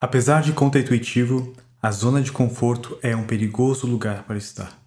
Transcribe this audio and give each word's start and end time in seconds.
Apesar 0.00 0.42
de 0.42 0.52
contra-intuitivo, 0.52 1.56
a 1.82 1.90
zona 1.90 2.22
de 2.22 2.30
conforto 2.30 2.96
é 3.02 3.16
um 3.16 3.24
perigoso 3.24 3.84
lugar 3.84 4.22
para 4.22 4.38
estar. 4.38 4.80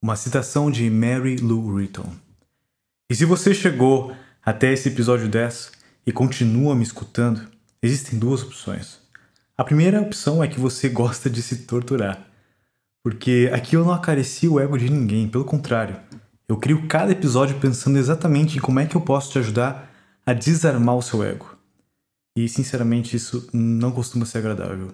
Uma 0.00 0.16
citação 0.16 0.70
de 0.70 0.88
Mary 0.88 1.36
Lou 1.36 1.76
Retton. 1.76 2.10
E 3.10 3.14
se 3.14 3.26
você 3.26 3.52
chegou 3.52 4.16
até 4.42 4.72
esse 4.72 4.88
episódio 4.88 5.28
10 5.28 5.72
e 6.06 6.12
continua 6.12 6.74
me 6.74 6.82
escutando, 6.82 7.46
existem 7.82 8.18
duas 8.18 8.42
opções. 8.42 9.00
A 9.54 9.62
primeira 9.62 10.00
opção 10.00 10.42
é 10.42 10.48
que 10.48 10.58
você 10.58 10.88
gosta 10.90 11.28
de 11.28 11.42
se 11.42 11.66
torturar. 11.66 12.26
Porque 13.04 13.50
aqui 13.52 13.76
eu 13.76 13.84
não 13.84 13.92
acareci 13.92 14.48
o 14.48 14.58
ego 14.58 14.78
de 14.78 14.88
ninguém, 14.88 15.28
pelo 15.28 15.44
contrário. 15.44 16.00
Eu 16.48 16.56
crio 16.56 16.88
cada 16.88 17.12
episódio 17.12 17.60
pensando 17.60 17.98
exatamente 17.98 18.56
em 18.56 18.62
como 18.62 18.80
é 18.80 18.86
que 18.86 18.96
eu 18.96 19.02
posso 19.02 19.30
te 19.30 19.38
ajudar 19.38 19.90
a 20.24 20.32
desarmar 20.32 20.96
o 20.96 21.02
seu 21.02 21.22
ego. 21.22 21.54
E 22.36 22.48
sinceramente 22.48 23.16
isso 23.16 23.48
não 23.52 23.90
costuma 23.90 24.24
ser 24.24 24.38
agradável. 24.38 24.88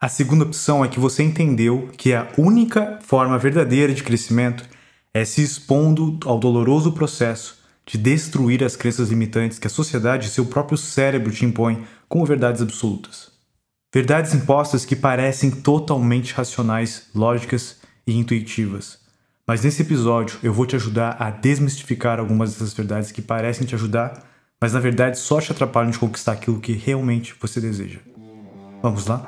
A 0.00 0.08
segunda 0.08 0.44
opção 0.44 0.84
é 0.84 0.88
que 0.88 1.00
você 1.00 1.22
entendeu 1.22 1.88
que 1.96 2.12
a 2.12 2.30
única 2.36 2.98
forma 3.02 3.38
verdadeira 3.38 3.92
de 3.92 4.02
crescimento 4.02 4.64
é 5.12 5.24
se 5.24 5.42
expondo 5.42 6.18
ao 6.24 6.38
doloroso 6.38 6.92
processo 6.92 7.58
de 7.86 7.98
destruir 7.98 8.64
as 8.64 8.76
crenças 8.76 9.10
limitantes 9.10 9.58
que 9.58 9.66
a 9.66 9.70
sociedade 9.70 10.26
e 10.26 10.30
seu 10.30 10.46
próprio 10.46 10.76
cérebro 10.78 11.32
te 11.32 11.44
impõem 11.44 11.84
como 12.08 12.26
verdades 12.26 12.62
absolutas. 12.62 13.30
Verdades 13.92 14.34
impostas 14.34 14.84
que 14.84 14.96
parecem 14.96 15.50
totalmente 15.50 16.34
racionais, 16.34 17.06
lógicas 17.14 17.76
e 18.06 18.16
intuitivas. 18.16 18.98
Mas 19.46 19.62
nesse 19.62 19.82
episódio 19.82 20.38
eu 20.42 20.52
vou 20.52 20.66
te 20.66 20.74
ajudar 20.74 21.16
a 21.20 21.30
desmistificar 21.30 22.18
algumas 22.18 22.52
dessas 22.52 22.72
verdades 22.72 23.12
que 23.12 23.22
parecem 23.22 23.66
te 23.66 23.74
ajudar, 23.74 24.22
mas 24.64 24.72
na 24.72 24.80
verdade 24.80 25.18
só 25.18 25.42
te 25.42 25.52
atrapalham 25.52 25.90
de 25.90 25.98
conquistar 25.98 26.32
aquilo 26.32 26.58
que 26.58 26.72
realmente 26.72 27.34
você 27.38 27.60
deseja. 27.60 27.98
Vamos 28.82 29.06
lá? 29.06 29.26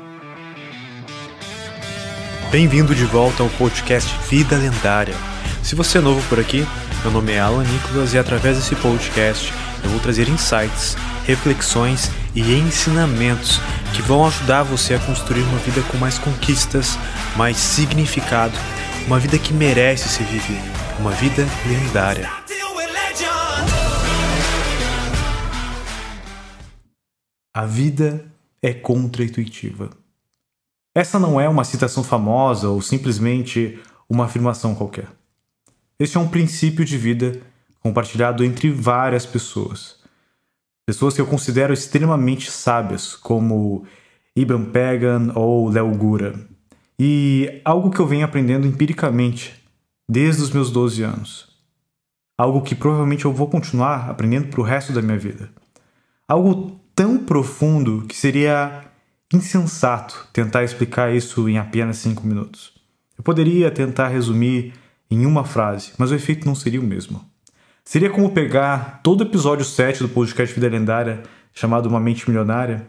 Bem-vindo 2.50 2.94
de 2.94 3.04
volta 3.04 3.42
ao 3.42 3.50
podcast 3.50 4.10
Vida 4.30 4.56
Lendária. 4.56 5.14
Se 5.62 5.74
você 5.74 5.98
é 5.98 6.00
novo 6.00 6.26
por 6.30 6.40
aqui, 6.40 6.66
meu 7.02 7.12
nome 7.12 7.32
é 7.32 7.38
Alan 7.38 7.64
Nicolas 7.64 8.14
e 8.14 8.18
através 8.18 8.56
desse 8.56 8.74
podcast 8.76 9.52
eu 9.84 9.90
vou 9.90 10.00
trazer 10.00 10.26
insights, 10.26 10.96
reflexões 11.26 12.10
e 12.34 12.54
ensinamentos 12.54 13.60
que 13.94 14.00
vão 14.00 14.26
ajudar 14.26 14.62
você 14.62 14.94
a 14.94 14.98
construir 15.00 15.42
uma 15.42 15.58
vida 15.58 15.82
com 15.92 15.98
mais 15.98 16.18
conquistas, 16.18 16.98
mais 17.36 17.58
significado, 17.58 18.54
uma 19.06 19.20
vida 19.20 19.36
que 19.36 19.52
merece 19.52 20.08
ser 20.08 20.24
vivida, 20.24 20.64
uma 20.98 21.10
vida 21.10 21.46
lendária. 21.66 22.45
A 27.56 27.64
vida 27.64 28.22
é 28.60 28.74
contra-intuitiva. 28.74 29.88
Essa 30.94 31.18
não 31.18 31.40
é 31.40 31.48
uma 31.48 31.64
citação 31.64 32.04
famosa 32.04 32.68
ou 32.68 32.82
simplesmente 32.82 33.80
uma 34.10 34.26
afirmação 34.26 34.74
qualquer. 34.74 35.08
Este 35.98 36.18
é 36.18 36.20
um 36.20 36.28
princípio 36.28 36.84
de 36.84 36.98
vida 36.98 37.40
compartilhado 37.80 38.44
entre 38.44 38.70
várias 38.70 39.24
pessoas. 39.24 39.96
Pessoas 40.84 41.14
que 41.14 41.20
eu 41.22 41.26
considero 41.26 41.72
extremamente 41.72 42.50
sábias, 42.50 43.16
como 43.16 43.86
Ibn 44.36 44.66
Pagan 44.66 45.32
ou 45.34 45.70
Léo 45.70 45.96
Gura. 45.96 46.38
E 46.98 47.62
algo 47.64 47.90
que 47.90 48.00
eu 48.00 48.06
venho 48.06 48.26
aprendendo 48.26 48.66
empiricamente 48.66 49.64
desde 50.06 50.42
os 50.42 50.50
meus 50.50 50.70
12 50.70 51.02
anos. 51.02 51.48
Algo 52.36 52.60
que 52.60 52.74
provavelmente 52.74 53.24
eu 53.24 53.32
vou 53.32 53.48
continuar 53.48 54.10
aprendendo 54.10 54.48
para 54.48 54.60
o 54.60 54.62
resto 54.64 54.92
da 54.92 55.00
minha 55.00 55.18
vida. 55.18 55.48
Algo 56.28 56.84
tão 56.96 57.18
profundo 57.18 58.06
que 58.08 58.16
seria 58.16 58.82
insensato 59.32 60.26
tentar 60.32 60.64
explicar 60.64 61.14
isso 61.14 61.46
em 61.46 61.58
apenas 61.58 61.98
5 61.98 62.26
minutos. 62.26 62.72
Eu 63.18 63.22
poderia 63.22 63.70
tentar 63.70 64.08
resumir 64.08 64.72
em 65.10 65.26
uma 65.26 65.44
frase, 65.44 65.92
mas 65.98 66.10
o 66.10 66.14
efeito 66.14 66.46
não 66.46 66.54
seria 66.54 66.80
o 66.80 66.84
mesmo. 66.84 67.22
Seria 67.84 68.10
como 68.10 68.32
pegar 68.32 69.00
todo 69.02 69.20
o 69.20 69.24
episódio 69.24 69.64
7 69.64 70.02
do 70.02 70.08
podcast 70.08 70.54
Vida 70.54 70.68
Lendária, 70.68 71.22
chamado 71.52 71.86
Uma 71.86 72.00
Mente 72.00 72.28
Milionária, 72.28 72.88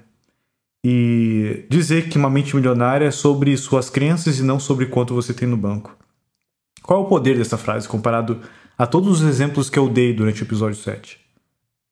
e 0.83 1.65
dizer 1.69 2.07
que 2.07 2.17
uma 2.17 2.29
mente 2.29 2.55
milionária 2.55 3.05
é 3.05 3.11
sobre 3.11 3.55
suas 3.57 3.89
crenças 3.89 4.39
e 4.39 4.43
não 4.43 4.59
sobre 4.59 4.85
quanto 4.85 5.13
você 5.13 5.33
tem 5.33 5.47
no 5.47 5.57
banco. 5.57 5.95
Qual 6.81 7.01
é 7.01 7.05
o 7.05 7.09
poder 7.09 7.37
dessa 7.37 7.57
frase 7.57 7.87
comparado 7.87 8.41
a 8.77 8.87
todos 8.87 9.21
os 9.21 9.27
exemplos 9.27 9.69
que 9.69 9.77
eu 9.77 9.89
dei 9.89 10.13
durante 10.13 10.41
o 10.41 10.45
episódio 10.45 10.77
7? 10.77 11.26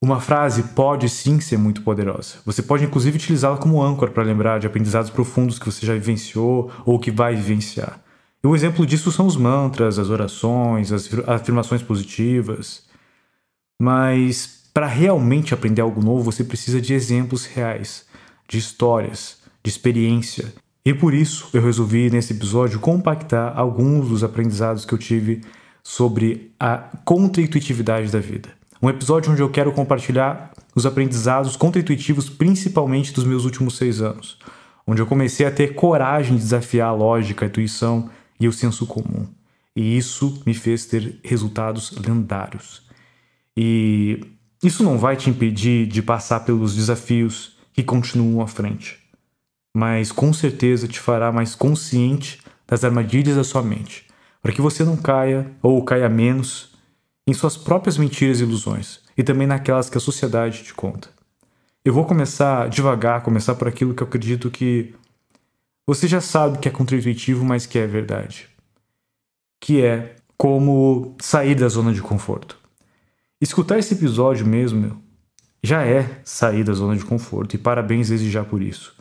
Uma 0.01 0.19
frase 0.19 0.61
pode 0.63 1.09
sim 1.09 1.39
ser 1.39 1.57
muito 1.57 1.81
poderosa. 1.81 2.35
Você 2.45 2.61
pode 2.61 2.83
inclusive 2.83 3.17
utilizá-la 3.17 3.57
como 3.57 3.81
âncora 3.81 4.11
para 4.11 4.23
lembrar 4.23 4.59
de 4.59 4.67
aprendizados 4.67 5.09
profundos 5.09 5.57
que 5.57 5.65
você 5.65 5.85
já 5.85 5.93
vivenciou 5.93 6.71
ou 6.85 6.99
que 6.99 7.09
vai 7.09 7.35
vivenciar. 7.35 7.99
E 8.43 8.47
um 8.47 8.55
exemplo 8.55 8.85
disso 8.85 9.11
são 9.11 9.25
os 9.25 9.35
mantras, 9.35 9.97
as 9.97 10.09
orações, 10.09 10.91
as 10.91 11.09
afirmações 11.27 11.81
positivas. 11.81 12.83
Mas 13.81 14.69
para 14.73 14.87
realmente 14.87 15.53
aprender 15.53 15.81
algo 15.81 16.03
novo, 16.03 16.23
você 16.23 16.43
precisa 16.43 16.81
de 16.81 16.93
exemplos 16.93 17.45
reais, 17.45 18.05
de 18.47 18.57
histórias, 18.57 19.37
de 19.63 19.69
experiência. 19.69 20.53
E 20.85 20.93
por 20.93 21.13
isso 21.13 21.49
eu 21.53 21.63
resolvi 21.63 22.11
nesse 22.11 22.33
episódio 22.33 22.79
compactar 22.79 23.57
alguns 23.57 24.09
dos 24.09 24.23
aprendizados 24.23 24.85
que 24.85 24.93
eu 24.93 24.97
tive 24.97 25.41
sobre 25.81 26.53
a 26.59 26.77
contra-intuitividade 27.03 28.11
da 28.11 28.19
vida. 28.19 28.49
Um 28.81 28.89
episódio 28.89 29.31
onde 29.31 29.41
eu 29.41 29.49
quero 29.49 29.71
compartilhar 29.71 30.51
os 30.75 30.85
aprendizados 30.85 31.55
contra-intuitivos, 31.55 32.29
principalmente 32.29 33.13
dos 33.13 33.23
meus 33.23 33.45
últimos 33.45 33.77
seis 33.77 34.01
anos, 34.01 34.37
onde 34.85 35.01
eu 35.01 35.07
comecei 35.07 35.45
a 35.45 35.51
ter 35.51 35.73
coragem 35.73 36.35
de 36.35 36.43
desafiar 36.43 36.89
a 36.89 36.93
lógica, 36.93 37.45
a 37.45 37.47
intuição 37.47 38.09
e 38.39 38.47
o 38.47 38.53
senso 38.53 38.85
comum. 38.85 39.27
E 39.75 39.97
isso 39.97 40.41
me 40.45 40.53
fez 40.53 40.85
ter 40.85 41.19
resultados 41.23 41.91
lendários. 41.91 42.83
E 43.55 44.19
isso 44.61 44.83
não 44.83 44.97
vai 44.97 45.15
te 45.15 45.29
impedir 45.29 45.87
de 45.87 46.01
passar 46.01 46.41
pelos 46.41 46.75
desafios 46.75 47.57
que 47.71 47.83
continuam 47.83 48.41
à 48.41 48.47
frente, 48.47 48.99
mas 49.75 50.11
com 50.11 50.31
certeza 50.31 50.87
te 50.87 50.99
fará 50.99 51.31
mais 51.31 51.55
consciente 51.55 52.41
das 52.67 52.83
armadilhas 52.83 53.35
da 53.35 53.43
sua 53.43 53.61
mente, 53.61 54.05
para 54.41 54.51
que 54.51 54.61
você 54.61 54.83
não 54.83 54.97
caia 54.97 55.51
ou 55.61 55.83
caia 55.83 56.09
menos 56.09 56.74
em 57.27 57.33
suas 57.33 57.57
próprias 57.57 57.97
mentiras 57.97 58.39
e 58.39 58.43
ilusões 58.43 59.01
e 59.17 59.23
também 59.23 59.47
naquelas 59.47 59.89
que 59.89 59.97
a 59.97 60.01
sociedade 60.01 60.63
te 60.63 60.73
conta. 60.73 61.09
Eu 61.83 61.93
vou 61.93 62.05
começar 62.05 62.67
devagar, 62.69 63.21
começar 63.21 63.55
por 63.55 63.67
aquilo 63.67 63.93
que 63.93 64.01
eu 64.01 64.07
acredito 64.07 64.49
que 64.49 64.93
você 65.85 66.07
já 66.07 66.19
sabe 66.19 66.57
que 66.57 66.67
é 66.67 66.71
contra-intuitivo, 66.71 67.45
mas 67.45 67.65
que 67.65 67.77
é 67.77 67.85
verdade. 67.85 68.49
Que 69.59 69.83
é 69.83 70.15
como 70.37 71.15
sair 71.21 71.55
da 71.55 71.67
zona 71.67 71.93
de 71.93 72.01
conforto. 72.01 72.57
Escutar 73.39 73.77
esse 73.77 73.93
episódio 73.93 74.45
mesmo 74.45 75.01
já 75.61 75.85
é 75.85 76.21
sair 76.23 76.63
da 76.63 76.73
zona 76.73 76.95
de 76.95 77.05
conforto 77.05 77.55
e 77.55 77.59
parabéns 77.59 78.09
desde 78.09 78.31
já 78.31 78.43
por 78.43 78.61
isso. 78.61 78.95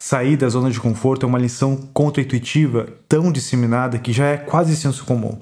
Sair 0.00 0.36
da 0.36 0.48
zona 0.48 0.70
de 0.70 0.80
conforto 0.80 1.24
é 1.24 1.28
uma 1.28 1.38
lição 1.38 1.76
contra-intuitiva 1.92 2.88
tão 3.08 3.32
disseminada 3.32 3.98
que 3.98 4.12
já 4.12 4.26
é 4.26 4.36
quase 4.36 4.76
senso 4.76 5.04
comum, 5.04 5.40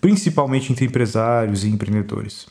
principalmente 0.00 0.72
entre 0.72 0.84
empresários 0.84 1.64
e 1.64 1.68
empreendedores. 1.68 2.46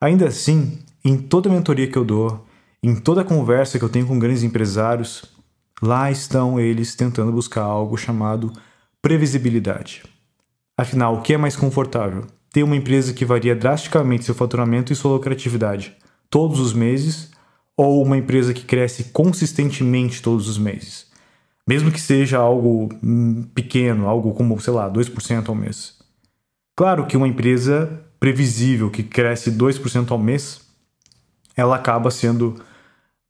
Ainda 0.00 0.28
assim, 0.28 0.78
em 1.04 1.16
toda 1.16 1.50
mentoria 1.50 1.86
que 1.86 1.96
eu 1.96 2.04
dou, 2.04 2.46
em 2.82 2.94
toda 2.94 3.24
conversa 3.24 3.78
que 3.78 3.84
eu 3.84 3.88
tenho 3.88 4.06
com 4.06 4.18
grandes 4.18 4.42
empresários, 4.42 5.24
lá 5.80 6.10
estão 6.10 6.58
eles 6.58 6.94
tentando 6.94 7.32
buscar 7.32 7.62
algo 7.62 7.96
chamado 7.96 8.52
previsibilidade. 9.00 10.02
Afinal, 10.76 11.16
o 11.16 11.22
que 11.22 11.34
é 11.34 11.36
mais 11.36 11.56
confortável? 11.56 12.26
ter 12.52 12.62
uma 12.62 12.76
empresa 12.76 13.12
que 13.12 13.24
varia 13.24 13.56
drasticamente 13.56 14.24
seu 14.24 14.34
faturamento 14.34 14.92
e 14.92 14.96
sua 14.96 15.12
lucratividade 15.12 15.96
todos 16.28 16.60
os 16.60 16.72
meses 16.72 17.30
ou 17.76 18.02
uma 18.02 18.16
empresa 18.16 18.52
que 18.52 18.64
cresce 18.64 19.04
consistentemente 19.04 20.22
todos 20.22 20.48
os 20.48 20.58
meses? 20.58 21.10
Mesmo 21.66 21.90
que 21.90 22.00
seja 22.00 22.38
algo 22.38 22.88
hum, 23.02 23.44
pequeno, 23.54 24.06
algo 24.06 24.32
como, 24.34 24.60
sei 24.60 24.72
lá, 24.72 24.90
2% 24.90 25.48
ao 25.48 25.54
mês. 25.54 25.94
Claro 26.74 27.06
que 27.06 27.16
uma 27.16 27.28
empresa 27.28 28.02
previsível 28.18 28.90
que 28.90 29.02
cresce 29.02 29.50
2% 29.50 30.10
ao 30.10 30.18
mês, 30.18 30.60
ela 31.56 31.76
acaba 31.76 32.10
sendo 32.10 32.62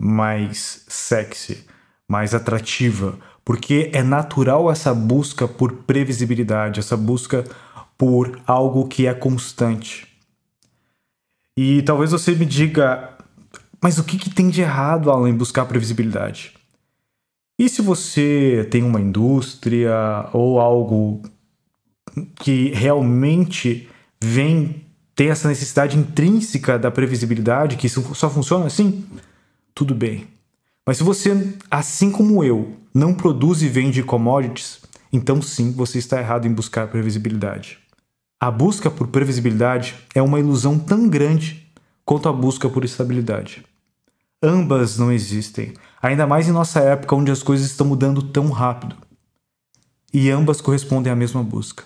mais 0.00 0.84
sexy, 0.88 1.66
mais 2.08 2.34
atrativa, 2.34 3.18
porque 3.44 3.90
é 3.92 4.02
natural 4.02 4.70
essa 4.70 4.94
busca 4.94 5.48
por 5.48 5.72
previsibilidade, 5.72 6.78
essa 6.78 6.96
busca 6.96 7.44
por 7.98 8.40
algo 8.46 8.86
que 8.86 9.06
é 9.06 9.14
constante. 9.14 10.06
E 11.56 11.82
talvez 11.82 12.12
você 12.12 12.32
me 12.34 12.46
diga, 12.46 13.16
mas 13.80 13.98
o 13.98 14.04
que, 14.04 14.16
que 14.16 14.30
tem 14.30 14.48
de 14.48 14.60
errado, 14.60 15.10
Alan, 15.10 15.28
em 15.28 15.36
buscar 15.36 15.64
previsibilidade? 15.66 16.54
E 17.58 17.68
se 17.68 17.82
você 17.82 18.66
tem 18.70 18.82
uma 18.82 19.00
indústria 19.00 20.28
ou 20.32 20.60
algo 20.60 21.22
que 22.36 22.70
realmente 22.74 23.88
vem 24.20 24.84
ter 25.14 25.26
essa 25.26 25.48
necessidade 25.48 25.98
intrínseca 25.98 26.78
da 26.78 26.90
previsibilidade, 26.90 27.76
que 27.76 27.86
isso 27.86 28.14
só 28.14 28.30
funciona 28.30 28.66
assim? 28.66 29.04
Tudo 29.74 29.94
bem. 29.94 30.26
Mas 30.86 30.96
se 30.96 31.04
você, 31.04 31.54
assim 31.70 32.10
como 32.10 32.42
eu, 32.42 32.76
não 32.92 33.14
produz 33.14 33.62
e 33.62 33.68
vende 33.68 34.02
commodities, 34.02 34.80
então 35.12 35.40
sim, 35.40 35.70
você 35.72 35.98
está 35.98 36.18
errado 36.18 36.46
em 36.46 36.52
buscar 36.52 36.88
previsibilidade. 36.88 37.78
A 38.40 38.50
busca 38.50 38.90
por 38.90 39.06
previsibilidade 39.08 39.94
é 40.14 40.20
uma 40.20 40.40
ilusão 40.40 40.78
tão 40.78 41.08
grande 41.08 41.70
quanto 42.04 42.28
a 42.28 42.32
busca 42.32 42.68
por 42.68 42.84
estabilidade. 42.84 43.64
Ambas 44.42 44.98
não 44.98 45.12
existem, 45.12 45.74
ainda 46.02 46.26
mais 46.26 46.48
em 46.48 46.52
nossa 46.52 46.80
época 46.80 47.14
onde 47.14 47.30
as 47.30 47.42
coisas 47.42 47.66
estão 47.66 47.86
mudando 47.86 48.20
tão 48.20 48.50
rápido. 48.50 48.96
E 50.12 50.30
ambas 50.30 50.60
correspondem 50.60 51.12
à 51.12 51.16
mesma 51.16 51.42
busca 51.42 51.84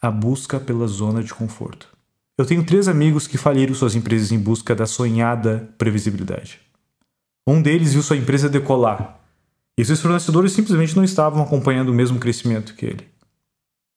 a 0.00 0.10
busca 0.10 0.60
pela 0.60 0.86
zona 0.86 1.22
de 1.22 1.34
conforto. 1.34 1.88
Eu 2.36 2.46
tenho 2.46 2.64
três 2.64 2.86
amigos 2.86 3.26
que 3.26 3.36
faliram 3.36 3.74
suas 3.74 3.96
empresas 3.96 4.30
em 4.30 4.38
busca 4.38 4.74
da 4.74 4.86
sonhada 4.86 5.68
previsibilidade. 5.76 6.60
Um 7.46 7.60
deles 7.60 7.94
viu 7.94 8.02
sua 8.02 8.16
empresa 8.16 8.48
decolar 8.48 9.20
e 9.76 9.84
seus 9.84 10.00
fornecedores 10.00 10.52
simplesmente 10.52 10.94
não 10.94 11.02
estavam 11.02 11.42
acompanhando 11.42 11.88
o 11.88 11.94
mesmo 11.94 12.18
crescimento 12.18 12.74
que 12.74 12.86
ele. 12.86 13.08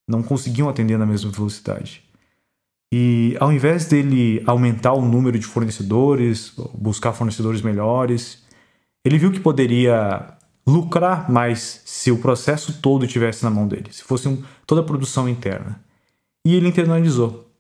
Não 0.08 0.24
conseguiam 0.24 0.70
atender 0.70 0.98
na 0.98 1.06
mesma 1.06 1.30
velocidade. 1.30 2.04
E 2.92 3.38
ao 3.40 3.54
invés 3.54 3.86
dele 3.86 4.44
aumentar 4.48 4.94
o 4.94 5.06
número 5.06 5.38
de 5.38 5.46
fornecedores, 5.46 6.54
buscar 6.74 7.14
fornecedores 7.14 7.62
melhores, 7.62 8.44
ele 9.06 9.18
viu 9.18 9.32
que 9.32 9.40
poderia 9.40 10.36
lucrar 10.66 11.32
mais 11.32 11.82
se 11.86 12.12
o 12.12 12.18
processo 12.18 12.82
todo 12.82 13.06
estivesse 13.06 13.44
na 13.44 13.50
mão 13.50 13.68
dele, 13.68 13.92
se 13.92 14.04
fosse 14.04 14.28
um, 14.28 14.44
toda 14.66 14.82
a 14.82 14.84
produção 14.84 15.28
interna. 15.28 15.84
E 16.46 16.56
ele 16.56 16.68
internalizou 16.68 17.52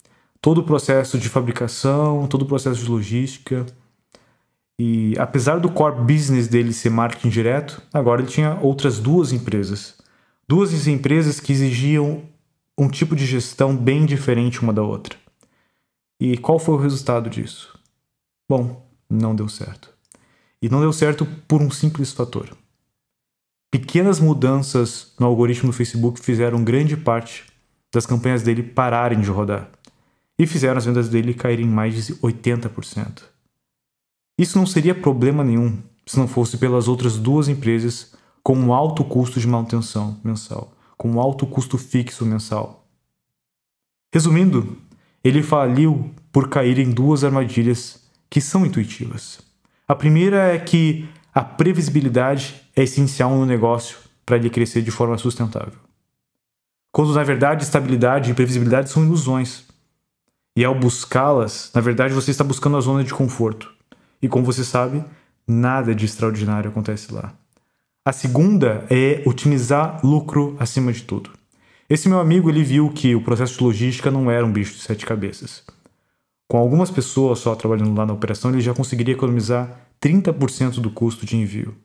todo 0.41 0.59
o 0.59 0.63
processo 0.63 1.17
de 1.17 1.29
fabricação, 1.29 2.27
todo 2.27 2.41
o 2.41 2.47
processo 2.47 2.83
de 2.83 2.89
logística. 2.89 3.65
E 4.79 5.13
apesar 5.19 5.59
do 5.59 5.71
core 5.71 6.01
business 6.01 6.47
dele 6.47 6.73
ser 6.73 6.89
marketing 6.89 7.29
direto, 7.29 7.81
agora 7.93 8.21
ele 8.21 8.31
tinha 8.31 8.57
outras 8.61 8.99
duas 8.99 9.31
empresas. 9.31 9.95
Duas 10.47 10.87
empresas 10.87 11.39
que 11.39 11.53
exigiam 11.53 12.23
um 12.77 12.89
tipo 12.89 13.15
de 13.15 13.25
gestão 13.25 13.77
bem 13.77 14.05
diferente 14.05 14.61
uma 14.61 14.73
da 14.73 14.81
outra. 14.81 15.15
E 16.19 16.37
qual 16.37 16.57
foi 16.57 16.75
o 16.75 16.79
resultado 16.79 17.29
disso? 17.29 17.77
Bom, 18.49 18.85
não 19.09 19.35
deu 19.35 19.47
certo. 19.47 19.89
E 20.61 20.69
não 20.69 20.79
deu 20.79 20.91
certo 20.91 21.25
por 21.47 21.61
um 21.61 21.69
simples 21.69 22.11
fator. 22.11 22.49
Pequenas 23.71 24.19
mudanças 24.19 25.13
no 25.17 25.25
algoritmo 25.25 25.71
do 25.71 25.75
Facebook 25.75 26.19
fizeram 26.19 26.61
grande 26.61 26.97
parte 26.97 27.45
das 27.93 28.05
campanhas 28.05 28.43
dele 28.43 28.61
pararem 28.61 29.21
de 29.21 29.29
rodar 29.29 29.69
e 30.37 30.45
fizeram 30.45 30.77
as 30.77 30.85
vendas 30.85 31.07
dele 31.07 31.33
caírem 31.33 31.65
mais 31.65 32.07
de 32.07 32.15
80%. 32.15 33.23
Isso 34.37 34.57
não 34.57 34.65
seria 34.65 34.93
problema 34.93 35.41
nenhum 35.41 35.81
se 36.05 36.17
não 36.19 36.27
fosse 36.27 36.57
pelas 36.57 36.89
outras 36.89 37.17
duas 37.17 37.47
empresas 37.47 38.13
com 38.43 38.57
um 38.57 38.73
alto 38.73 39.05
custo 39.05 39.39
de 39.39 39.47
manutenção 39.47 40.19
mensal, 40.21 40.73
com 40.97 41.09
um 41.09 41.21
alto 41.21 41.47
custo 41.47 41.77
fixo 41.77 42.25
mensal. 42.25 42.85
Resumindo, 44.13 44.77
ele 45.23 45.41
faliu 45.41 46.11
por 46.29 46.49
cair 46.49 46.77
em 46.77 46.91
duas 46.91 47.23
armadilhas 47.23 48.03
que 48.29 48.41
são 48.41 48.65
intuitivas. 48.65 49.39
A 49.87 49.95
primeira 49.95 50.53
é 50.53 50.59
que 50.59 51.07
a 51.33 51.41
previsibilidade 51.41 52.61
é 52.75 52.83
essencial 52.83 53.31
no 53.31 53.45
negócio 53.45 53.97
para 54.25 54.35
ele 54.37 54.49
crescer 54.49 54.81
de 54.81 54.91
forma 54.91 55.17
sustentável. 55.17 55.79
Quando 56.91 57.13
na 57.13 57.23
verdade 57.23 57.63
estabilidade 57.63 58.31
e 58.31 58.33
previsibilidade 58.33 58.89
são 58.89 59.03
ilusões. 59.03 59.65
E 60.55 60.65
ao 60.65 60.75
buscá-las, 60.75 61.71
na 61.73 61.79
verdade 61.79 62.13
você 62.13 62.31
está 62.31 62.43
buscando 62.43 62.75
a 62.75 62.81
zona 62.81 63.03
de 63.03 63.13
conforto. 63.13 63.71
E 64.21 64.27
como 64.27 64.45
você 64.45 64.63
sabe, 64.63 65.03
nada 65.47 65.95
de 65.95 66.05
extraordinário 66.05 66.69
acontece 66.69 67.13
lá. 67.13 67.33
A 68.03 68.11
segunda 68.11 68.85
é 68.89 69.23
otimizar 69.25 70.05
lucro 70.05 70.55
acima 70.59 70.91
de 70.91 71.03
tudo. 71.03 71.29
Esse 71.89 72.09
meu 72.09 72.19
amigo 72.19 72.49
ele 72.49 72.63
viu 72.63 72.89
que 72.89 73.15
o 73.15 73.21
processo 73.21 73.57
de 73.57 73.63
logística 73.63 74.11
não 74.11 74.29
era 74.29 74.45
um 74.45 74.51
bicho 74.51 74.73
de 74.73 74.81
sete 74.81 75.05
cabeças. 75.05 75.63
Com 76.49 76.57
algumas 76.57 76.91
pessoas 76.91 77.39
só 77.39 77.55
trabalhando 77.55 77.97
lá 77.97 78.05
na 78.05 78.13
operação, 78.13 78.51
ele 78.51 78.59
já 78.59 78.73
conseguiria 78.73 79.13
economizar 79.13 79.90
30% 80.01 80.79
do 80.79 80.89
custo 80.89 81.25
de 81.25 81.37
envio. 81.37 81.75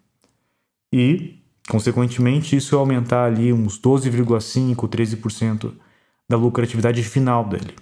E, 0.93 1.43
consequentemente, 1.69 2.57
isso 2.57 2.77
aumentar 2.77 3.25
ali 3.25 3.53
uns 3.53 3.79
12,5%, 3.81 4.89
13% 4.89 5.73
da 6.29 6.37
lucratividade 6.37 7.03
final 7.03 7.47
dele. 7.47 7.75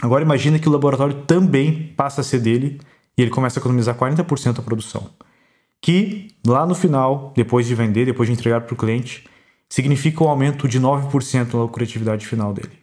Agora 0.00 0.22
imagine 0.22 0.58
que 0.58 0.68
o 0.68 0.72
laboratório 0.72 1.22
também 1.22 1.92
passa 1.96 2.20
a 2.20 2.24
ser 2.24 2.40
dele 2.40 2.80
e 3.16 3.22
ele 3.22 3.30
começa 3.30 3.58
a 3.58 3.60
economizar 3.60 3.96
40% 3.96 4.54
da 4.54 4.62
produção. 4.62 5.10
Que 5.80 6.28
lá 6.46 6.66
no 6.66 6.74
final, 6.74 7.32
depois 7.36 7.66
de 7.66 7.74
vender, 7.74 8.04
depois 8.04 8.28
de 8.28 8.32
entregar 8.32 8.60
para 8.60 8.74
o 8.74 8.76
cliente, 8.76 9.28
significa 9.68 10.22
um 10.22 10.28
aumento 10.28 10.68
de 10.68 10.80
9% 10.80 11.54
na 11.54 11.62
lucratividade 11.62 12.26
final 12.26 12.52
dele. 12.52 12.78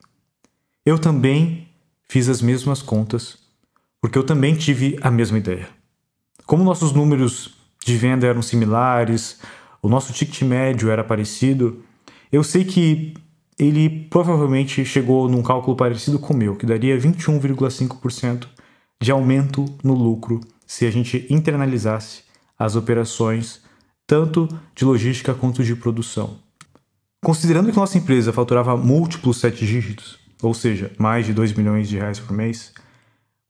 Eu 0.85 0.99
também 0.99 1.67
fiz 2.07 2.27
as 2.29 2.41
mesmas 2.41 2.81
contas, 2.81 3.37
porque 4.01 4.17
eu 4.17 4.23
também 4.23 4.55
tive 4.55 4.97
a 5.01 5.09
mesma 5.09 5.37
ideia. 5.37 5.69
Como 6.45 6.63
nossos 6.63 6.91
números 6.91 7.55
de 7.83 7.97
venda 7.97 8.27
eram 8.27 8.41
similares, 8.41 9.39
o 9.81 9.89
nosso 9.89 10.13
ticket 10.13 10.41
médio 10.43 10.89
era 10.89 11.03
parecido, 11.03 11.83
eu 12.31 12.43
sei 12.43 12.63
que 12.63 13.13
ele 13.57 14.07
provavelmente 14.09 14.83
chegou 14.85 15.29
num 15.29 15.41
cálculo 15.41 15.75
parecido 15.75 16.19
com 16.19 16.33
o 16.33 16.37
meu, 16.37 16.55
que 16.55 16.65
daria 16.65 16.97
21,5% 16.97 18.47
de 19.01 19.11
aumento 19.11 19.65
no 19.83 19.93
lucro 19.93 20.41
se 20.67 20.85
a 20.85 20.91
gente 20.91 21.25
internalizasse 21.29 22.23
as 22.57 22.75
operações 22.75 23.63
tanto 24.07 24.47
de 24.75 24.85
logística 24.85 25.33
quanto 25.33 25.63
de 25.63 25.75
produção. 25.75 26.37
Considerando 27.23 27.71
que 27.71 27.77
nossa 27.77 27.97
empresa 27.97 28.31
faturava 28.31 28.77
múltiplos 28.77 29.37
sete 29.37 29.65
dígitos, 29.65 30.19
ou 30.43 30.53
seja, 30.53 30.91
mais 30.99 31.25
de 31.25 31.33
2 31.33 31.53
milhões 31.53 31.89
de 31.89 31.97
reais 31.97 32.19
por 32.19 32.35
mês, 32.35 32.71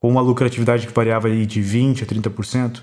com 0.06 0.10
uma 0.12 0.20
lucratividade 0.20 0.86
que 0.86 0.92
variava 0.92 1.28
de 1.28 1.60
20 1.60 2.04
a 2.04 2.06
30%, 2.06 2.80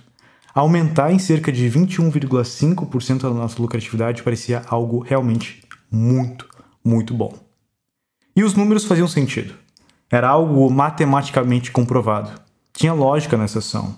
aumentar 0.53 1.09
em 1.09 1.17
cerca 1.17 1.53
de 1.53 1.69
21,5% 1.71 3.23
a 3.23 3.33
nossa 3.33 3.61
lucratividade 3.61 4.21
parecia 4.21 4.61
algo 4.67 4.99
realmente 4.99 5.63
muito, 5.89 6.45
muito 6.83 7.13
bom. 7.13 7.33
E 8.35 8.43
os 8.43 8.55
números 8.55 8.83
faziam 8.83 9.07
sentido. 9.07 9.53
Era 10.11 10.27
algo 10.27 10.69
matematicamente 10.69 11.71
comprovado. 11.71 12.41
Tinha 12.73 12.91
lógica 12.91 13.37
nessa 13.37 13.59
ação. 13.59 13.95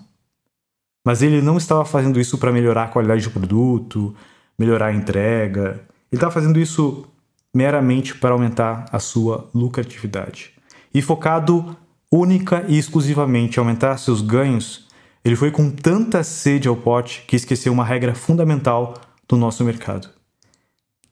Mas 1.04 1.20
ele 1.20 1.42
não 1.42 1.56
estava 1.56 1.84
fazendo 1.84 2.20
isso 2.20 2.38
para 2.38 2.52
melhorar 2.52 2.84
a 2.84 2.88
qualidade 2.88 3.24
do 3.24 3.32
produto, 3.32 4.14
melhorar 4.56 4.86
a 4.86 4.94
entrega. 4.94 5.80
Ele 6.12 6.18
estava 6.18 6.30
fazendo 6.30 6.60
isso 6.60 7.04
meramente 7.52 8.14
para 8.14 8.30
aumentar 8.30 8.84
a 8.92 9.00
sua 9.00 9.50
lucratividade. 9.52 10.52
E 10.94 11.02
focado 11.02 11.76
única 12.12 12.64
e 12.68 12.78
exclusivamente 12.78 13.58
aumentar 13.58 13.96
seus 13.98 14.20
ganhos, 14.20 14.86
ele 15.24 15.36
foi 15.36 15.50
com 15.50 15.70
tanta 15.70 16.22
sede 16.22 16.68
ao 16.68 16.76
pote 16.76 17.24
que 17.26 17.36
esqueceu 17.36 17.72
uma 17.72 17.84
regra 17.84 18.14
fundamental 18.14 18.94
do 19.28 19.36
nosso 19.36 19.64
mercado 19.64 20.16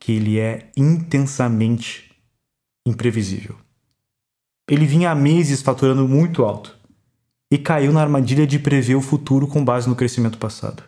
que 0.05 0.13
ele 0.13 0.39
é 0.39 0.71
intensamente 0.77 2.15
imprevisível. 2.87 3.57
Ele 4.69 4.85
vinha 4.85 5.11
há 5.11 5.15
meses 5.15 5.63
faturando 5.63 6.07
muito 6.07 6.45
alto 6.45 6.77
e 7.51 7.57
caiu 7.57 7.91
na 7.91 8.03
armadilha 8.03 8.47
de 8.47 8.59
prever 8.59 8.97
o 8.97 9.01
futuro 9.01 9.47
com 9.49 9.65
base 9.65 9.89
no 9.89 9.97
crescimento 9.97 10.37
passado. 10.37 10.83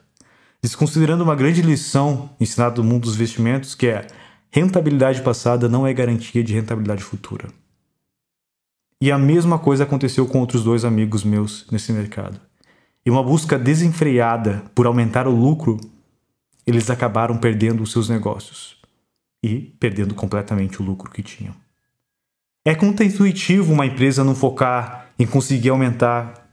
Desconsiderando 0.63 1.25
uma 1.25 1.35
grande 1.35 1.63
lição 1.63 2.29
ensinada 2.39 2.83
no 2.83 2.85
mundo 2.87 3.05
dos 3.05 3.15
investimentos, 3.15 3.75
que 3.75 3.87
é 3.87 4.07
rentabilidade 4.51 5.23
passada 5.23 5.67
não 5.67 5.87
é 5.87 5.95
garantia 5.95 6.45
de 6.45 6.53
rentabilidade 6.53 7.03
futura. 7.03 7.49
E 9.01 9.13
a 9.13 9.19
mesma 9.19 9.59
coisa 9.59 9.85
aconteceu 9.85 10.27
com 10.27 10.41
outros 10.41 10.65
dois 10.65 10.85
amigos 10.85 11.23
meus 11.23 11.67
nesse 11.71 11.93
mercado. 11.93 12.41
E 13.05 13.11
uma 13.11 13.23
busca 13.23 13.59
desenfreada 13.59 14.65
por 14.75 14.87
aumentar 14.87 15.29
o 15.29 15.31
lucro, 15.31 15.79
eles 16.67 16.89
acabaram 16.91 17.39
perdendo 17.39 17.83
os 17.83 17.93
seus 17.93 18.09
negócios 18.09 18.77
e 19.43 19.61
perdendo 19.79 20.15
completamente 20.15 20.81
o 20.81 20.85
lucro 20.85 21.11
que 21.11 21.23
tinham. 21.23 21.55
É 22.65 22.75
contra-intuitivo 22.75 23.73
uma 23.73 23.87
empresa 23.87 24.25
não 24.25 24.35
focar 24.35 25.11
em 25.19 25.27
conseguir 25.27 25.69
aumentar 25.69 26.49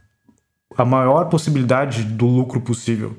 a 0.78 0.86
maior 0.86 1.26
possibilidade 1.26 2.04
do 2.04 2.28
lucro 2.28 2.62
possível. 2.62 3.18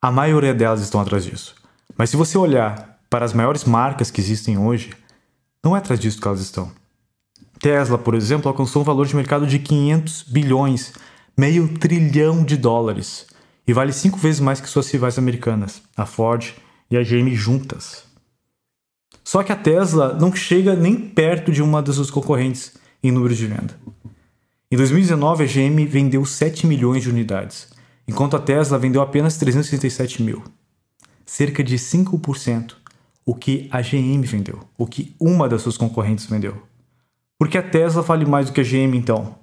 A 0.00 0.12
maioria 0.12 0.54
delas 0.54 0.80
estão 0.80 1.00
atrás 1.00 1.24
disso. 1.24 1.56
Mas 1.96 2.10
se 2.10 2.16
você 2.16 2.38
olhar 2.38 3.00
para 3.08 3.24
as 3.24 3.32
maiores 3.32 3.64
marcas 3.64 4.10
que 4.10 4.20
existem 4.20 4.56
hoje, 4.56 4.92
não 5.64 5.74
é 5.74 5.78
atrás 5.78 5.98
disso 5.98 6.20
que 6.20 6.28
elas 6.28 6.40
estão. 6.40 6.70
Tesla, 7.60 7.98
por 7.98 8.14
exemplo, 8.14 8.48
alcançou 8.48 8.80
um 8.80 8.84
valor 8.84 9.06
de 9.06 9.14
mercado 9.14 9.46
de 9.46 9.58
500 9.58 10.22
bilhões, 10.22 10.94
meio 11.36 11.68
trilhão 11.78 12.42
de 12.42 12.56
dólares, 12.56 13.26
e 13.66 13.72
vale 13.72 13.92
cinco 13.92 14.18
vezes 14.18 14.40
mais 14.40 14.60
que 14.60 14.68
suas 14.68 14.90
rivais 14.90 15.18
americanas, 15.18 15.82
a 15.94 16.06
Ford 16.06 16.54
e 16.90 16.96
a 16.96 17.02
GM 17.02 17.34
juntas. 17.34 18.04
Só 19.22 19.42
que 19.42 19.52
a 19.52 19.56
Tesla 19.56 20.14
não 20.18 20.34
chega 20.34 20.74
nem 20.74 20.96
perto 20.96 21.52
de 21.52 21.62
uma 21.62 21.82
das 21.82 21.96
suas 21.96 22.10
concorrentes 22.10 22.72
em 23.02 23.12
número 23.12 23.34
de 23.34 23.46
venda. 23.46 23.78
Em 24.72 24.76
2019, 24.76 25.44
a 25.44 25.46
GM 25.46 25.84
vendeu 25.86 26.24
7 26.24 26.66
milhões 26.66 27.02
de 27.02 27.10
unidades, 27.10 27.68
enquanto 28.08 28.36
a 28.36 28.40
Tesla 28.40 28.78
vendeu 28.78 29.02
apenas 29.02 29.36
367 29.36 30.22
mil. 30.22 30.42
cerca 31.26 31.62
de 31.62 31.76
5% 31.76 32.74
o 33.24 33.34
que 33.34 33.68
a 33.70 33.80
GM 33.80 34.22
vendeu, 34.22 34.58
o 34.76 34.86
que 34.86 35.14
uma 35.20 35.48
das 35.48 35.62
suas 35.62 35.76
concorrentes 35.76 36.26
vendeu. 36.26 36.69
Porque 37.40 37.56
a 37.56 37.62
Tesla 37.62 38.02
vale 38.02 38.26
mais 38.26 38.48
do 38.48 38.52
que 38.52 38.60
a 38.60 38.62
GM 38.62 38.94
então? 38.94 39.34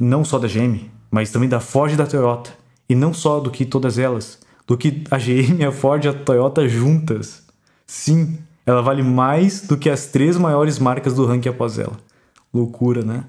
Não 0.00 0.24
só 0.24 0.38
da 0.38 0.48
GM, 0.48 0.90
mas 1.10 1.30
também 1.30 1.46
da 1.46 1.60
Ford 1.60 1.92
e 1.92 1.96
da 1.96 2.06
Toyota. 2.06 2.50
E 2.88 2.94
não 2.94 3.12
só 3.12 3.40
do 3.40 3.50
que 3.50 3.66
todas 3.66 3.98
elas, 3.98 4.38
do 4.66 4.74
que 4.74 5.04
a 5.10 5.18
GM, 5.18 5.62
a 5.68 5.70
Ford 5.70 6.02
e 6.02 6.08
a 6.08 6.14
Toyota 6.14 6.66
juntas. 6.66 7.42
Sim, 7.86 8.38
ela 8.64 8.80
vale 8.80 9.02
mais 9.02 9.66
do 9.66 9.76
que 9.76 9.90
as 9.90 10.06
três 10.06 10.38
maiores 10.38 10.78
marcas 10.78 11.12
do 11.12 11.26
ranking 11.26 11.50
após 11.50 11.78
ela. 11.78 11.98
Loucura, 12.54 13.04
né? 13.04 13.24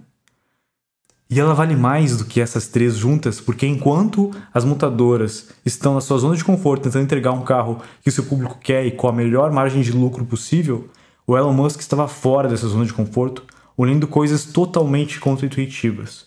E 1.29 1.37
ela 1.37 1.53
vale 1.53 1.75
mais 1.75 2.15
do 2.15 2.23
que 2.23 2.39
essas 2.39 2.69
três 2.69 2.95
juntas, 2.95 3.41
porque 3.41 3.67
enquanto 3.67 4.31
as 4.53 4.63
montadoras 4.63 5.49
estão 5.65 5.95
na 5.95 6.01
sua 6.01 6.17
zona 6.17 6.37
de 6.37 6.45
conforto 6.45 6.83
tentando 6.83 7.03
entregar 7.03 7.33
um 7.33 7.43
carro 7.43 7.81
que 8.01 8.07
o 8.07 8.11
seu 8.11 8.23
público 8.23 8.57
quer 8.63 8.85
e 8.85 8.91
com 8.91 9.09
a 9.09 9.11
melhor 9.11 9.51
margem 9.51 9.81
de 9.81 9.91
lucro 9.91 10.23
possível, 10.23 10.89
o 11.29 11.37
Elon 11.37 11.53
Musk 11.53 11.79
estava 11.79 12.07
fora 12.07 12.49
dessa 12.49 12.67
zona 12.67 12.85
de 12.85 12.91
conforto, 12.91 13.45
olhando 13.77 14.07
coisas 14.07 14.45
totalmente 14.45 15.19
contra-intuitivas, 15.19 16.25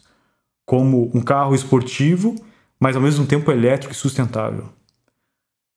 como 0.64 1.11
um 1.12 1.21
carro 1.21 1.56
esportivo, 1.56 2.37
mas 2.78 2.94
ao 2.94 3.02
mesmo 3.02 3.26
tempo 3.26 3.50
elétrico 3.50 3.92
e 3.92 3.97
sustentável. 3.97 4.68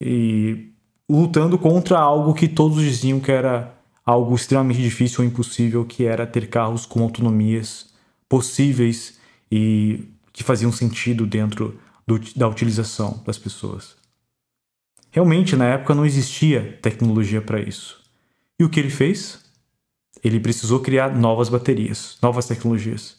E 0.00 0.70
lutando 1.10 1.58
contra 1.58 1.98
algo 1.98 2.34
que 2.34 2.46
todos 2.46 2.80
diziam 2.80 3.18
que 3.18 3.32
era 3.32 3.74
algo 4.04 4.32
extremamente 4.36 4.80
difícil 4.80 5.24
ou 5.24 5.26
impossível, 5.28 5.84
que 5.84 6.04
era 6.04 6.24
ter 6.24 6.48
carros 6.48 6.86
com 6.86 7.02
autonomias 7.02 7.92
possíveis 8.28 9.18
e 9.50 10.04
que 10.32 10.44
faziam 10.44 10.70
sentido 10.70 11.26
dentro 11.26 11.80
do, 12.06 12.20
da 12.36 12.46
utilização 12.46 13.20
das 13.26 13.38
pessoas. 13.38 13.96
Realmente, 15.10 15.56
na 15.56 15.64
época, 15.64 15.96
não 15.96 16.06
existia 16.06 16.78
tecnologia 16.80 17.42
para 17.42 17.60
isso. 17.60 18.05
E 18.58 18.64
o 18.64 18.68
que 18.68 18.80
ele 18.80 18.90
fez? 18.90 19.40
Ele 20.24 20.40
precisou 20.40 20.80
criar 20.80 21.14
novas 21.14 21.48
baterias, 21.48 22.16
novas 22.22 22.46
tecnologias. 22.46 23.16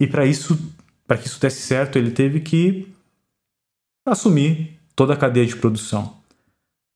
E 0.00 0.06
para 0.06 0.24
isso, 0.24 0.58
para 1.06 1.18
que 1.18 1.26
isso 1.26 1.40
desse 1.40 1.62
certo, 1.62 1.98
ele 1.98 2.10
teve 2.10 2.40
que 2.40 2.88
assumir 4.04 4.78
toda 4.94 5.14
a 5.14 5.16
cadeia 5.16 5.46
de 5.46 5.56
produção, 5.56 6.16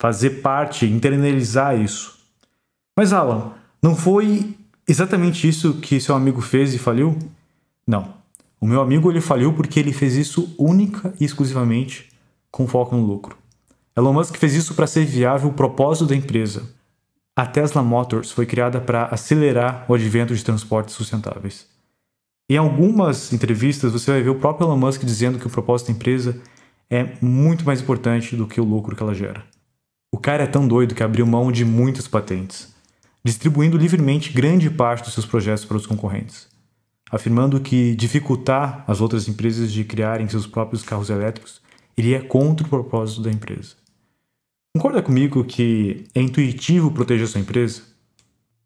fazer 0.00 0.40
parte, 0.40 0.86
internalizar 0.86 1.78
isso. 1.78 2.18
Mas 2.96 3.12
Alan, 3.12 3.52
não 3.82 3.96
foi 3.96 4.56
exatamente 4.86 5.48
isso 5.48 5.74
que 5.74 6.00
seu 6.00 6.14
amigo 6.14 6.40
fez 6.40 6.74
e 6.74 6.78
faliu? 6.78 7.18
Não. 7.86 8.14
O 8.60 8.66
meu 8.66 8.80
amigo 8.80 9.10
ele 9.10 9.20
faliu 9.20 9.52
porque 9.52 9.80
ele 9.80 9.92
fez 9.92 10.16
isso 10.16 10.54
única 10.58 11.14
e 11.18 11.24
exclusivamente 11.24 12.08
com 12.50 12.66
foco 12.66 12.94
no 12.94 13.04
lucro. 13.04 13.36
Elon 13.96 14.12
Musk 14.12 14.36
fez 14.36 14.54
isso 14.54 14.74
para 14.74 14.86
ser 14.86 15.04
viável 15.04 15.48
o 15.48 15.54
propósito 15.54 16.06
da 16.06 16.16
empresa. 16.16 16.68
A 17.40 17.46
Tesla 17.46 17.82
Motors 17.82 18.30
foi 18.30 18.44
criada 18.44 18.82
para 18.82 19.06
acelerar 19.06 19.86
o 19.88 19.94
advento 19.94 20.36
de 20.36 20.44
transportes 20.44 20.94
sustentáveis. 20.94 21.66
Em 22.50 22.58
algumas 22.58 23.32
entrevistas 23.32 23.92
você 23.92 24.10
vai 24.10 24.20
ver 24.20 24.28
o 24.28 24.34
próprio 24.34 24.66
Elon 24.66 24.76
Musk 24.76 25.04
dizendo 25.04 25.38
que 25.38 25.46
o 25.46 25.50
propósito 25.50 25.86
da 25.86 25.94
empresa 25.94 26.38
é 26.90 27.14
muito 27.22 27.64
mais 27.64 27.80
importante 27.80 28.36
do 28.36 28.46
que 28.46 28.60
o 28.60 28.64
lucro 28.64 28.94
que 28.94 29.02
ela 29.02 29.14
gera. 29.14 29.42
O 30.12 30.18
cara 30.18 30.42
é 30.44 30.46
tão 30.46 30.68
doido 30.68 30.94
que 30.94 31.02
abriu 31.02 31.26
mão 31.26 31.50
de 31.50 31.64
muitas 31.64 32.06
patentes, 32.06 32.74
distribuindo 33.24 33.78
livremente 33.78 34.34
grande 34.34 34.68
parte 34.68 35.04
dos 35.04 35.14
seus 35.14 35.24
projetos 35.24 35.64
para 35.64 35.78
os 35.78 35.86
concorrentes 35.86 36.46
afirmando 37.10 37.58
que 37.60 37.96
dificultar 37.96 38.84
as 38.86 39.00
outras 39.00 39.26
empresas 39.26 39.72
de 39.72 39.82
criarem 39.82 40.28
seus 40.28 40.46
próprios 40.46 40.82
carros 40.82 41.10
elétricos 41.10 41.60
iria 41.96 42.22
contra 42.22 42.64
o 42.64 42.70
propósito 42.70 43.22
da 43.22 43.32
empresa. 43.32 43.79
Concorda 44.72 45.02
comigo 45.02 45.44
que 45.44 46.06
é 46.14 46.20
intuitivo 46.20 46.92
proteger 46.92 47.26
sua 47.26 47.40
empresa? 47.40 47.82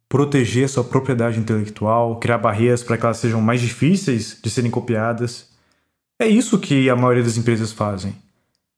Proteger 0.06 0.68
sua 0.68 0.84
propriedade 0.84 1.40
intelectual, 1.40 2.20
criar 2.20 2.36
barreiras 2.36 2.82
para 2.82 2.98
que 2.98 3.06
elas 3.06 3.16
sejam 3.16 3.40
mais 3.40 3.58
difíceis 3.58 4.38
de 4.42 4.50
serem 4.50 4.70
copiadas. 4.70 5.48
É 6.20 6.28
isso 6.28 6.58
que 6.58 6.90
a 6.90 6.94
maioria 6.94 7.22
das 7.22 7.38
empresas 7.38 7.72
fazem. 7.72 8.14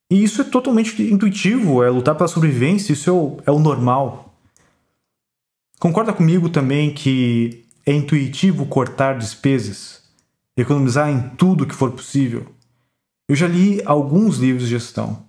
E 0.09 0.23
isso 0.23 0.41
é 0.41 0.45
totalmente 0.45 1.03
intuitivo, 1.03 1.83
é 1.83 1.91
lutar 1.91 2.15
pela 2.15 2.29
sobrevivência, 2.29 2.93
isso 2.93 3.11
é 3.11 3.13
o, 3.13 3.39
é 3.45 3.51
o 3.51 3.59
normal. 3.59 4.39
Concorda 5.81 6.13
comigo 6.13 6.49
também 6.49 6.95
que 6.95 7.65
é 7.85 7.93
intuitivo 7.93 8.67
cortar 8.67 9.19
despesas, 9.19 10.01
economizar 10.57 11.11
em 11.11 11.29
tudo 11.31 11.67
que 11.67 11.75
for 11.75 11.91
possível. 11.91 12.47
Eu 13.29 13.35
já 13.35 13.49
li 13.49 13.83
alguns 13.85 14.39
livros 14.39 14.63
de 14.63 14.71
gestão 14.71 15.26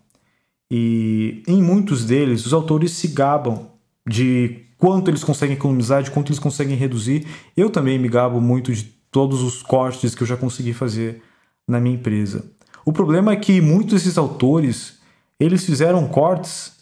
e 0.69 1.43
em 1.47 1.61
muitos 1.61 2.05
deles 2.05 2.45
os 2.45 2.53
autores 2.53 2.91
se 2.91 3.07
gabam 3.09 3.71
de 4.07 4.65
quanto 4.77 5.09
eles 5.09 5.23
conseguem 5.23 5.55
economizar, 5.55 6.03
de 6.03 6.11
quanto 6.11 6.29
eles 6.29 6.39
conseguem 6.39 6.75
reduzir. 6.75 7.25
Eu 7.55 7.69
também 7.69 7.97
me 7.97 8.07
gabo 8.07 8.39
muito 8.39 8.73
de 8.73 8.83
todos 9.11 9.41
os 9.41 9.61
cortes 9.63 10.13
que 10.13 10.23
eu 10.23 10.27
já 10.27 10.37
consegui 10.37 10.73
fazer 10.73 11.21
na 11.67 11.79
minha 11.79 11.95
empresa. 11.95 12.45
O 12.85 12.93
problema 12.93 13.31
é 13.31 13.35
que 13.35 13.59
muitos 13.59 13.93
desses 13.95 14.17
autores 14.17 14.99
eles 15.39 15.65
fizeram 15.65 16.07
cortes 16.07 16.73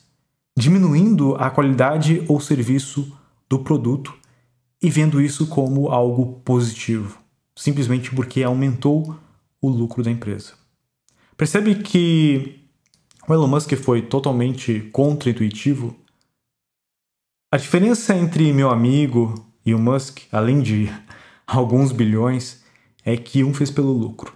diminuindo 0.58 1.36
a 1.36 1.50
qualidade 1.50 2.24
ou 2.28 2.40
serviço 2.40 3.12
do 3.50 3.60
produto 3.60 4.14
e 4.82 4.90
vendo 4.90 5.22
isso 5.22 5.48
como 5.48 5.90
algo 5.90 6.42
positivo, 6.46 7.20
simplesmente 7.56 8.14
porque 8.14 8.44
aumentou 8.44 9.16
o 9.62 9.70
lucro 9.70 10.04
da 10.04 10.12
empresa. 10.12 10.54
Percebe 11.36 11.76
que 11.76 12.65
o 13.28 13.34
Elon 13.34 13.48
Musk 13.48 13.74
foi 13.76 14.04
totalmente 14.04 14.82
contra-intuitivo? 14.92 15.96
A 17.52 17.58
diferença 17.58 18.16
entre 18.16 18.54
meu 18.54 18.70
amigo 18.70 19.48
e 19.66 19.74
o 19.74 19.80
Musk, 19.80 20.20
além 20.32 20.62
de 20.62 20.90
alguns 21.48 21.92
bilhões, 21.92 22.64
é 23.04 23.18
que 23.18 23.44
um 23.44 23.54
fez 23.54 23.72
pelo 23.72 23.92
lucro, 23.92 24.34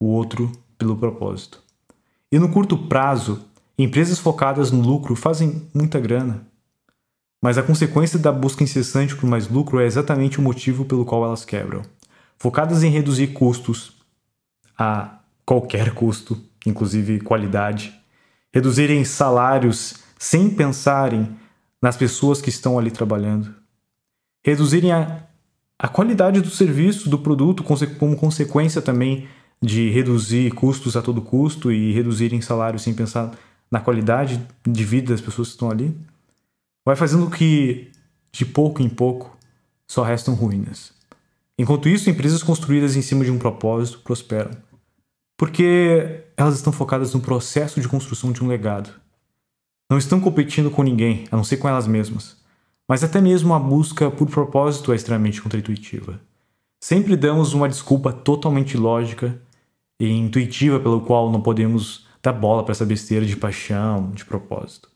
o 0.00 0.06
outro 0.06 0.50
pelo 0.76 0.96
propósito. 0.96 1.62
E 2.30 2.38
no 2.38 2.50
curto 2.50 2.76
prazo, 2.76 3.44
empresas 3.78 4.18
focadas 4.18 4.70
no 4.72 4.80
lucro 4.80 5.14
fazem 5.14 5.68
muita 5.72 6.00
grana, 6.00 6.46
mas 7.40 7.56
a 7.56 7.62
consequência 7.62 8.18
da 8.18 8.32
busca 8.32 8.64
incessante 8.64 9.14
por 9.14 9.28
mais 9.28 9.48
lucro 9.48 9.80
é 9.80 9.86
exatamente 9.86 10.40
o 10.40 10.42
motivo 10.42 10.84
pelo 10.84 11.04
qual 11.04 11.24
elas 11.24 11.44
quebram. 11.44 11.82
Focadas 12.36 12.82
em 12.82 12.90
reduzir 12.90 13.28
custos 13.28 13.96
a 14.76 15.20
qualquer 15.46 15.92
custo, 15.94 16.40
inclusive 16.66 17.20
qualidade, 17.20 17.98
reduzirem 18.52 19.04
salários 19.04 19.94
sem 20.18 20.50
pensarem 20.50 21.36
nas 21.80 21.96
pessoas 21.96 22.40
que 22.40 22.48
estão 22.48 22.78
ali 22.78 22.90
trabalhando, 22.90 23.54
reduzirem 24.44 24.92
a, 24.92 25.22
a 25.78 25.88
qualidade 25.88 26.40
do 26.40 26.50
serviço, 26.50 27.08
do 27.08 27.18
produto, 27.18 27.62
como 27.98 28.16
consequência 28.16 28.82
também 28.82 29.28
de 29.60 29.90
reduzir 29.90 30.52
custos 30.52 30.96
a 30.96 31.02
todo 31.02 31.22
custo 31.22 31.70
e 31.70 31.92
reduzirem 31.92 32.40
salários 32.40 32.82
sem 32.82 32.94
pensar 32.94 33.32
na 33.70 33.80
qualidade 33.80 34.40
de 34.66 34.84
vida 34.84 35.12
das 35.12 35.20
pessoas 35.20 35.48
que 35.48 35.54
estão 35.54 35.70
ali 35.70 35.94
vai 36.88 36.96
fazendo 36.96 37.28
que, 37.28 37.90
de 38.32 38.46
pouco 38.46 38.80
em 38.80 38.88
pouco, 38.88 39.36
só 39.86 40.02
restam 40.02 40.32
ruínas. 40.32 40.90
Enquanto 41.58 41.86
isso, 41.86 42.08
empresas 42.08 42.42
construídas 42.42 42.96
em 42.96 43.02
cima 43.02 43.24
de 43.26 43.30
um 43.30 43.38
propósito 43.38 43.98
prosperam. 43.98 44.52
Porque 45.38 46.24
elas 46.36 46.56
estão 46.56 46.70
focadas 46.70 47.14
no 47.14 47.20
processo 47.20 47.80
de 47.80 47.88
construção 47.88 48.30
de 48.30 48.44
um 48.44 48.48
legado. 48.48 48.90
Não 49.90 49.96
estão 49.96 50.20
competindo 50.20 50.70
com 50.70 50.82
ninguém, 50.82 51.26
a 51.30 51.36
não 51.36 51.44
ser 51.44 51.56
com 51.56 51.66
elas 51.66 51.86
mesmas. 51.86 52.36
Mas 52.86 53.02
até 53.02 53.18
mesmo 53.18 53.54
a 53.54 53.58
busca 53.58 54.10
por 54.10 54.28
propósito 54.28 54.92
é 54.92 54.96
extremamente 54.96 55.40
contraintuitiva. 55.40 56.20
Sempre 56.78 57.16
damos 57.16 57.54
uma 57.54 57.70
desculpa 57.70 58.12
totalmente 58.12 58.76
lógica 58.76 59.40
e 59.98 60.10
intuitiva 60.10 60.78
pelo 60.78 61.00
qual 61.00 61.32
não 61.32 61.40
podemos 61.40 62.06
dar 62.22 62.34
bola 62.34 62.62
para 62.62 62.72
essa 62.72 62.84
besteira 62.84 63.24
de 63.24 63.36
paixão, 63.36 64.10
de 64.10 64.26
propósito 64.26 64.90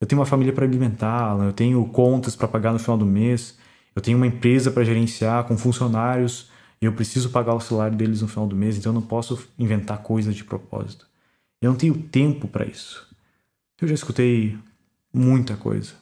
eu 0.00 0.06
tenho 0.06 0.20
uma 0.20 0.26
família 0.26 0.52
para 0.52 0.64
alimentá-la, 0.64 1.44
eu 1.44 1.52
tenho 1.52 1.84
contas 1.86 2.36
para 2.36 2.46
pagar 2.46 2.72
no 2.72 2.78
final 2.78 2.96
do 2.96 3.06
mês, 3.06 3.58
eu 3.94 4.02
tenho 4.02 4.16
uma 4.16 4.26
empresa 4.26 4.70
para 4.70 4.84
gerenciar 4.84 5.44
com 5.44 5.56
funcionários 5.56 6.50
eu 6.86 6.92
preciso 6.92 7.30
pagar 7.30 7.54
o 7.54 7.60
salário 7.60 7.96
deles 7.96 8.22
no 8.22 8.28
final 8.28 8.46
do 8.46 8.56
mês, 8.56 8.76
então 8.76 8.90
eu 8.90 8.94
não 8.94 9.06
posso 9.06 9.48
inventar 9.58 10.02
coisas 10.02 10.34
de 10.34 10.44
propósito. 10.44 11.08
Eu 11.60 11.70
não 11.70 11.78
tenho 11.78 12.00
tempo 12.00 12.46
para 12.46 12.66
isso. 12.66 13.06
Eu 13.80 13.88
já 13.88 13.94
escutei 13.94 14.56
muita 15.12 15.56
coisa. 15.56 15.94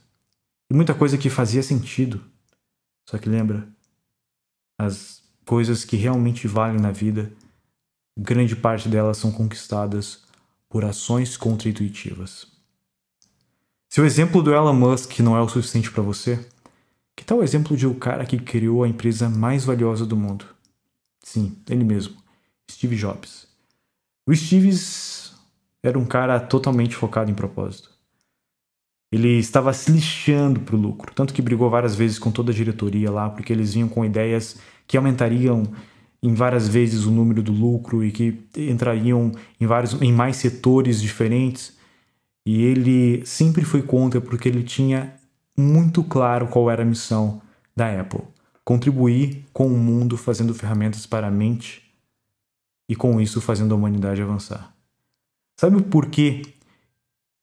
E 0.71 0.75
muita 0.75 0.95
coisa 0.95 1.17
que 1.17 1.31
fazia 1.31 1.63
sentido. 1.63 2.23
Só 3.09 3.17
que 3.19 3.29
lembra, 3.29 3.67
as 4.79 5.23
coisas 5.45 5.85
que 5.85 5.97
realmente 5.97 6.47
valem 6.47 6.81
na 6.81 6.91
vida, 6.91 7.33
grande 8.19 8.57
parte 8.57 8.89
delas 8.89 9.17
são 9.17 9.31
conquistadas 9.31 10.25
por 10.69 10.85
ações 10.85 11.37
contra-intuitivas. 11.37 12.47
Se 13.89 14.01
o 14.01 14.05
exemplo 14.05 14.43
do 14.43 14.53
Elon 14.53 14.75
Musk 14.75 15.21
não 15.21 15.37
é 15.37 15.41
o 15.41 15.49
suficiente 15.49 15.91
para 15.91 16.03
você, 16.03 16.47
que 17.15 17.25
tal 17.25 17.39
o 17.39 17.43
exemplo 17.43 17.77
de 17.77 17.87
um 17.87 17.95
cara 17.95 18.27
que 18.27 18.39
criou 18.39 18.83
a 18.83 18.89
empresa 18.89 19.31
mais 19.31 19.65
valiosa 19.65 20.05
do 20.05 20.17
mundo? 20.17 20.56
Sim, 21.27 21.57
ele 21.69 21.83
mesmo, 21.83 22.15
Steve 22.71 22.95
Jobs. 22.95 23.49
O 24.29 24.35
Steve 24.35 24.71
era 25.83 25.99
um 25.99 26.05
cara 26.05 26.39
totalmente 26.39 26.95
focado 26.95 27.29
em 27.29 27.35
propósito. 27.35 27.91
Ele 29.13 29.37
estava 29.37 29.73
se 29.73 29.91
lixando 29.91 30.61
para 30.61 30.77
o 30.77 30.79
lucro, 30.79 31.13
tanto 31.13 31.35
que 31.35 31.43
brigou 31.43 31.69
várias 31.69 31.97
vezes 31.97 32.17
com 32.17 32.31
toda 32.31 32.53
a 32.53 32.55
diretoria 32.55 33.11
lá, 33.11 33.29
porque 33.29 33.53
eles 33.53 33.75
vinham 33.75 33.89
com 33.89 34.05
ideias 34.05 34.57
que 34.87 34.97
aumentariam 34.97 35.65
em 36.23 36.33
várias 36.33 36.69
vezes 36.69 37.07
o 37.07 37.11
número 37.11 37.43
do 37.43 37.53
lucro 37.53 38.05
e 38.05 38.13
que 38.13 38.47
entrariam 38.57 39.33
em 39.61 39.67
vários 39.67 40.01
em 40.01 40.13
mais 40.13 40.37
setores 40.37 41.03
diferentes. 41.03 41.77
E 42.47 42.63
ele 42.63 43.27
sempre 43.27 43.65
foi 43.65 43.83
contra 43.83 44.21
porque 44.21 44.49
ele 44.49 44.63
tinha 44.63 45.17
muito 45.59 46.05
claro 46.05 46.47
qual 46.47 46.71
era 46.71 46.83
a 46.83 46.87
missão 46.87 47.43
da 47.75 48.01
Apple: 48.01 48.23
contribuir 48.67 49.47
com 49.53 49.69
o 49.69 49.79
mundo 49.79 50.17
fazendo 50.17 50.53
ferramentas 50.53 51.07
para 51.07 51.29
a 51.29 51.31
mente 51.31 51.85
e 52.89 52.97
com 52.97 53.21
isso 53.21 53.41
fazendo 53.41 53.73
a 53.73 53.77
humanidade 53.77 54.21
avançar. 54.21 54.75
Sabe 55.57 55.81
por 55.83 56.07
que 56.07 56.43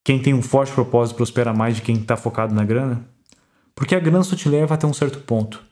quem 0.03 0.22
tem 0.22 0.34
um 0.34 0.42
forte 0.42 0.74
propósito 0.74 1.15
prospera 1.15 1.53
mais 1.53 1.77
de 1.77 1.82
quem 1.82 1.96
está 1.96 2.18
focado 2.18 2.53
na 2.53 2.65
grana? 2.65 3.08
Porque 3.74 3.96
a 3.96 4.01
grana 4.01 4.22
só 4.22 4.36
te 4.36 4.50
leva 4.50 4.75
até 4.75 4.86
um 4.86 4.94
certo 4.94 5.20
ponto. 5.20 5.63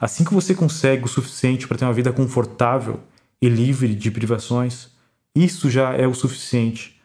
Assim 0.00 0.24
que 0.24 0.32
você 0.32 0.54
consegue 0.54 1.04
o 1.04 1.08
suficiente 1.08 1.68
para 1.68 1.76
ter 1.76 1.84
uma 1.84 1.92
vida 1.92 2.10
confortável 2.10 2.98
e 3.42 3.48
livre 3.48 3.94
de 3.94 4.10
privações, 4.10 4.88
isso 5.34 5.68
já 5.68 5.92
é 5.92 6.06
o 6.06 6.14
suficiente 6.14 6.98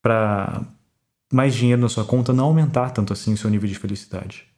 para 0.00 0.62
mais 1.30 1.54
dinheiro 1.54 1.82
na 1.82 1.90
sua 1.90 2.06
conta 2.06 2.32
não 2.32 2.46
aumentar 2.46 2.88
tanto 2.90 3.12
assim 3.12 3.34
o 3.34 3.36
seu 3.36 3.50
nível 3.50 3.68
de 3.68 3.78
felicidade. 3.78 4.53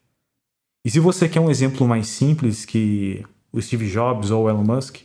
E 0.87 0.90
se 0.90 1.00
você 1.00 1.28
quer 1.28 1.40
um 1.40 1.50
exemplo 1.50 1.85
mais 1.88 2.07
simples 2.07 2.64
que 2.64 3.26
o 3.52 3.61
Steve 3.61 3.90
Jobs 3.90 4.31
ou 4.31 4.45
o 4.45 4.49
Elon 4.49 4.62
Musk, 4.62 4.99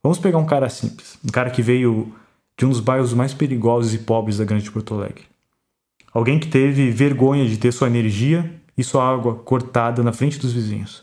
vamos 0.00 0.20
pegar 0.20 0.38
um 0.38 0.46
cara 0.46 0.68
simples, 0.68 1.18
um 1.24 1.32
cara 1.32 1.50
que 1.50 1.60
veio 1.60 2.14
de 2.56 2.64
um 2.64 2.68
dos 2.68 2.78
bairros 2.78 3.12
mais 3.12 3.34
perigosos 3.34 3.92
e 3.92 3.98
pobres 3.98 4.38
da 4.38 4.44
Grande 4.44 4.70
Porto 4.70 4.94
Alegre. 4.94 5.24
Alguém 6.14 6.38
que 6.38 6.46
teve 6.46 6.92
vergonha 6.92 7.44
de 7.44 7.56
ter 7.58 7.72
sua 7.72 7.88
energia 7.88 8.54
e 8.78 8.84
sua 8.84 9.04
água 9.04 9.34
cortada 9.34 10.00
na 10.00 10.12
frente 10.12 10.38
dos 10.38 10.52
vizinhos. 10.52 11.02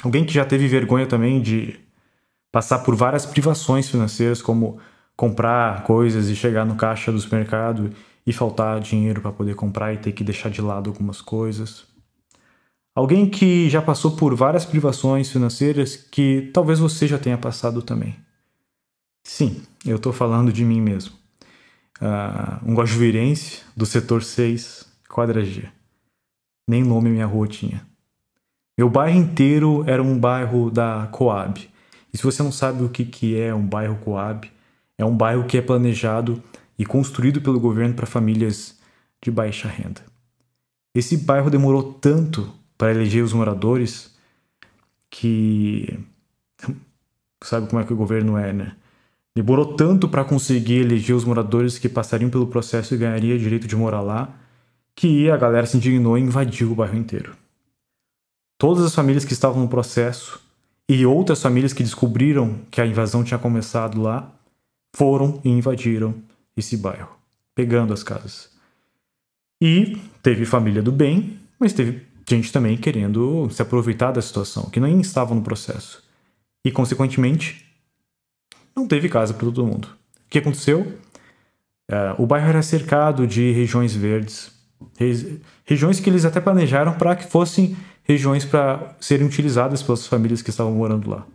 Alguém 0.00 0.24
que 0.24 0.32
já 0.32 0.44
teve 0.44 0.68
vergonha 0.68 1.08
também 1.08 1.42
de 1.42 1.74
passar 2.52 2.78
por 2.78 2.94
várias 2.94 3.26
privações 3.26 3.90
financeiras, 3.90 4.40
como 4.40 4.78
comprar 5.16 5.82
coisas 5.82 6.28
e 6.28 6.36
chegar 6.36 6.64
no 6.64 6.76
caixa 6.76 7.10
do 7.10 7.18
supermercado 7.18 7.90
e 8.24 8.32
faltar 8.32 8.78
dinheiro 8.78 9.20
para 9.20 9.32
poder 9.32 9.56
comprar 9.56 9.92
e 9.92 9.96
ter 9.96 10.12
que 10.12 10.22
deixar 10.22 10.50
de 10.50 10.62
lado 10.62 10.88
algumas 10.88 11.20
coisas. 11.20 11.89
Alguém 13.00 13.30
que 13.30 13.66
já 13.70 13.80
passou 13.80 14.10
por 14.10 14.34
várias 14.34 14.66
privações 14.66 15.30
financeiras 15.30 15.96
que 15.96 16.50
talvez 16.52 16.78
você 16.78 17.08
já 17.08 17.18
tenha 17.18 17.38
passado 17.38 17.80
também. 17.80 18.14
Sim, 19.24 19.62
eu 19.86 19.96
estou 19.96 20.12
falando 20.12 20.52
de 20.52 20.62
mim 20.66 20.82
mesmo 20.82 21.14
uh, 21.98 22.62
um 22.62 22.74
guajuvirense 22.74 23.62
do 23.74 23.86
setor 23.86 24.22
6, 24.22 24.86
quadra 25.08 25.42
G. 25.42 25.66
Nem 26.68 26.84
nome 26.84 27.08
minha 27.08 27.24
rua 27.24 27.48
tinha. 27.48 27.86
Meu 28.76 28.90
bairro 28.90 29.18
inteiro 29.18 29.82
era 29.86 30.02
um 30.02 30.18
bairro 30.18 30.70
da 30.70 31.08
Coab. 31.10 31.70
E 32.12 32.18
se 32.18 32.22
você 32.22 32.42
não 32.42 32.52
sabe 32.52 32.84
o 32.84 32.90
que, 32.90 33.06
que 33.06 33.40
é 33.40 33.54
um 33.54 33.66
bairro 33.66 33.96
Coab, 33.96 34.46
é 34.98 35.04
um 35.06 35.16
bairro 35.16 35.46
que 35.46 35.56
é 35.56 35.62
planejado 35.62 36.42
e 36.78 36.84
construído 36.84 37.40
pelo 37.40 37.58
governo 37.58 37.94
para 37.94 38.04
famílias 38.04 38.78
de 39.22 39.30
baixa 39.30 39.68
renda. 39.68 40.02
Esse 40.94 41.16
bairro 41.16 41.48
demorou 41.48 41.94
tanto 41.94 42.59
para 42.80 42.92
eleger 42.92 43.22
os 43.22 43.34
moradores 43.34 44.10
que. 45.10 46.00
Sabe 47.44 47.68
como 47.68 47.82
é 47.82 47.84
que 47.84 47.92
o 47.92 47.96
governo 47.96 48.38
é, 48.38 48.54
né? 48.54 48.74
Demorou 49.36 49.74
tanto 49.74 50.08
para 50.08 50.24
conseguir 50.24 50.80
eleger 50.80 51.14
os 51.14 51.26
moradores 51.26 51.78
que 51.78 51.90
passariam 51.90 52.30
pelo 52.30 52.46
processo 52.46 52.94
e 52.94 52.96
ganharia 52.96 53.38
direito 53.38 53.66
de 53.66 53.76
morar 53.76 54.00
lá, 54.00 54.34
que 54.94 55.30
a 55.30 55.36
galera 55.36 55.66
se 55.66 55.76
indignou 55.76 56.16
e 56.16 56.22
invadiu 56.22 56.72
o 56.72 56.74
bairro 56.74 56.96
inteiro. 56.96 57.36
Todas 58.56 58.82
as 58.82 58.94
famílias 58.94 59.26
que 59.26 59.34
estavam 59.34 59.60
no 59.60 59.68
processo 59.68 60.40
e 60.88 61.04
outras 61.04 61.42
famílias 61.42 61.74
que 61.74 61.82
descobriram 61.82 62.60
que 62.70 62.80
a 62.80 62.86
invasão 62.86 63.22
tinha 63.22 63.38
começado 63.38 64.00
lá 64.00 64.32
foram 64.96 65.38
e 65.44 65.50
invadiram 65.50 66.14
esse 66.56 66.78
bairro, 66.78 67.14
pegando 67.54 67.92
as 67.92 68.02
casas. 68.02 68.50
E 69.60 69.98
teve 70.22 70.46
família 70.46 70.82
do 70.82 70.90
bem, 70.90 71.38
mas 71.58 71.74
teve 71.74 72.09
gente 72.36 72.52
também 72.52 72.76
querendo 72.76 73.48
se 73.50 73.62
aproveitar 73.62 74.12
da 74.12 74.22
situação, 74.22 74.64
que 74.70 74.80
nem 74.80 75.00
estava 75.00 75.34
no 75.34 75.42
processo. 75.42 76.02
E, 76.64 76.70
consequentemente, 76.70 77.66
não 78.74 78.86
teve 78.86 79.08
casa 79.08 79.34
para 79.34 79.46
todo 79.46 79.66
mundo. 79.66 79.86
O 79.86 80.30
que 80.30 80.38
aconteceu? 80.38 80.80
Uh, 81.90 82.22
o 82.22 82.26
bairro 82.26 82.48
era 82.48 82.62
cercado 82.62 83.26
de 83.26 83.50
regiões 83.52 83.94
verdes, 83.94 84.52
regiões 85.64 85.98
que 85.98 86.08
eles 86.08 86.24
até 86.24 86.40
planejaram 86.40 86.94
para 86.94 87.16
que 87.16 87.24
fossem 87.24 87.76
regiões 88.04 88.44
para 88.44 88.94
serem 89.00 89.26
utilizadas 89.26 89.82
pelas 89.82 90.06
famílias 90.06 90.40
que 90.40 90.50
estavam 90.50 90.72
morando 90.72 91.10
lá. 91.10 91.18
O 91.18 91.26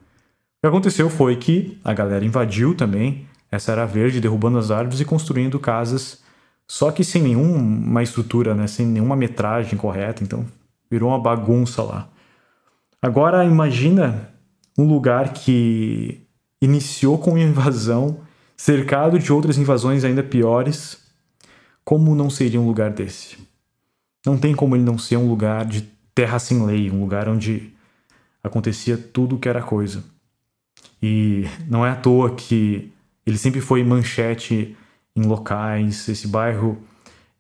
que 0.62 0.68
aconteceu 0.68 1.10
foi 1.10 1.36
que 1.36 1.78
a 1.84 1.94
galera 1.94 2.26
invadiu 2.26 2.74
também 2.74 3.28
essa 3.52 3.72
área 3.72 3.86
verde, 3.86 4.20
derrubando 4.20 4.58
as 4.58 4.72
árvores 4.72 5.00
e 5.00 5.06
construindo 5.06 5.60
casas, 5.60 6.24
só 6.68 6.92
que 6.92 7.04
sem 7.04 7.22
nenhuma 7.22 8.02
estrutura, 8.02 8.56
né, 8.56 8.66
sem 8.66 8.86
nenhuma 8.86 9.16
metragem 9.16 9.78
correta, 9.78 10.24
então 10.24 10.46
virou 10.90 11.10
uma 11.10 11.20
bagunça 11.20 11.82
lá. 11.84 12.10
Agora 13.02 13.46
imagina 13.46 14.30
um 14.78 14.88
lugar 14.88 15.34
que 15.34 16.26
iniciou 16.62 17.18
com 17.18 17.32
uma 17.32 17.40
invasão, 17.40 18.20
cercado 18.58 19.20
de 19.20 19.32
outras 19.32 19.58
invasões 19.58 20.04
ainda 20.04 20.24
piores. 20.24 20.98
Como 21.84 22.16
não 22.16 22.30
seria 22.30 22.60
um 22.60 22.68
lugar 22.68 22.92
desse? 22.92 23.38
Não 24.26 24.38
tem 24.38 24.56
como 24.56 24.76
ele 24.76 24.84
não 24.84 24.98
ser 24.98 25.18
um 25.18 25.28
lugar 25.28 25.66
de 25.66 25.82
terra 26.14 26.40
sem 26.40 26.66
lei, 26.66 26.90
um 26.90 27.02
lugar 27.02 27.30
onde 27.30 27.74
acontecia 28.44 28.98
tudo 28.98 29.38
que 29.38 29.50
era 29.50 29.62
coisa. 29.62 30.04
E 31.02 31.46
não 31.68 31.86
é 31.86 31.92
à 31.92 31.96
toa 31.96 32.34
que 32.34 32.92
ele 33.26 33.38
sempre 33.38 33.62
foi 33.62 33.84
manchete 33.84 34.76
em 35.16 35.24
locais, 35.24 36.08
esse 36.08 36.28
bairro 36.28 36.78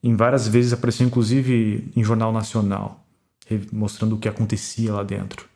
em 0.03 0.15
várias 0.15 0.47
vezes 0.47 0.71
apareceu 0.71 1.07
inclusive 1.07 1.91
em 1.95 2.03
jornal 2.03 2.31
nacional, 2.31 3.04
mostrando 3.71 4.15
o 4.15 4.19
que 4.19 4.29
acontecia 4.29 4.93
lá 4.93 5.03
dentro. 5.03 5.47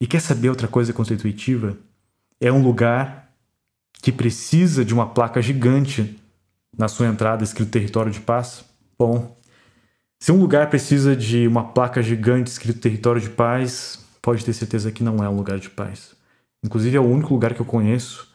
E 0.00 0.06
quer 0.06 0.20
saber 0.20 0.48
outra 0.48 0.68
coisa 0.68 0.92
constitutiva? 0.92 1.76
é 2.40 2.50
um 2.50 2.62
lugar 2.62 3.30
que 4.02 4.10
precisa 4.10 4.82
de 4.82 4.94
uma 4.94 5.06
placa 5.06 5.42
gigante 5.42 6.18
na 6.76 6.88
sua 6.88 7.06
entrada 7.06 7.44
escrito 7.44 7.70
território 7.70 8.10
de 8.10 8.20
paz? 8.20 8.64
Bom, 8.98 9.36
se 10.18 10.32
um 10.32 10.40
lugar 10.40 10.70
precisa 10.70 11.14
de 11.14 11.46
uma 11.46 11.64
placa 11.64 12.02
gigante 12.02 12.50
escrito 12.50 12.80
território 12.80 13.20
de 13.20 13.28
paz, 13.28 14.02
pode 14.22 14.44
ter 14.44 14.54
certeza 14.54 14.90
que 14.90 15.04
não 15.04 15.22
é 15.22 15.28
um 15.28 15.36
lugar 15.36 15.58
de 15.58 15.68
paz. 15.68 16.14
Inclusive 16.64 16.96
é 16.96 17.00
o 17.00 17.06
único 17.06 17.34
lugar 17.34 17.52
que 17.52 17.60
eu 17.60 17.66
conheço 17.66 18.28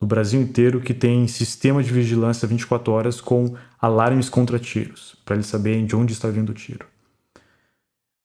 no 0.00 0.06
Brasil 0.06 0.40
inteiro 0.40 0.80
que 0.80 0.94
tem 0.94 1.28
sistema 1.28 1.82
de 1.82 1.92
vigilância 1.92 2.48
24 2.48 2.90
horas 2.90 3.20
com 3.20 3.54
alarmes 3.80 4.28
contra 4.28 4.58
tiros, 4.58 5.14
para 5.24 5.36
eles 5.36 5.46
saberem 5.46 5.86
de 5.86 5.94
onde 5.94 6.12
está 6.12 6.28
vindo 6.28 6.50
o 6.50 6.54
tiro. 6.54 6.86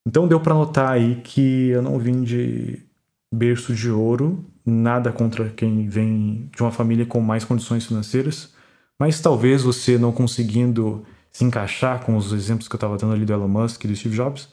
Então 0.07 0.25
deu 0.25 0.39
para 0.39 0.53
notar 0.53 0.93
aí 0.93 1.15
que 1.17 1.67
eu 1.67 1.81
não 1.81 1.99
vim 1.99 2.23
de 2.23 2.81
berço 3.29 3.75
de 3.75 3.91
ouro, 3.91 4.45
nada 4.65 5.11
contra 5.11 5.49
quem 5.49 5.89
vem 5.89 6.49
de 6.55 6.63
uma 6.63 6.71
família 6.71 7.05
com 7.05 7.19
mais 7.19 7.43
condições 7.43 7.85
financeiras, 7.85 8.53
mas 8.97 9.19
talvez 9.19 9.63
você 9.63 9.97
não 9.97 10.13
conseguindo 10.13 11.05
se 11.29 11.43
encaixar 11.43 12.05
com 12.05 12.15
os 12.15 12.31
exemplos 12.31 12.69
que 12.69 12.75
eu 12.75 12.77
estava 12.77 12.95
dando 12.95 13.15
ali 13.15 13.25
do 13.25 13.33
Elon 13.33 13.49
Musk 13.49 13.83
e 13.83 13.87
do 13.89 13.95
Steve 13.97 14.15
Jobs, 14.15 14.47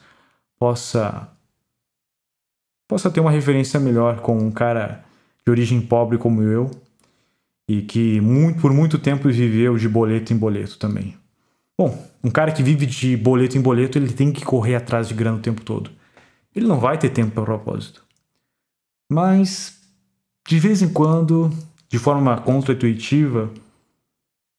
possa 0.59 1.31
possa 2.85 3.09
ter 3.09 3.21
uma 3.21 3.31
referência 3.31 3.79
melhor 3.79 4.19
com 4.19 4.37
um 4.37 4.51
cara 4.51 5.05
de 5.45 5.49
origem 5.49 5.79
pobre 5.79 6.17
como 6.17 6.43
eu 6.43 6.69
e 7.65 7.81
que 7.81 8.19
muito, 8.19 8.59
por 8.59 8.73
muito 8.73 8.99
tempo 8.99 9.29
viveu 9.29 9.77
de 9.77 9.87
boleto 9.87 10.33
em 10.33 10.37
boleto 10.37 10.77
também. 10.77 11.15
Bom, 11.77 12.07
um 12.23 12.31
cara 12.31 12.51
que 12.51 12.63
vive 12.63 12.85
de 12.85 13.17
boleto 13.17 13.57
em 13.57 13.61
boleto, 13.61 13.97
ele 13.97 14.13
tem 14.13 14.31
que 14.31 14.45
correr 14.45 14.75
atrás 14.75 15.07
de 15.07 15.13
grana 15.13 15.37
o 15.37 15.41
tempo 15.41 15.61
todo. 15.61 15.91
Ele 16.55 16.67
não 16.67 16.79
vai 16.79 16.97
ter 16.97 17.09
tempo 17.09 17.31
para 17.31 17.43
propósito. 17.43 18.03
Mas, 19.11 19.81
de 20.47 20.57
vez 20.57 20.81
em 20.81 20.91
quando, 20.91 21.51
de 21.89 21.99
forma 21.99 22.39
contra-intuitiva, 22.41 23.51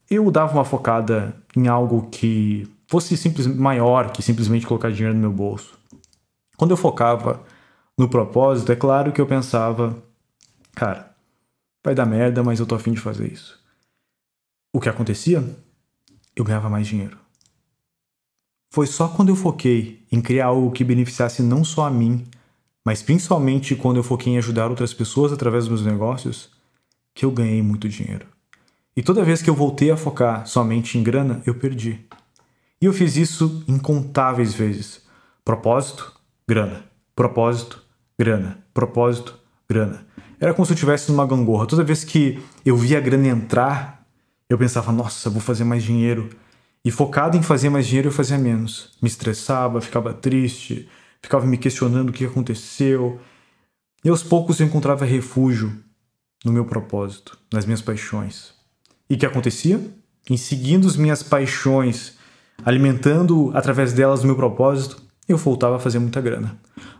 eu 0.09 0.31
dava 0.31 0.52
uma 0.52 0.64
focada 0.64 1.35
em 1.57 1.66
algo 1.68 2.09
que 2.11 2.68
fosse 2.87 3.16
simples, 3.16 3.46
maior 3.46 4.12
que 4.12 4.22
simplesmente 4.22 4.66
colocar 4.66 4.92
dinheiro 4.92 5.14
no 5.14 5.20
meu 5.20 5.33
bolso. 5.33 5.76
Quando 6.57 6.70
eu 6.70 6.76
focava 6.76 7.42
no 7.98 8.09
propósito, 8.09 8.70
é 8.70 8.76
claro 8.76 9.11
que 9.11 9.20
eu 9.20 9.26
pensava, 9.26 9.96
cara, 10.74 11.14
vai 11.85 11.94
dar 11.94 12.07
merda, 12.07 12.42
mas 12.42 12.61
eu 12.61 12.66
tô 12.66 12.74
afim 12.74 12.92
de 12.92 13.00
fazer 13.00 13.33
isso. 13.33 13.59
O 14.72 14.81
que 14.81 14.88
acontecia? 14.88 15.42
Eu 16.37 16.44
ganhava 16.44 16.68
mais 16.68 16.87
dinheiro. 16.87 17.18
Foi 18.72 18.87
só 18.87 19.09
quando 19.09 19.31
eu 19.31 19.37
foquei 19.37 20.05
em 20.12 20.20
criar 20.20 20.46
algo 20.46 20.70
que 20.70 20.85
beneficiasse 20.85 21.42
não 21.42 21.64
só 21.64 21.87
a 21.87 21.90
mim, 21.90 22.27
mas 22.85 23.03
principalmente 23.03 23.75
quando 23.75 23.96
eu 23.96 24.03
foquei 24.03 24.35
em 24.35 24.38
ajudar 24.38 24.68
outras 24.68 24.92
pessoas 24.92 25.33
através 25.33 25.64
dos 25.64 25.83
meus 25.83 25.92
negócios, 25.92 26.51
que 27.14 27.25
eu 27.25 27.31
ganhei 27.31 27.62
muito 27.62 27.88
dinheiro. 27.88 28.27
E 28.94 29.03
toda 29.03 29.25
vez 29.25 29.40
que 29.42 29.49
eu 29.49 29.55
voltei 29.55 29.90
a 29.90 29.96
focar 29.96 30.46
somente 30.46 30.99
em 30.99 31.03
grana, 31.03 31.42
eu 31.46 31.55
perdi. 31.55 32.05
E 32.81 32.85
eu 32.85 32.92
fiz 32.92 33.16
isso 33.16 33.64
incontáveis 33.66 34.55
vezes. 34.55 35.03
Propósito, 35.44 36.12
grana. 36.46 36.85
Propósito, 37.14 37.83
grana. 38.18 38.59
Propósito, 38.75 39.38
grana. 39.68 40.07
Era 40.38 40.53
como 40.53 40.66
se 40.66 40.72
eu 40.72 40.75
estivesse 40.75 41.11
numa 41.11 41.27
gangorra. 41.27 41.66
Toda 41.66 41.83
vez 41.83 42.05
que 42.05 42.42
eu 42.64 42.77
via 42.77 42.99
a 42.99 43.01
grana 43.01 43.29
entrar, 43.29 43.95
eu 44.48 44.56
pensava, 44.56 44.92
nossa, 44.92 45.28
vou 45.28 45.40
fazer 45.40 45.64
mais 45.64 45.82
dinheiro. 45.82 46.30
E 46.85 46.90
focado 46.90 47.37
em 47.37 47.42
fazer 47.42 47.68
mais 47.68 47.87
dinheiro, 47.87 48.09
eu 48.09 48.12
fazia 48.12 48.38
menos. 48.38 48.96
Me 49.02 49.09
estressava, 49.09 49.80
ficava 49.80 50.14
triste, 50.14 50.88
ficava 51.20 51.44
me 51.46 51.59
questionando 51.59 52.11
o 52.11 52.12
que 52.12 52.24
aconteceu. 52.24 53.20
E 54.04 54.09
aos 54.09 54.22
poucos 54.22 54.61
eu 54.61 54.66
encontrava 54.66 55.04
refúgio 55.04 55.72
no 56.44 56.52
meu 56.52 56.64
propósito, 56.64 57.37
nas 57.52 57.66
minhas 57.66 57.82
paixões. 57.82 58.54
E 59.11 59.14
o 59.14 59.18
que 59.18 59.26
acontecia? 59.26 59.80
Em 60.30 60.37
seguindo 60.37 60.87
as 60.87 60.96
minhas 60.96 61.22
paixões, 61.22 62.16
alimentando 62.64 63.50
através 63.54 63.92
delas 63.92 64.22
o 64.22 64.26
meu 64.26 64.37
propósito, 64.37 65.02
eu 65.28 65.37
voltava 65.37 65.76
a 65.76 65.80
fazer 65.80 65.98
muita 65.98 66.20
grana. 66.20 66.56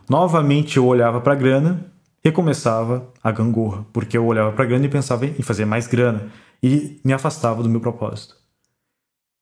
Novamente 0.09 0.77
eu 0.77 0.85
olhava 0.85 1.21
para 1.21 1.31
a 1.33 1.35
grana, 1.35 1.85
recomeçava 2.23 3.09
a 3.23 3.31
gangorra, 3.31 3.85
porque 3.93 4.17
eu 4.17 4.25
olhava 4.25 4.51
para 4.51 4.65
a 4.65 4.67
grana 4.67 4.85
e 4.85 4.89
pensava 4.89 5.25
em 5.25 5.41
fazer 5.41 5.65
mais 5.65 5.87
grana 5.87 6.29
e 6.61 6.99
me 7.03 7.13
afastava 7.13 7.63
do 7.63 7.69
meu 7.69 7.79
propósito. 7.79 8.35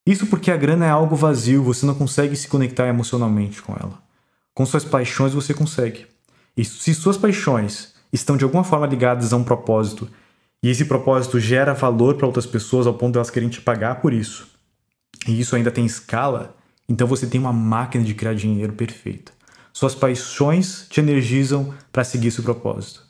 Isso 0.06 0.28
porque 0.28 0.52
a 0.52 0.58
grana 0.58 0.86
é 0.86 0.90
algo 0.90 1.16
vazio, 1.16 1.64
você 1.64 1.86
não 1.86 1.96
consegue 1.96 2.36
se 2.36 2.48
conectar 2.48 2.88
emocionalmente 2.88 3.62
com 3.62 3.74
ela. 3.74 4.04
Com 4.54 4.66
suas 4.66 4.86
paixões 4.86 5.34
você 5.34 5.54
consegue. 5.54 6.06
E 6.56 6.64
se 6.64 6.94
suas 6.94 7.18
paixões 7.18 7.94
estão 8.14 8.38
de 8.38 8.44
alguma 8.44 8.64
forma 8.64 8.86
ligadas 8.86 9.34
a 9.34 9.38
um 9.38 9.44
propósito 9.44 10.08
e 10.62 10.70
esse 10.70 10.86
propósito 10.86 11.40
gera 11.40 11.74
valor 11.74 12.16
para 12.16 12.26
outras 12.26 12.46
pessoas 12.46 12.88
ao 12.88 12.94
ponto 12.94 13.14
de 13.14 13.18
elas 13.18 13.30
querem 13.30 13.50
te 13.50 13.62
pagar 13.62 14.02
por 14.02 14.14
isso, 14.14 14.48
e 15.28 15.40
isso 15.40 15.56
ainda 15.56 15.72
tem 15.72 15.86
escala, 15.86 16.56
então 16.88 17.08
você 17.08 17.28
tem 17.28 17.40
uma 17.40 17.54
máquina 17.54 18.04
de 18.04 18.14
criar 18.14 18.34
dinheiro 18.34 18.74
perfeita. 18.74 19.32
Suas 19.74 19.94
paixões 19.94 20.88
te 20.90 21.00
energizam 21.02 21.74
para 21.92 22.04
seguir 22.04 22.30
esse 22.30 22.42
propósito. 22.42 23.04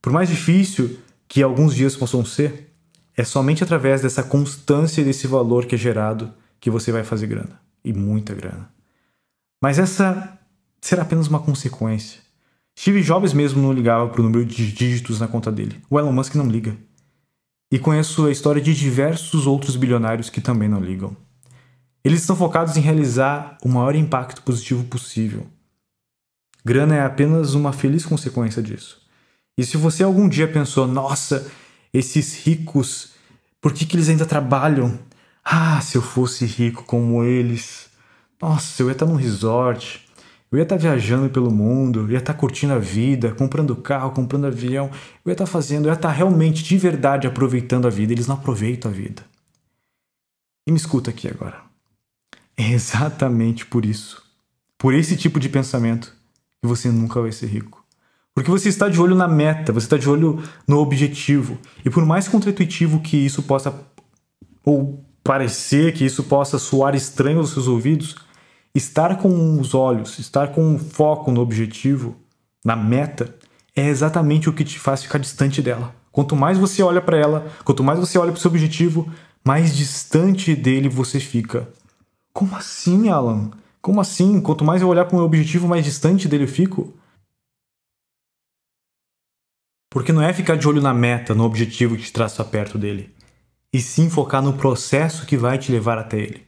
Por 0.00 0.12
mais 0.12 0.28
difícil 0.28 0.98
que 1.26 1.42
alguns 1.42 1.74
dias 1.74 1.96
possam 1.96 2.24
ser, 2.24 2.71
é 3.16 3.24
somente 3.24 3.62
através 3.62 4.02
dessa 4.02 4.22
constância 4.22 5.00
e 5.00 5.04
desse 5.04 5.26
valor 5.26 5.66
que 5.66 5.74
é 5.74 5.78
gerado 5.78 6.32
que 6.60 6.70
você 6.70 6.90
vai 6.90 7.04
fazer 7.04 7.26
grana. 7.26 7.60
E 7.84 7.92
muita 7.92 8.34
grana. 8.34 8.70
Mas 9.62 9.78
essa 9.78 10.38
será 10.80 11.02
apenas 11.02 11.28
uma 11.28 11.40
consequência. 11.40 12.20
Steve 12.78 13.02
Jobs 13.02 13.32
mesmo 13.32 13.60
não 13.60 13.72
ligava 13.72 14.08
para 14.08 14.20
o 14.20 14.24
número 14.24 14.44
de 14.44 14.72
dígitos 14.72 15.20
na 15.20 15.28
conta 15.28 15.52
dele. 15.52 15.80
O 15.90 15.98
Elon 15.98 16.12
Musk 16.12 16.34
não 16.34 16.48
liga. 16.48 16.76
E 17.70 17.78
conheço 17.78 18.26
a 18.26 18.30
história 18.30 18.60
de 18.60 18.74
diversos 18.74 19.46
outros 19.46 19.76
bilionários 19.76 20.30
que 20.30 20.40
também 20.40 20.68
não 20.68 20.80
ligam. 20.80 21.16
Eles 22.04 22.20
estão 22.20 22.34
focados 22.34 22.76
em 22.76 22.80
realizar 22.80 23.56
o 23.62 23.68
maior 23.68 23.94
impacto 23.94 24.42
positivo 24.42 24.84
possível. 24.84 25.46
Grana 26.64 26.96
é 26.96 27.04
apenas 27.04 27.54
uma 27.54 27.72
feliz 27.72 28.04
consequência 28.04 28.62
disso. 28.62 29.00
E 29.56 29.64
se 29.64 29.76
você 29.76 30.02
algum 30.02 30.28
dia 30.28 30.48
pensou, 30.48 30.86
nossa, 30.86 31.50
esses 31.92 32.44
ricos, 32.44 33.12
por 33.60 33.72
que, 33.72 33.84
que 33.84 33.96
eles 33.96 34.08
ainda 34.08 34.26
trabalham? 34.26 34.98
Ah, 35.44 35.80
se 35.80 35.96
eu 35.96 36.02
fosse 36.02 36.46
rico 36.46 36.84
como 36.84 37.22
eles. 37.22 37.90
Nossa, 38.40 38.82
eu 38.82 38.86
ia 38.86 38.92
estar 38.92 39.06
num 39.06 39.14
resort, 39.14 40.04
eu 40.50 40.58
ia 40.58 40.64
estar 40.64 40.76
viajando 40.76 41.30
pelo 41.30 41.50
mundo, 41.50 42.00
eu 42.00 42.10
ia 42.10 42.18
estar 42.18 42.34
curtindo 42.34 42.72
a 42.72 42.78
vida, 42.78 43.32
comprando 43.34 43.76
carro, 43.76 44.12
comprando 44.12 44.46
avião, 44.46 44.90
eu 45.24 45.30
ia 45.30 45.32
estar 45.32 45.46
fazendo, 45.46 45.86
eu 45.86 45.90
ia 45.90 45.96
estar 45.96 46.10
realmente 46.10 46.62
de 46.62 46.76
verdade 46.76 47.26
aproveitando 47.26 47.86
a 47.86 47.90
vida. 47.90 48.12
Eles 48.12 48.26
não 48.26 48.36
aproveitam 48.36 48.90
a 48.90 48.94
vida. 48.94 49.24
E 50.66 50.70
me 50.70 50.76
escuta 50.76 51.10
aqui 51.10 51.28
agora. 51.28 51.62
É 52.56 52.70
exatamente 52.70 53.66
por 53.66 53.84
isso, 53.84 54.22
por 54.76 54.94
esse 54.94 55.16
tipo 55.16 55.40
de 55.40 55.48
pensamento, 55.48 56.14
que 56.60 56.68
você 56.68 56.90
nunca 56.90 57.20
vai 57.20 57.32
ser 57.32 57.46
rico. 57.46 57.81
Porque 58.34 58.50
você 58.50 58.68
está 58.68 58.88
de 58.88 59.00
olho 59.00 59.14
na 59.14 59.28
meta, 59.28 59.72
você 59.72 59.86
está 59.86 59.98
de 59.98 60.08
olho 60.08 60.42
no 60.66 60.78
objetivo. 60.78 61.58
E 61.84 61.90
por 61.90 62.04
mais 62.06 62.28
contra-intuitivo 62.28 63.00
que 63.00 63.16
isso 63.16 63.42
possa 63.42 63.74
ou 64.64 65.04
parecer, 65.22 65.92
que 65.92 66.04
isso 66.04 66.24
possa 66.24 66.58
soar 66.58 66.94
estranho 66.94 67.38
aos 67.38 67.50
seus 67.50 67.68
ouvidos, 67.68 68.16
estar 68.74 69.18
com 69.18 69.60
os 69.60 69.74
olhos, 69.74 70.18
estar 70.18 70.48
com 70.48 70.62
um 70.64 70.78
foco 70.78 71.30
no 71.30 71.40
objetivo, 71.40 72.16
na 72.64 72.74
meta, 72.76 73.34
é 73.76 73.86
exatamente 73.86 74.48
o 74.48 74.52
que 74.52 74.64
te 74.64 74.78
faz 74.78 75.02
ficar 75.02 75.18
distante 75.18 75.60
dela. 75.60 75.94
Quanto 76.10 76.36
mais 76.36 76.58
você 76.58 76.82
olha 76.82 77.00
para 77.00 77.16
ela, 77.16 77.46
quanto 77.64 77.82
mais 77.82 77.98
você 77.98 78.18
olha 78.18 78.30
para 78.30 78.38
o 78.38 78.40
seu 78.40 78.50
objetivo, 78.50 79.10
mais 79.44 79.74
distante 79.76 80.54
dele 80.54 80.88
você 80.88 81.18
fica. 81.18 81.68
Como 82.32 82.54
assim, 82.54 83.08
Alan? 83.08 83.50
Como 83.80 84.00
assim? 84.00 84.40
Quanto 84.40 84.64
mais 84.64 84.82
eu 84.82 84.88
olhar 84.88 85.04
para 85.04 85.14
o 85.14 85.16
meu 85.18 85.26
objetivo, 85.26 85.66
mais 85.66 85.84
distante 85.84 86.28
dele 86.28 86.44
eu 86.44 86.48
fico? 86.48 86.94
Porque 89.92 90.10
não 90.10 90.22
é 90.22 90.32
ficar 90.32 90.56
de 90.56 90.66
olho 90.66 90.80
na 90.80 90.94
meta, 90.94 91.34
no 91.34 91.44
objetivo 91.44 91.96
que 91.96 92.04
te 92.04 92.12
traz 92.12 92.32
para 92.32 92.46
perto 92.46 92.78
dele, 92.78 93.14
e 93.70 93.78
sim 93.78 94.08
focar 94.08 94.42
no 94.42 94.54
processo 94.54 95.26
que 95.26 95.36
vai 95.36 95.58
te 95.58 95.70
levar 95.70 95.98
até 95.98 96.18
ele. 96.18 96.46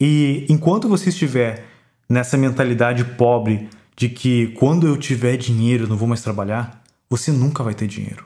E 0.00 0.46
enquanto 0.48 0.88
você 0.88 1.08
estiver 1.08 1.64
nessa 2.08 2.36
mentalidade 2.36 3.04
pobre 3.04 3.68
de 3.96 4.08
que 4.08 4.48
quando 4.58 4.86
eu 4.86 4.96
tiver 4.96 5.36
dinheiro 5.36 5.84
eu 5.84 5.88
não 5.88 5.96
vou 5.96 6.06
mais 6.06 6.22
trabalhar, 6.22 6.80
você 7.10 7.32
nunca 7.32 7.64
vai 7.64 7.74
ter 7.74 7.88
dinheiro. 7.88 8.24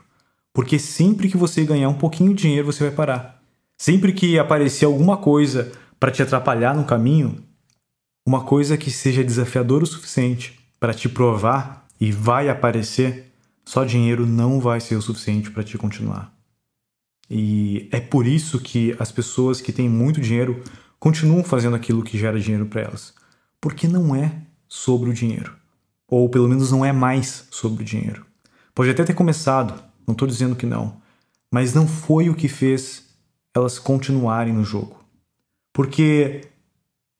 Porque 0.53 0.79
sempre 0.79 1.31
que 1.31 1.37
você 1.38 1.65
ganhar 1.65 1.88
um 1.88 1.95
pouquinho 1.95 2.35
de 2.35 2.43
dinheiro, 2.43 2.71
você 2.71 2.85
vai 2.85 2.93
parar. 2.93 3.43
Sempre 3.79 4.12
que 4.12 4.38
aparecer 4.38 4.85
alguma 4.85 5.17
coisa 5.17 5.73
para 5.99 6.11
te 6.11 6.23
atrapalhar 6.23 6.77
no 6.77 6.85
caminho, 6.85 7.43
uma 8.27 8.45
coisa 8.45 8.77
que 8.77 8.91
seja 8.91 9.25
desafiadora 9.25 9.85
o 9.85 9.87
suficiente 9.87 10.61
para 10.79 10.93
te 10.93 11.09
provar 11.09 11.87
e 11.99 12.12
vai 12.12 12.51
aparecer, 12.51 13.32
só 13.64 13.85
dinheiro 13.85 14.27
não 14.27 14.61
vai 14.61 14.81
ser 14.81 14.96
o 14.96 15.03
suficiente 15.03 15.51
para 15.51 15.62
te 15.62 15.79
continuar. 15.79 16.35
E 17.31 17.88
é 17.90 18.01
por 18.01 18.27
isso 18.27 18.61
que 18.61 18.94
as 18.98 19.11
pessoas 19.11 19.61
que 19.61 19.72
têm 19.72 19.88
muito 19.88 20.20
dinheiro 20.20 20.62
continuam 20.98 21.42
fazendo 21.42 21.77
aquilo 21.77 22.03
que 22.03 22.18
gera 22.18 22.38
dinheiro 22.38 22.66
para 22.66 22.83
elas, 22.83 23.14
porque 23.61 23.88
não 23.88 24.14
é 24.14 24.42
sobre 24.68 25.11
o 25.11 25.14
dinheiro, 25.14 25.57
ou 26.07 26.29
pelo 26.29 26.48
menos 26.48 26.70
não 26.70 26.85
é 26.85 26.92
mais 26.92 27.48
sobre 27.51 27.83
o 27.83 27.87
dinheiro. 27.87 28.27
Pode 28.75 28.90
até 28.90 29.05
ter 29.05 29.14
começado, 29.14 29.83
não 30.07 30.12
estou 30.12 30.29
dizendo 30.29 30.57
que 30.57 30.66
não, 30.66 31.01
mas 31.51 31.75
não 31.75 31.87
foi 31.87 32.29
o 32.29 32.35
que 32.35 32.48
fez 32.48 33.11
elas 33.55 33.79
continuarem 33.79 34.53
no 34.53 34.64
jogo. 34.64 35.03
Porque 35.72 36.48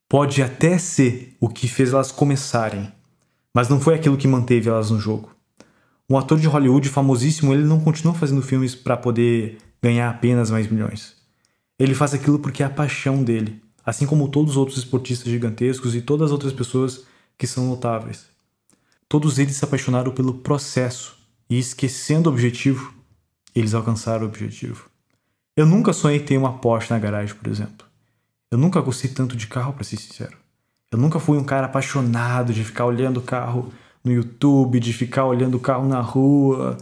pode 0.09 0.42
até 0.42 0.78
ser 0.78 1.37
o 1.40 1.48
que 1.48 1.66
fez 1.66 1.92
elas 1.92 2.12
começarem, 2.12 2.92
mas 3.55 3.68
não 3.68 3.81
foi 3.81 3.94
aquilo 3.94 4.16
que 4.16 4.28
manteve 4.28 4.68
elas 4.68 4.90
no 4.90 5.00
jogo. 5.00 5.32
Um 6.08 6.18
ator 6.18 6.38
de 6.38 6.46
Hollywood 6.46 6.88
famosíssimo, 6.88 7.54
ele 7.54 7.64
não 7.64 7.80
continua 7.80 8.14
fazendo 8.14 8.42
filmes 8.42 8.74
para 8.74 8.96
poder 8.96 9.58
ganhar 9.82 10.10
apenas 10.10 10.50
mais 10.50 10.70
milhões. 10.70 11.16
Ele 11.78 11.94
faz 11.94 12.14
aquilo 12.14 12.38
porque 12.38 12.62
é 12.62 12.66
a 12.66 12.70
paixão 12.70 13.22
dele, 13.22 13.62
assim 13.84 14.06
como 14.06 14.28
todos 14.28 14.52
os 14.52 14.56
outros 14.56 14.78
esportistas 14.78 15.30
gigantescos 15.30 15.94
e 15.94 16.02
todas 16.02 16.26
as 16.26 16.32
outras 16.32 16.52
pessoas 16.52 17.04
que 17.36 17.46
são 17.46 17.66
notáveis. 17.66 18.26
Todos 19.08 19.38
eles 19.38 19.56
se 19.56 19.64
apaixonaram 19.64 20.12
pelo 20.12 20.34
processo 20.34 21.16
e, 21.48 21.58
esquecendo 21.58 22.30
o 22.30 22.32
objetivo, 22.32 22.94
eles 23.54 23.74
alcançaram 23.74 24.24
o 24.24 24.28
objetivo. 24.28 24.88
Eu 25.56 25.66
nunca 25.66 25.92
sonhei 25.92 26.20
ter 26.20 26.38
uma 26.38 26.58
Porsche 26.58 26.92
na 26.92 26.98
garagem, 26.98 27.34
por 27.34 27.48
exemplo. 27.48 27.86
Eu 28.50 28.56
nunca 28.56 28.80
gostei 28.80 29.10
tanto 29.10 29.36
de 29.36 29.46
carro, 29.46 29.72
para 29.72 29.84
ser 29.84 29.96
sincero. 29.96 30.36
Eu 30.90 30.98
nunca 30.98 31.18
fui 31.18 31.36
um 31.36 31.44
cara 31.44 31.66
apaixonado 31.66 32.52
de 32.52 32.64
ficar 32.64 32.86
olhando 32.86 33.18
o 33.18 33.22
carro 33.22 33.72
no 34.04 34.12
YouTube, 34.12 34.80
de 34.80 34.92
ficar 34.92 35.26
olhando 35.26 35.56
o 35.56 35.60
carro 35.60 35.86
na 35.86 36.00
rua. 36.00 36.76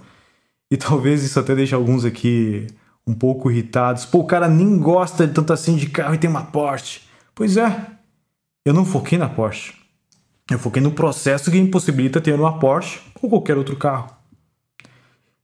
E 0.71 0.77
talvez 0.77 1.23
isso 1.23 1.39
até 1.39 1.55
deixe 1.55 1.75
alguns 1.75 2.05
aqui 2.05 2.67
um 3.07 3.15
pouco 3.15 3.51
irritados. 3.51 4.05
Pô, 4.05 4.21
o 4.21 4.27
cara 4.27 4.49
nem 4.49 4.79
gosta 4.79 5.27
tanto 5.27 5.53
assim 5.53 5.77
de 5.77 5.89
carro 5.89 6.15
e 6.15 6.19
tem 6.19 6.31
uma 6.31 6.45
Porsche. 6.45 7.01
Pois 7.35 7.57
é, 7.57 7.87
eu 8.65 8.73
não 8.73 8.85
foquei 8.85 9.19
na 9.19 9.29
Porsche. 9.29 9.75
Eu 10.51 10.59
foquei 10.59 10.83
no 10.83 10.93
processo 10.93 11.51
que 11.51 11.59
impossibilita 11.59 12.21
ter 12.21 12.35
uma 12.35 12.59
Porsche 12.59 13.01
ou 13.23 13.29
qualquer 13.29 13.57
outro 13.57 13.77
carro. 13.77 14.11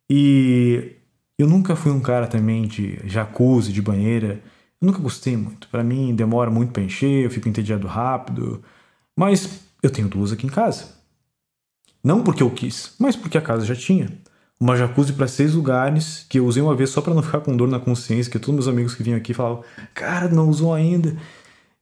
E 0.09 0.97
eu 1.39 1.47
nunca 1.49 1.77
fui 1.77 1.93
um 1.93 2.01
cara 2.01 2.27
também 2.27 2.67
de 2.67 2.99
jacuzzi, 3.05 3.73
de 3.73 3.83
banheira. 3.83 4.41
Eu 4.81 4.87
nunca 4.87 4.99
gostei 4.99 5.37
muito. 5.37 5.69
Para 5.69 5.85
mim 5.85 6.15
demora 6.15 6.51
muito 6.51 6.73
para 6.73 6.83
encher, 6.83 7.25
eu 7.25 7.31
fico 7.31 7.49
entediado 7.49 7.87
rápido. 7.87 8.63
Mas 9.17 9.61
eu 9.83 9.91
tenho 9.91 10.09
duas 10.09 10.33
aqui 10.33 10.47
em 10.47 10.51
casa. 10.51 10.96
Não 12.07 12.23
porque 12.23 12.41
eu 12.41 12.49
quis, 12.49 12.95
mas 13.01 13.17
porque 13.17 13.37
a 13.37 13.41
casa 13.41 13.67
já 13.67 13.75
tinha. 13.75 14.09
Uma 14.61 14.77
jacuzzi 14.77 15.13
para 15.13 15.27
seis 15.27 15.55
lugares, 15.55 16.25
que 16.29 16.39
eu 16.39 16.47
usei 16.47 16.63
uma 16.63 16.73
vez 16.73 16.91
só 16.91 17.01
para 17.01 17.13
não 17.13 17.21
ficar 17.21 17.41
com 17.41 17.57
dor 17.57 17.67
na 17.67 17.81
consciência, 17.81 18.31
que 18.31 18.39
todos 18.39 18.55
meus 18.55 18.69
amigos 18.69 18.95
que 18.95 19.03
vinham 19.03 19.19
aqui 19.19 19.35
falavam, 19.35 19.65
cara, 19.93 20.29
não 20.29 20.49
usou 20.49 20.73
ainda. 20.73 21.17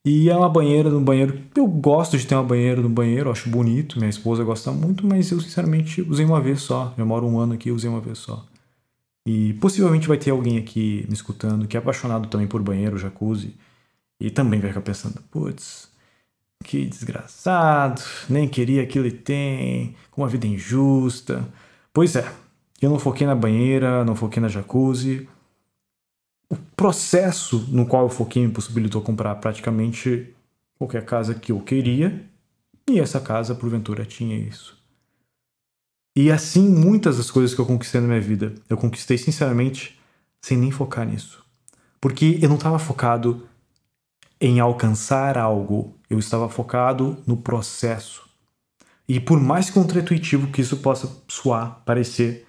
E 0.03 0.31
é 0.31 0.35
uma 0.35 0.49
banheira 0.49 0.89
no 0.89 0.99
banheiro. 1.03 1.39
Eu 1.55 1.67
gosto 1.67 2.17
de 2.17 2.27
ter 2.27 2.35
uma 2.35 2.43
banheira 2.43 2.81
no 2.81 2.89
banheiro, 2.89 3.31
acho 3.31 3.51
bonito, 3.51 3.99
minha 3.99 4.09
esposa 4.09 4.43
gosta 4.43 4.73
muito, 4.73 5.07
mas 5.07 5.31
eu 5.31 5.39
sinceramente 5.43 6.01
usei 6.01 6.25
uma 6.25 6.41
vez 6.41 6.63
só. 6.63 6.95
Já 6.97 7.05
moro 7.05 7.27
um 7.27 7.39
ano 7.39 7.53
aqui, 7.53 7.71
usei 7.71 7.91
uma 7.91 8.01
vez 8.01 8.17
só. 8.17 8.47
E 9.29 9.53
possivelmente 9.61 10.09
vai 10.09 10.17
ter 10.17 10.31
alguém 10.31 10.57
aqui 10.57 11.05
me 11.07 11.13
escutando 11.13 11.69
que 11.69 11.77
é 11.77 11.81
apaixonado 11.81 12.29
também 12.29 12.47
por 12.47 12.63
banheiro, 12.63 12.97
jacuzzi, 12.97 13.55
e 14.19 14.31
também 14.31 14.59
vai 14.59 14.71
ficar 14.71 14.81
pensando, 14.81 15.21
putz, 15.31 15.93
que 16.65 16.87
desgraçado, 16.87 18.03
nem 18.29 18.49
queria 18.49 18.83
aquilo 18.83 19.07
e 19.07 19.13
tem, 19.13 19.95
com 20.11 20.23
uma 20.23 20.29
vida 20.29 20.47
injusta. 20.47 21.47
Pois 21.93 22.17
é, 22.17 22.29
eu 22.81 22.91
não 22.91 22.99
foquei 22.99 23.27
na 23.27 23.35
banheira, 23.35 24.05
não 24.05 24.17
foquei 24.17 24.41
na 24.41 24.49
jacuzzi. 24.49 25.29
O 26.51 26.57
processo 26.75 27.67
no 27.69 27.87
qual 27.87 28.05
eu 28.05 28.09
foquei 28.09 28.47
me 28.47 28.53
possibilitou 28.53 29.03
comprar 29.03 29.35
praticamente 29.37 30.35
qualquer 30.79 31.05
casa 31.05 31.35
que 31.35 31.53
eu 31.53 31.61
queria, 31.61 32.25
e 32.89 32.99
essa 32.99 33.21
casa, 33.21 33.55
porventura, 33.55 34.05
tinha 34.05 34.37
isso. 34.37 34.77
E 36.17 36.31
assim, 36.31 36.69
muitas 36.69 37.17
das 37.17 37.31
coisas 37.31 37.55
que 37.55 37.61
eu 37.61 37.67
conquistei 37.67 38.01
na 38.01 38.07
minha 38.07 38.21
vida, 38.21 38.55
eu 38.69 38.77
conquistei 38.77 39.19
sinceramente 39.19 39.99
sem 40.43 40.57
nem 40.57 40.71
focar 40.71 41.07
nisso. 41.07 41.45
Porque 42.01 42.39
eu 42.41 42.49
não 42.49 42.57
estava 42.57 42.79
focado 42.79 43.49
em 44.41 44.61
alcançar 44.61 45.39
algo, 45.39 45.95
eu 46.15 46.19
estava 46.19 46.49
focado 46.49 47.19
no 47.27 47.37
processo. 47.37 48.23
E 49.07 49.21
por 49.21 49.39
mais 49.39 49.69
contra-intuitivo 49.69 50.51
que 50.51 50.63
isso 50.63 50.79
possa 50.79 51.11
soar, 51.29 51.83
parecer, 51.85 52.47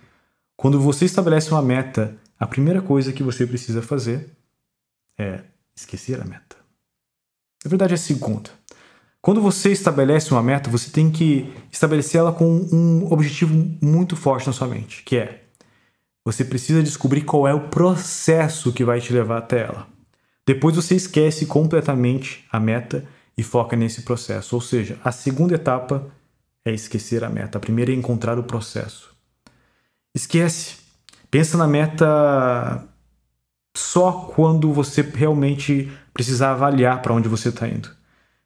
quando 0.56 0.80
você 0.80 1.06
estabelece 1.06 1.52
uma 1.52 1.62
meta, 1.62 2.16
a 2.40 2.48
primeira 2.48 2.82
coisa 2.82 3.12
que 3.12 3.24
você 3.24 3.46
precisa 3.46 3.82
fazer 3.82 4.30
é 5.18 5.42
esquecer 5.76 6.22
a 6.22 6.26
meta. 6.26 6.56
Na 7.64 7.70
verdade, 7.70 7.94
é 7.94 7.96
a 7.96 7.98
segunda. 7.98 8.50
Quando 9.22 9.42
você 9.42 9.72
estabelece 9.72 10.32
uma 10.32 10.44
meta, 10.44 10.70
você 10.70 10.90
tem 10.90 11.12
que 11.12 11.52
estabelecer 11.72 12.20
ela 12.20 12.32
com 12.32 12.46
um 12.46 13.12
objetivo 13.12 13.54
muito 13.82 14.16
forte 14.16 14.48
na 14.48 14.54
sua 14.54 14.68
mente, 14.68 15.04
que 15.04 15.18
é 15.18 15.46
você 16.24 16.44
precisa 16.44 16.82
descobrir 16.82 17.22
qual 17.22 17.48
é 17.48 17.54
o 17.54 17.68
processo 17.70 18.72
que 18.72 18.84
vai 18.84 19.02
te 19.02 19.12
levar 19.12 19.40
até 19.40 19.62
ela. 19.62 19.88
Depois 20.46 20.76
você 20.76 20.96
esquece 20.96 21.46
completamente 21.46 22.46
a 22.52 22.60
meta 22.60 23.08
e 23.38 23.44
foca 23.44 23.76
nesse 23.76 24.04
processo. 24.04 24.56
Ou 24.56 24.62
seja, 24.62 24.98
a 25.04 25.12
segunda 25.12 25.56
etapa 25.56 26.08
é 26.64 26.74
esquecer 26.74 27.24
a 27.24 27.30
meta. 27.30 27.58
A 27.58 27.62
primeira 27.62 27.92
é 27.92 27.96
encontrar 27.96 28.40
o 28.40 28.44
processo. 28.44 29.16
Esquece. 30.14 30.78
Pensa 31.30 31.58
na 31.58 31.68
meta 31.68 32.88
só 33.76 34.32
quando 34.34 34.72
você 34.72 35.02
realmente 35.02 35.92
precisar 36.14 36.52
avaliar 36.52 37.02
para 37.02 37.14
onde 37.14 37.28
você 37.28 37.50
está 37.50 37.68
indo. 37.68 37.90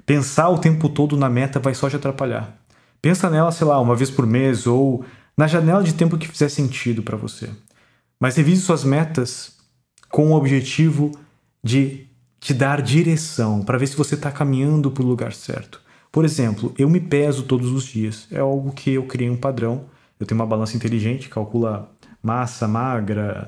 Pensar 0.05 0.49
o 0.49 0.57
tempo 0.57 0.89
todo 0.89 1.15
na 1.15 1.29
meta 1.29 1.59
vai 1.59 1.75
só 1.75 1.87
te 1.87 1.95
atrapalhar. 1.95 2.57
Pensa 3.01 3.29
nela, 3.29 3.51
sei 3.51 3.67
lá, 3.67 3.79
uma 3.79 3.95
vez 3.95 4.09
por 4.09 4.25
mês 4.25 4.65
ou 4.65 5.05
na 5.37 5.47
janela 5.47 5.83
de 5.83 5.93
tempo 5.93 6.17
que 6.17 6.27
fizer 6.27 6.49
sentido 6.49 7.03
para 7.03 7.15
você. 7.15 7.49
Mas 8.19 8.35
revise 8.35 8.61
suas 8.63 8.83
metas 8.83 9.57
com 10.09 10.31
o 10.31 10.35
objetivo 10.35 11.11
de 11.63 12.08
te 12.39 12.53
dar 12.53 12.81
direção, 12.81 13.61
para 13.61 13.77
ver 13.77 13.87
se 13.87 13.97
você 13.97 14.15
está 14.15 14.31
caminhando 14.31 14.89
para 14.89 15.03
o 15.03 15.07
lugar 15.07 15.33
certo. 15.33 15.81
Por 16.11 16.25
exemplo, 16.25 16.73
eu 16.77 16.89
me 16.89 16.99
peso 16.99 17.43
todos 17.43 17.71
os 17.71 17.83
dias. 17.83 18.27
É 18.31 18.39
algo 18.39 18.71
que 18.71 18.91
eu 18.91 19.03
criei 19.03 19.29
um 19.29 19.37
padrão. 19.37 19.85
Eu 20.19 20.25
tenho 20.25 20.39
uma 20.39 20.47
balança 20.47 20.75
inteligente, 20.75 21.29
calcula 21.29 21.89
massa 22.21 22.67
magra, 22.67 23.47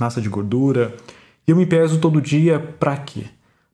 massa 0.00 0.20
de 0.20 0.28
gordura. 0.28 0.96
E 1.46 1.50
eu 1.50 1.56
me 1.56 1.66
peso 1.66 1.98
todo 1.98 2.20
dia 2.20 2.58
para 2.58 2.96
quê? 2.96 3.26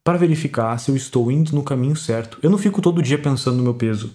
Para 0.05 0.19
verificar 0.19 0.77
se 0.79 0.91
eu 0.91 0.97
estou 0.97 1.31
indo 1.31 1.55
no 1.55 1.63
caminho 1.63 1.97
certo. 1.97 2.39
Eu 2.43 2.51
não 2.51 2.59
fico 2.59 2.83
todo 2.83 3.03
dia 3.03 3.19
pensando 3.19 3.57
no 3.57 3.63
meu 3.63 3.75
peso, 3.75 4.15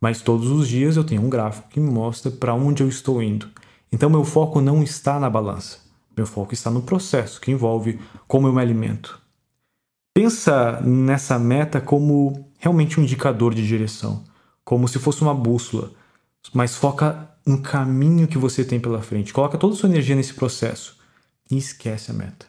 mas 0.00 0.20
todos 0.20 0.50
os 0.50 0.66
dias 0.66 0.96
eu 0.96 1.04
tenho 1.04 1.22
um 1.22 1.28
gráfico 1.28 1.68
que 1.68 1.80
me 1.80 1.90
mostra 1.90 2.30
para 2.30 2.54
onde 2.54 2.82
eu 2.82 2.88
estou 2.88 3.22
indo. 3.22 3.48
Então 3.92 4.10
meu 4.10 4.24
foco 4.24 4.60
não 4.60 4.82
está 4.82 5.20
na 5.20 5.30
balança. 5.30 5.78
Meu 6.16 6.26
foco 6.26 6.54
está 6.54 6.70
no 6.70 6.82
processo 6.82 7.40
que 7.40 7.52
envolve 7.52 8.00
como 8.26 8.48
eu 8.48 8.52
me 8.52 8.60
alimento. 8.60 9.20
Pensa 10.18 10.80
nessa 10.80 11.38
meta 11.38 11.80
como 11.80 12.50
realmente 12.58 12.98
um 12.98 13.04
indicador 13.04 13.54
de 13.54 13.64
direção, 13.64 14.24
como 14.64 14.88
se 14.88 14.98
fosse 14.98 15.22
uma 15.22 15.32
bússola, 15.32 15.92
mas 16.52 16.74
foca 16.74 17.30
no 17.46 17.62
caminho 17.62 18.26
que 18.26 18.36
você 18.36 18.64
tem 18.64 18.80
pela 18.80 19.00
frente. 19.00 19.32
Coloca 19.32 19.56
toda 19.56 19.74
a 19.74 19.76
sua 19.76 19.88
energia 19.88 20.16
nesse 20.16 20.34
processo 20.34 20.96
e 21.48 21.56
esquece 21.56 22.10
a 22.10 22.14
meta. 22.14 22.46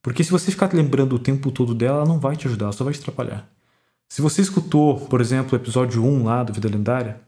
Porque 0.00 0.22
se 0.22 0.30
você 0.30 0.52
ficar 0.52 0.72
lembrando 0.72 1.16
o 1.16 1.18
tempo 1.18 1.50
todo 1.50 1.74
dela, 1.74 1.96
ela 1.96 2.06
não 2.06 2.20
vai 2.20 2.36
te 2.36 2.46
ajudar, 2.46 2.66
ela 2.66 2.72
só 2.72 2.84
vai 2.84 2.92
te 2.92 3.00
atrapalhar. 3.00 3.50
Se 4.08 4.22
você 4.22 4.40
escutou, 4.40 5.00
por 5.00 5.20
exemplo, 5.20 5.54
o 5.54 5.60
episódio 5.60 6.04
1 6.04 6.22
lá 6.22 6.44
do 6.44 6.52
Vida 6.52 6.68
Lendária, 6.68 7.20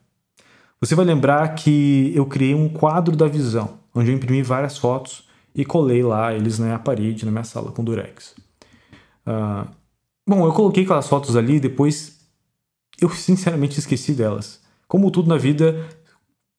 você 0.80 0.94
vai 0.94 1.04
lembrar 1.04 1.56
que 1.56 2.12
eu 2.14 2.26
criei 2.26 2.54
um 2.54 2.68
quadro 2.68 3.16
da 3.16 3.26
visão, 3.26 3.80
onde 3.92 4.12
eu 4.12 4.14
imprimi 4.14 4.40
várias 4.40 4.78
fotos 4.78 5.28
e 5.52 5.64
colei 5.64 6.00
lá 6.00 6.32
eles 6.32 6.60
na 6.60 6.78
parede, 6.78 7.24
na 7.26 7.32
minha 7.32 7.42
sala 7.42 7.72
com 7.72 7.82
durex. 7.82 8.36
Uh, 9.26 9.79
bom, 10.30 10.46
eu 10.46 10.52
coloquei 10.52 10.84
aquelas 10.84 11.08
fotos 11.08 11.34
ali 11.34 11.56
e 11.56 11.60
depois 11.60 12.20
eu 13.00 13.10
sinceramente 13.10 13.80
esqueci 13.80 14.14
delas. 14.14 14.60
Como 14.86 15.10
tudo 15.10 15.28
na 15.28 15.36
vida 15.36 15.88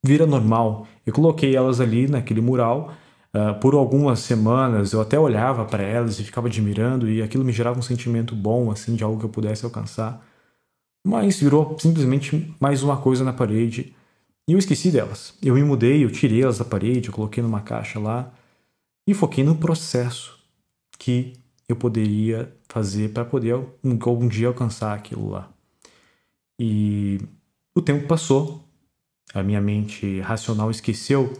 vira 0.05 0.25
normal, 0.25 0.87
eu 1.05 1.13
coloquei 1.13 1.55
elas 1.55 1.79
ali 1.79 2.05
naquele 2.07 2.41
mural. 2.41 2.93
Uh, 3.33 3.57
por 3.61 3.73
algumas 3.73 4.19
semanas 4.19 4.91
eu 4.91 4.99
até 4.99 5.17
olhava 5.17 5.63
para 5.63 5.81
elas 5.83 6.19
e 6.19 6.23
ficava 6.25 6.47
admirando 6.47 7.09
e 7.09 7.21
aquilo 7.21 7.45
me 7.45 7.53
gerava 7.53 7.79
um 7.79 7.81
sentimento 7.81 8.35
bom 8.35 8.69
assim 8.69 8.93
de 8.93 9.05
algo 9.05 9.17
que 9.17 9.25
eu 9.25 9.29
pudesse 9.29 9.63
alcançar. 9.63 10.21
Mas 11.07 11.39
virou 11.39 11.77
simplesmente 11.79 12.53
mais 12.59 12.83
uma 12.83 12.97
coisa 12.97 13.23
na 13.23 13.31
parede 13.31 13.95
e 14.49 14.51
eu 14.51 14.59
esqueci 14.59 14.91
delas. 14.91 15.33
Eu 15.41 15.55
me 15.55 15.63
mudei, 15.63 16.03
eu 16.03 16.11
tirei 16.11 16.43
elas 16.43 16.57
da 16.57 16.65
parede, 16.65 17.07
eu 17.07 17.13
coloquei 17.13 17.41
numa 17.41 17.61
caixa 17.61 17.99
lá 18.01 18.33
e 19.07 19.13
foquei 19.13 19.45
no 19.45 19.55
processo 19.55 20.37
que 20.99 21.40
eu 21.71 21.75
poderia 21.75 22.53
fazer 22.67 23.09
para 23.09 23.25
poder 23.25 23.53
algum 23.53 24.27
dia 24.27 24.47
alcançar 24.47 24.93
aquilo 24.93 25.29
lá. 25.29 25.49
E 26.59 27.19
o 27.73 27.81
tempo 27.81 28.07
passou, 28.07 28.63
a 29.33 29.41
minha 29.41 29.61
mente 29.61 30.19
racional 30.19 30.69
esqueceu, 30.69 31.33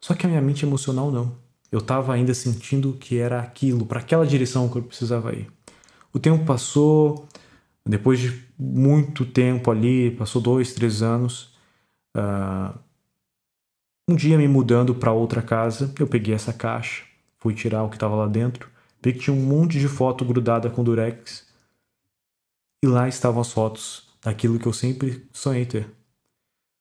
só 0.00 0.14
que 0.14 0.26
a 0.26 0.28
minha 0.28 0.42
mente 0.42 0.64
emocional 0.64 1.10
não. 1.10 1.36
Eu 1.70 1.80
estava 1.80 2.14
ainda 2.14 2.32
sentindo 2.32 2.94
que 2.94 3.18
era 3.18 3.40
aquilo, 3.40 3.84
para 3.86 4.00
aquela 4.00 4.26
direção 4.26 4.68
que 4.68 4.76
eu 4.76 4.82
precisava 4.82 5.34
ir. 5.34 5.50
O 6.12 6.18
tempo 6.18 6.44
passou, 6.44 7.28
depois 7.84 8.18
de 8.18 8.42
muito 8.58 9.24
tempo 9.24 9.70
ali, 9.70 10.10
passou 10.12 10.40
dois, 10.40 10.72
três 10.72 11.02
anos. 11.02 11.54
Uh, 12.16 12.78
um 14.08 14.14
dia, 14.14 14.38
me 14.38 14.48
mudando 14.48 14.94
para 14.94 15.12
outra 15.12 15.42
casa, 15.42 15.92
eu 15.98 16.06
peguei 16.06 16.34
essa 16.34 16.52
caixa, 16.52 17.04
fui 17.38 17.54
tirar 17.54 17.82
o 17.82 17.88
que 17.88 17.96
estava 17.96 18.14
lá 18.14 18.26
dentro, 18.26 18.70
vi 19.06 19.12
que 19.12 19.20
tinha 19.20 19.34
um 19.34 19.40
monte 19.40 19.78
de 19.78 19.86
foto 19.86 20.24
grudada 20.24 20.68
com 20.68 20.82
durex. 20.82 21.46
E 22.82 22.88
lá 22.88 23.08
estavam 23.08 23.40
as 23.40 23.52
fotos 23.52 24.08
daquilo 24.20 24.58
que 24.58 24.66
eu 24.66 24.72
sempre 24.72 25.28
sonhei 25.32 25.64
ter. 25.64 25.88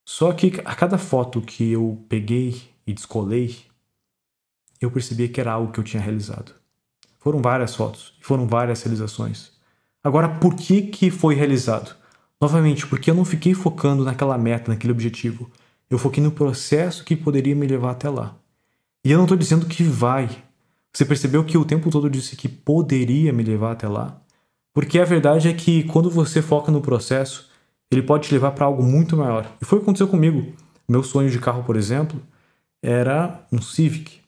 Só 0.03 0.33
que 0.33 0.61
a 0.65 0.75
cada 0.75 0.97
foto 0.97 1.41
que 1.41 1.71
eu 1.71 2.03
peguei 2.09 2.63
e 2.85 2.93
descolei, 2.93 3.57
eu 4.81 4.89
percebi 4.91 5.27
que 5.29 5.39
era 5.39 5.51
algo 5.51 5.71
que 5.71 5.79
eu 5.79 5.83
tinha 5.83 6.01
realizado. 6.01 6.53
Foram 7.19 7.41
várias 7.41 7.75
fotos, 7.75 8.15
foram 8.21 8.47
várias 8.47 8.81
realizações. 8.83 9.51
Agora, 10.03 10.29
por 10.29 10.55
que 10.55 10.83
que 10.83 11.09
foi 11.09 11.33
realizado? 11.33 11.95
Novamente, 12.39 12.85
porque 12.85 13.09
eu 13.09 13.15
não 13.15 13.25
fiquei 13.25 13.53
focando 13.53 14.03
naquela 14.03 14.37
meta, 14.37 14.71
naquele 14.71 14.91
objetivo. 14.91 15.49
Eu 15.89 15.97
foquei 15.97 16.23
no 16.23 16.31
processo 16.31 17.03
que 17.03 17.15
poderia 17.15 17.55
me 17.55 17.65
levar 17.65 17.91
até 17.91 18.09
lá. 18.09 18.35
E 19.03 19.11
eu 19.11 19.17
não 19.17 19.25
estou 19.25 19.37
dizendo 19.37 19.65
que 19.65 19.83
vai. 19.83 20.44
Você 20.95 21.03
percebeu 21.03 21.43
que 21.43 21.57
o 21.57 21.65
tempo 21.65 21.89
todo 21.89 22.07
eu 22.07 22.09
disse 22.09 22.37
que 22.37 22.47
poderia 22.47 23.33
me 23.33 23.43
levar 23.43 23.73
até 23.73 23.85
lá? 23.85 24.15
Porque 24.73 24.97
a 24.97 25.03
verdade 25.03 25.49
é 25.49 25.53
que 25.53 25.83
quando 25.83 26.09
você 26.09 26.41
foca 26.41 26.71
no 26.71 26.79
processo, 26.79 27.49
ele 27.91 28.01
pode 28.01 28.29
te 28.29 28.33
levar 28.33 28.51
para 28.51 28.65
algo 28.65 28.81
muito 28.81 29.17
maior. 29.17 29.45
E 29.61 29.65
foi 29.65 29.77
o 29.77 29.81
que 29.81 29.83
aconteceu 29.83 30.07
comigo. 30.07 30.53
Meu 30.87 31.03
sonho 31.03 31.29
de 31.29 31.37
carro, 31.37 31.65
por 31.65 31.75
exemplo, 31.75 32.21
era 32.81 33.45
um 33.51 33.61
Civic. 33.61 34.21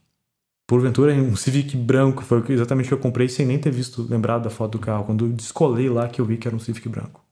Porventura, 0.68 1.14
um 1.14 1.36
Civic 1.38 1.78
branco. 1.78 2.22
Foi 2.22 2.44
exatamente 2.50 2.88
o 2.88 2.90
que 2.90 2.94
eu 2.96 2.98
comprei 2.98 3.30
sem 3.30 3.46
nem 3.46 3.58
ter 3.58 3.72
visto, 3.72 4.06
lembrado 4.06 4.44
da 4.44 4.50
foto 4.50 4.74
do 4.74 4.80
carro. 4.80 5.06
Quando 5.06 5.24
eu 5.24 5.32
descolei 5.32 5.90
lá 5.90 6.10
que 6.10 6.20
eu 6.20 6.26
vi 6.26 6.36
que 6.36 6.50
era 6.50 6.56
um 6.56 6.60
Civic 6.60 6.90
branco. 6.90 7.24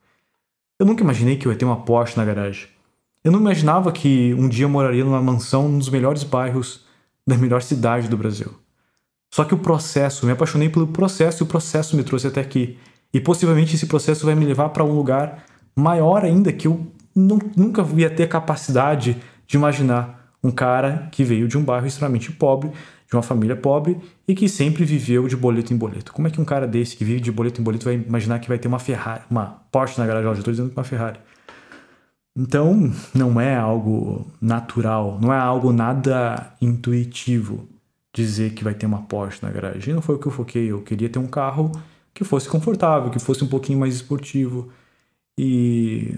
Eu 0.80 0.86
nunca 0.86 1.04
imaginei 1.04 1.36
que 1.36 1.46
eu 1.46 1.52
ia 1.52 1.58
ter 1.58 1.66
uma 1.66 1.82
Porsche 1.82 2.16
na 2.16 2.24
garagem. 2.24 2.70
Eu 3.22 3.34
não 3.34 3.42
imaginava 3.42 3.92
que 3.92 4.34
um 4.36 4.48
dia 4.48 4.64
eu 4.64 4.70
moraria 4.70 5.04
numa 5.04 5.22
mansão 5.22 5.68
num 5.68 5.78
dos 5.78 5.90
melhores 5.90 6.24
bairros 6.24 6.86
da 7.28 7.38
melhor 7.38 7.62
cidade 7.62 8.08
do 8.08 8.16
Brasil. 8.16 8.64
Só 9.36 9.44
que 9.44 9.54
o 9.54 9.58
processo, 9.58 10.26
me 10.26 10.32
apaixonei 10.32 10.70
pelo 10.70 10.88
processo 10.88 11.44
e 11.44 11.44
o 11.44 11.46
processo 11.46 11.98
me 11.98 12.06
trouxe 12.06 12.26
até 12.26 12.40
aqui. 12.40 12.78
E 13.14 13.20
possivelmente 13.20 13.76
esse 13.76 13.86
processo 13.86 14.26
vai 14.26 14.34
me 14.34 14.46
levar 14.46 14.70
para 14.70 14.82
um 14.82 14.94
lugar 14.94 15.44
maior 15.76 16.24
ainda 16.24 16.54
que 16.54 16.70
eu 16.70 16.88
não, 17.14 17.38
nunca 17.54 17.86
ia 17.98 18.10
ter 18.10 18.30
capacidade 18.30 19.18
de 19.46 19.58
imaginar. 19.58 20.32
Um 20.42 20.52
cara 20.52 21.10
que 21.12 21.22
veio 21.22 21.50
de 21.50 21.58
um 21.58 21.64
bairro 21.66 21.86
extremamente 21.86 22.32
pobre, 22.32 22.72
de 23.10 23.14
uma 23.14 23.22
família 23.22 23.58
pobre 23.58 23.98
e 24.26 24.34
que 24.34 24.48
sempre 24.48 24.86
viveu 24.86 25.28
de 25.28 25.36
boleto 25.36 25.74
em 25.74 25.78
boleto. 25.78 26.14
Como 26.14 26.30
é 26.30 26.32
que 26.32 26.40
um 26.40 26.46
cara 26.46 26.66
desse 26.66 26.96
que 26.96 27.04
vive 27.04 27.20
de 27.20 27.30
boleto 27.30 27.60
em 27.60 27.64
boleto 27.66 27.84
vai 27.84 27.96
imaginar 27.96 28.40
que 28.40 28.48
vai 28.48 28.58
ter 28.58 28.70
uma 28.70 28.80
Ferrari, 28.80 29.24
uma 29.30 29.66
Porsche 29.70 30.00
na 30.00 30.08
garagem? 30.08 30.30
Eu 30.30 30.34
estou 30.36 30.54
dizendo 30.54 30.70
que 30.70 30.78
uma 30.78 30.86
Ferrari. 30.86 31.20
Então, 32.38 32.90
não 33.14 33.42
é 33.42 33.54
algo 33.54 34.32
natural, 34.40 35.20
não 35.22 35.34
é 35.34 35.38
algo 35.38 35.74
nada 35.74 36.54
intuitivo 36.62 37.75
dizer 38.16 38.54
que 38.54 38.64
vai 38.64 38.74
ter 38.74 38.86
uma 38.86 39.02
Porsche 39.04 39.40
na 39.44 39.52
garagem. 39.52 39.94
Não 39.94 40.02
foi 40.02 40.16
o 40.16 40.20
que 40.20 40.28
eu 40.28 40.32
foquei, 40.32 40.72
eu 40.72 40.82
queria 40.82 41.10
ter 41.10 41.20
um 41.20 41.28
carro 41.28 41.72
que 42.14 42.24
fosse 42.24 42.48
confortável, 42.48 43.12
que 43.12 43.20
fosse 43.20 43.44
um 43.44 43.48
pouquinho 43.48 43.78
mais 43.78 43.94
esportivo. 43.94 44.72
E 45.38 46.18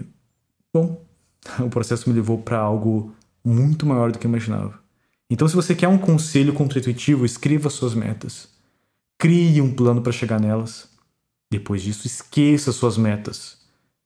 bom, 0.72 1.04
o 1.58 1.68
processo 1.68 2.08
me 2.08 2.14
levou 2.14 2.38
para 2.38 2.58
algo 2.58 3.12
muito 3.44 3.84
maior 3.84 4.12
do 4.12 4.18
que 4.18 4.26
eu 4.26 4.28
imaginava. 4.28 4.78
Então, 5.30 5.46
se 5.46 5.56
você 5.56 5.74
quer 5.74 5.88
um 5.88 5.98
conselho 5.98 6.54
contra-intuitivo, 6.54 7.26
escreva 7.26 7.68
suas 7.68 7.94
metas. 7.94 8.48
Crie 9.18 9.60
um 9.60 9.74
plano 9.74 10.00
para 10.00 10.12
chegar 10.12 10.40
nelas. 10.40 10.88
Depois 11.50 11.82
disso, 11.82 12.06
esqueça 12.06 12.72
suas 12.72 12.96
metas 12.96 13.58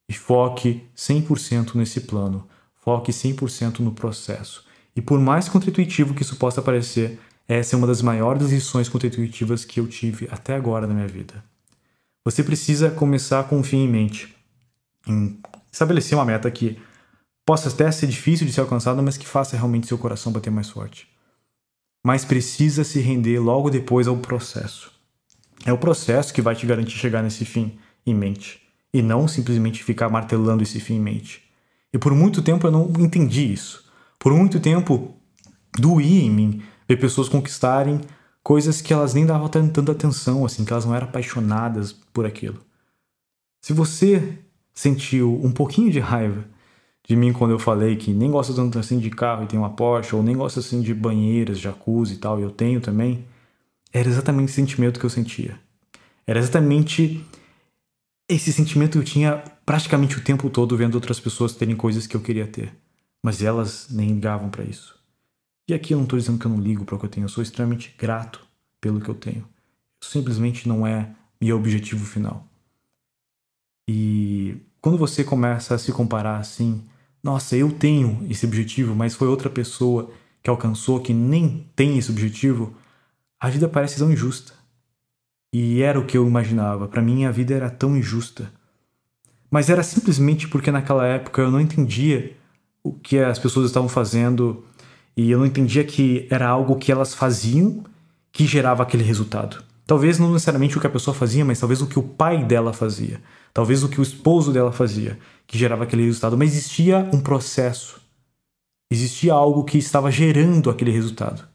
e 0.08 0.14
foque 0.14 0.82
100% 0.96 1.74
nesse 1.74 2.00
plano. 2.00 2.48
Foque 2.74 3.12
100% 3.12 3.80
no 3.80 3.92
processo. 3.92 4.64
E 4.96 5.02
por 5.02 5.20
mais 5.20 5.48
contra-intuitivo 5.48 6.14
que 6.14 6.22
isso 6.22 6.36
possa 6.36 6.60
parecer, 6.62 7.20
essa 7.48 7.74
é 7.74 7.76
uma 7.76 7.86
das 7.86 8.02
maiores 8.02 8.50
lições 8.50 8.88
contra-intuitivas 8.88 9.64
que 9.64 9.80
eu 9.80 9.86
tive 9.86 10.28
até 10.30 10.54
agora 10.54 10.86
na 10.86 10.94
minha 10.94 11.08
vida. 11.08 11.44
Você 12.24 12.42
precisa 12.44 12.90
começar 12.90 13.44
com 13.44 13.58
um 13.58 13.64
fim 13.64 13.84
em 13.84 13.88
mente, 13.88 14.34
em 15.06 15.40
estabelecer 15.70 16.16
uma 16.16 16.24
meta 16.24 16.50
que 16.50 16.80
possa 17.44 17.68
até 17.68 17.90
ser 17.90 18.06
difícil 18.06 18.46
de 18.46 18.52
ser 18.52 18.60
alcançada, 18.60 19.02
mas 19.02 19.16
que 19.16 19.26
faça 19.26 19.56
realmente 19.56 19.88
seu 19.88 19.98
coração 19.98 20.32
bater 20.32 20.50
mais 20.50 20.70
forte. 20.70 21.08
Mas 22.04 22.24
precisa 22.24 22.84
se 22.84 23.00
render 23.00 23.38
logo 23.40 23.70
depois 23.70 24.06
ao 24.06 24.16
processo. 24.16 24.92
É 25.64 25.72
o 25.72 25.78
processo 25.78 26.32
que 26.32 26.42
vai 26.42 26.54
te 26.54 26.66
garantir 26.66 26.96
chegar 26.96 27.22
nesse 27.22 27.44
fim 27.44 27.78
em 28.06 28.14
mente, 28.14 28.60
e 28.92 29.00
não 29.00 29.26
simplesmente 29.26 29.82
ficar 29.82 30.08
martelando 30.08 30.62
esse 30.62 30.78
fim 30.78 30.94
em 30.94 31.00
mente. 31.00 31.42
E 31.92 31.98
por 31.98 32.14
muito 32.14 32.42
tempo 32.42 32.66
eu 32.66 32.70
não 32.70 32.90
entendi 32.98 33.52
isso. 33.52 33.84
Por 34.18 34.32
muito 34.32 34.60
tempo 34.60 35.16
doía 35.78 36.22
em 36.22 36.30
mim 36.30 36.62
ver 36.88 36.96
pessoas 36.96 37.28
conquistarem 37.28 38.00
coisas 38.42 38.80
que 38.80 38.92
elas 38.92 39.14
nem 39.14 39.24
davam 39.24 39.48
tanta 39.48 39.92
atenção, 39.92 40.44
assim, 40.44 40.64
que 40.64 40.72
elas 40.72 40.84
não 40.84 40.94
eram 40.94 41.08
apaixonadas 41.08 41.92
por 41.92 42.26
aquilo. 42.26 42.60
Se 43.60 43.72
você 43.72 44.38
sentiu 44.74 45.40
um 45.44 45.52
pouquinho 45.52 45.90
de 45.90 46.00
raiva 46.00 46.44
de 47.06 47.16
mim 47.16 47.32
quando 47.32 47.50
eu 47.50 47.58
falei 47.58 47.96
que 47.96 48.12
nem 48.12 48.30
gosto 48.30 48.54
tanto 48.54 48.78
assim 48.78 48.98
de 48.98 49.10
carro 49.10 49.44
e 49.44 49.46
tem 49.46 49.58
uma 49.58 49.70
Porsche, 49.70 50.14
ou 50.14 50.22
nem 50.22 50.36
gosto 50.36 50.60
assim 50.60 50.80
de 50.80 50.94
banheiras, 50.94 51.58
jacuzzi 51.58 52.14
e 52.14 52.18
tal, 52.18 52.38
e 52.38 52.42
eu 52.42 52.50
tenho 52.50 52.80
também, 52.80 53.24
era 53.92 54.08
exatamente 54.08 54.46
esse 54.46 54.54
sentimento 54.54 54.98
que 54.98 55.06
eu 55.06 55.10
sentia. 55.10 55.58
Era 56.26 56.38
exatamente 56.38 57.24
esse 58.28 58.52
sentimento 58.52 58.92
que 58.92 58.98
eu 58.98 59.04
tinha 59.04 59.42
praticamente 59.66 60.16
o 60.16 60.24
tempo 60.24 60.48
todo 60.48 60.76
vendo 60.76 60.94
outras 60.94 61.20
pessoas 61.20 61.54
terem 61.54 61.76
coisas 61.76 62.06
que 62.06 62.16
eu 62.16 62.20
queria 62.20 62.46
ter, 62.46 62.72
mas 63.22 63.42
elas 63.42 63.88
nem 63.90 64.08
ligavam 64.08 64.48
para 64.48 64.64
isso. 64.64 65.01
E 65.68 65.74
aqui 65.74 65.94
eu 65.94 65.98
não 65.98 66.04
estou 66.04 66.18
dizendo 66.18 66.38
que 66.38 66.46
eu 66.46 66.50
não 66.50 66.60
ligo 66.60 66.84
para 66.84 66.96
o 66.96 66.98
que 66.98 67.06
eu 67.06 67.10
tenho, 67.10 67.24
eu 67.24 67.28
sou 67.28 67.42
extremamente 67.42 67.94
grato 67.98 68.44
pelo 68.80 69.00
que 69.00 69.08
eu 69.08 69.14
tenho. 69.14 69.46
Simplesmente 70.00 70.68
não 70.68 70.86
é 70.86 71.14
meu 71.40 71.56
objetivo 71.56 72.04
final. 72.04 72.46
E 73.88 74.56
quando 74.80 74.98
você 74.98 75.22
começa 75.22 75.74
a 75.74 75.78
se 75.78 75.92
comparar 75.92 76.38
assim, 76.38 76.84
nossa, 77.22 77.56
eu 77.56 77.70
tenho 77.70 78.26
esse 78.28 78.44
objetivo, 78.44 78.94
mas 78.94 79.14
foi 79.14 79.28
outra 79.28 79.48
pessoa 79.48 80.10
que 80.42 80.50
alcançou 80.50 81.00
que 81.00 81.14
nem 81.14 81.66
tem 81.76 81.96
esse 81.98 82.10
objetivo, 82.10 82.74
a 83.38 83.48
vida 83.48 83.68
parece 83.68 83.98
tão 83.98 84.10
injusta. 84.10 84.54
E 85.52 85.82
era 85.82 86.00
o 86.00 86.06
que 86.06 86.16
eu 86.16 86.26
imaginava. 86.26 86.88
Para 86.88 87.02
mim, 87.02 87.24
a 87.24 87.30
vida 87.30 87.54
era 87.54 87.70
tão 87.70 87.96
injusta. 87.96 88.52
Mas 89.50 89.68
era 89.68 89.82
simplesmente 89.82 90.48
porque 90.48 90.70
naquela 90.70 91.06
época 91.06 91.42
eu 91.42 91.50
não 91.50 91.60
entendia 91.60 92.36
o 92.82 92.92
que 92.92 93.18
as 93.18 93.38
pessoas 93.38 93.66
estavam 93.66 93.88
fazendo 93.88 94.64
e 95.16 95.30
eu 95.30 95.38
não 95.38 95.46
entendia 95.46 95.84
que 95.84 96.26
era 96.30 96.48
algo 96.48 96.76
que 96.76 96.90
elas 96.90 97.14
faziam 97.14 97.84
que 98.32 98.46
gerava 98.46 98.82
aquele 98.82 99.02
resultado. 99.02 99.62
Talvez 99.86 100.18
não 100.18 100.32
necessariamente 100.32 100.76
o 100.78 100.80
que 100.80 100.86
a 100.86 100.90
pessoa 100.90 101.14
fazia, 101.14 101.44
mas 101.44 101.60
talvez 101.60 101.82
o 101.82 101.86
que 101.86 101.98
o 101.98 102.02
pai 102.02 102.44
dela 102.44 102.72
fazia. 102.72 103.20
Talvez 103.52 103.82
o 103.82 103.88
que 103.88 104.00
o 104.00 104.02
esposo 104.02 104.52
dela 104.52 104.72
fazia, 104.72 105.18
que 105.46 105.58
gerava 105.58 105.84
aquele 105.84 106.04
resultado. 106.04 106.38
Mas 106.38 106.52
existia 106.52 107.10
um 107.12 107.20
processo. 107.20 108.00
Existia 108.90 109.34
algo 109.34 109.64
que 109.64 109.76
estava 109.76 110.10
gerando 110.10 110.70
aquele 110.70 110.90
resultado. 110.90 111.46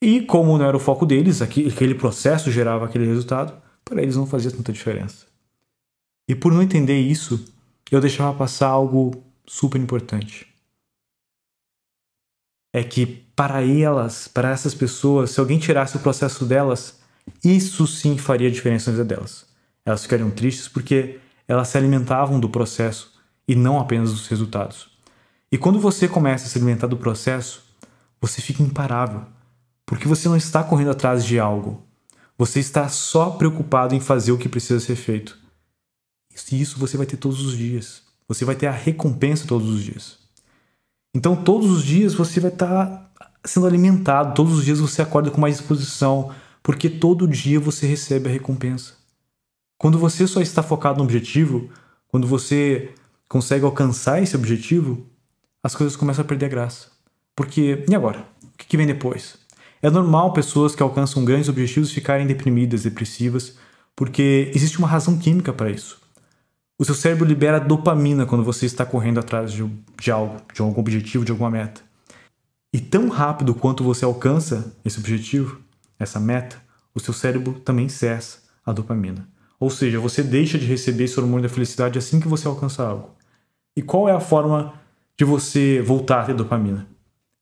E 0.00 0.22
como 0.22 0.56
não 0.56 0.66
era 0.66 0.76
o 0.76 0.80
foco 0.80 1.04
deles, 1.04 1.42
aquele 1.42 1.94
processo 1.94 2.50
gerava 2.50 2.84
aquele 2.84 3.06
resultado, 3.06 3.54
para 3.84 4.02
eles 4.02 4.16
não 4.16 4.26
fazia 4.26 4.50
tanta 4.50 4.72
diferença. 4.72 5.26
E 6.28 6.34
por 6.34 6.52
não 6.52 6.62
entender 6.62 6.98
isso, 6.98 7.44
eu 7.90 8.00
deixava 8.00 8.36
passar 8.36 8.68
algo 8.68 9.22
super 9.46 9.80
importante. 9.80 10.45
É 12.76 12.84
que 12.84 13.06
para 13.06 13.64
elas, 13.64 14.28
para 14.28 14.50
essas 14.50 14.74
pessoas, 14.74 15.30
se 15.30 15.40
alguém 15.40 15.58
tirasse 15.58 15.96
o 15.96 16.00
processo 16.00 16.44
delas, 16.44 16.98
isso 17.42 17.86
sim 17.86 18.18
faria 18.18 18.50
diferença 18.50 18.90
na 18.90 18.98
vida 18.98 19.14
delas. 19.16 19.46
Elas 19.82 20.02
ficariam 20.02 20.30
tristes 20.30 20.68
porque 20.68 21.18
elas 21.48 21.68
se 21.68 21.78
alimentavam 21.78 22.38
do 22.38 22.50
processo 22.50 23.14
e 23.48 23.54
não 23.54 23.80
apenas 23.80 24.10
dos 24.10 24.26
resultados. 24.28 24.90
E 25.50 25.56
quando 25.56 25.80
você 25.80 26.06
começa 26.06 26.44
a 26.44 26.48
se 26.50 26.58
alimentar 26.58 26.86
do 26.86 26.98
processo, 26.98 27.64
você 28.20 28.42
fica 28.42 28.62
imparável, 28.62 29.24
porque 29.86 30.06
você 30.06 30.28
não 30.28 30.36
está 30.36 30.62
correndo 30.62 30.90
atrás 30.90 31.24
de 31.24 31.40
algo. 31.40 31.82
Você 32.36 32.60
está 32.60 32.90
só 32.90 33.30
preocupado 33.30 33.94
em 33.94 34.00
fazer 34.00 34.32
o 34.32 34.38
que 34.38 34.50
precisa 34.50 34.80
ser 34.80 34.96
feito. 34.96 35.38
E 36.52 36.60
isso 36.60 36.78
você 36.78 36.98
vai 36.98 37.06
ter 37.06 37.16
todos 37.16 37.40
os 37.40 37.56
dias. 37.56 38.02
Você 38.28 38.44
vai 38.44 38.54
ter 38.54 38.66
a 38.66 38.70
recompensa 38.70 39.46
todos 39.46 39.66
os 39.66 39.82
dias. 39.82 40.25
Então, 41.16 41.34
todos 41.34 41.70
os 41.70 41.82
dias 41.82 42.12
você 42.12 42.38
vai 42.38 42.50
estar 42.50 43.10
sendo 43.42 43.66
alimentado, 43.66 44.34
todos 44.34 44.52
os 44.52 44.66
dias 44.66 44.80
você 44.80 45.00
acorda 45.00 45.30
com 45.30 45.40
mais 45.40 45.56
disposição, 45.56 46.30
porque 46.62 46.90
todo 46.90 47.26
dia 47.26 47.58
você 47.58 47.86
recebe 47.86 48.28
a 48.28 48.32
recompensa. 48.32 48.92
Quando 49.78 49.98
você 49.98 50.26
só 50.26 50.42
está 50.42 50.62
focado 50.62 50.98
no 50.98 51.04
objetivo, 51.04 51.70
quando 52.08 52.26
você 52.26 52.90
consegue 53.30 53.64
alcançar 53.64 54.22
esse 54.22 54.36
objetivo, 54.36 55.06
as 55.62 55.74
coisas 55.74 55.96
começam 55.96 56.22
a 56.22 56.28
perder 56.28 56.46
a 56.46 56.50
graça. 56.50 56.88
Porque, 57.34 57.82
e 57.88 57.94
agora? 57.94 58.22
O 58.42 58.58
que 58.58 58.76
vem 58.76 58.86
depois? 58.86 59.38
É 59.80 59.88
normal 59.88 60.34
pessoas 60.34 60.74
que 60.74 60.82
alcançam 60.82 61.24
grandes 61.24 61.48
objetivos 61.48 61.92
ficarem 61.92 62.26
deprimidas, 62.26 62.82
depressivas, 62.82 63.56
porque 63.94 64.52
existe 64.54 64.78
uma 64.78 64.86
razão 64.86 65.16
química 65.16 65.50
para 65.50 65.70
isso. 65.70 65.98
O 66.78 66.84
seu 66.84 66.94
cérebro 66.94 67.24
libera 67.24 67.58
dopamina 67.58 68.26
quando 68.26 68.44
você 68.44 68.66
está 68.66 68.84
correndo 68.84 69.18
atrás 69.18 69.50
de, 69.50 69.64
de 69.98 70.10
algo, 70.10 70.36
de 70.52 70.60
algum 70.60 70.78
objetivo, 70.78 71.24
de 71.24 71.32
alguma 71.32 71.50
meta. 71.50 71.80
E 72.70 72.78
tão 72.78 73.08
rápido 73.08 73.54
quanto 73.54 73.82
você 73.82 74.04
alcança 74.04 74.76
esse 74.84 74.98
objetivo, 74.98 75.58
essa 75.98 76.20
meta, 76.20 76.60
o 76.94 77.00
seu 77.00 77.14
cérebro 77.14 77.54
também 77.60 77.88
cessa 77.88 78.40
a 78.64 78.72
dopamina. 78.72 79.26
Ou 79.58 79.70
seja, 79.70 79.98
você 79.98 80.22
deixa 80.22 80.58
de 80.58 80.66
receber 80.66 81.04
esse 81.04 81.18
hormônio 81.18 81.48
da 81.48 81.54
felicidade 81.54 81.98
assim 81.98 82.20
que 82.20 82.28
você 82.28 82.46
alcança 82.46 82.86
algo. 82.86 83.14
E 83.74 83.80
qual 83.80 84.06
é 84.06 84.12
a 84.12 84.20
forma 84.20 84.74
de 85.16 85.24
você 85.24 85.80
voltar 85.80 86.20
a 86.20 86.24
ter 86.26 86.34
dopamina? 86.34 86.86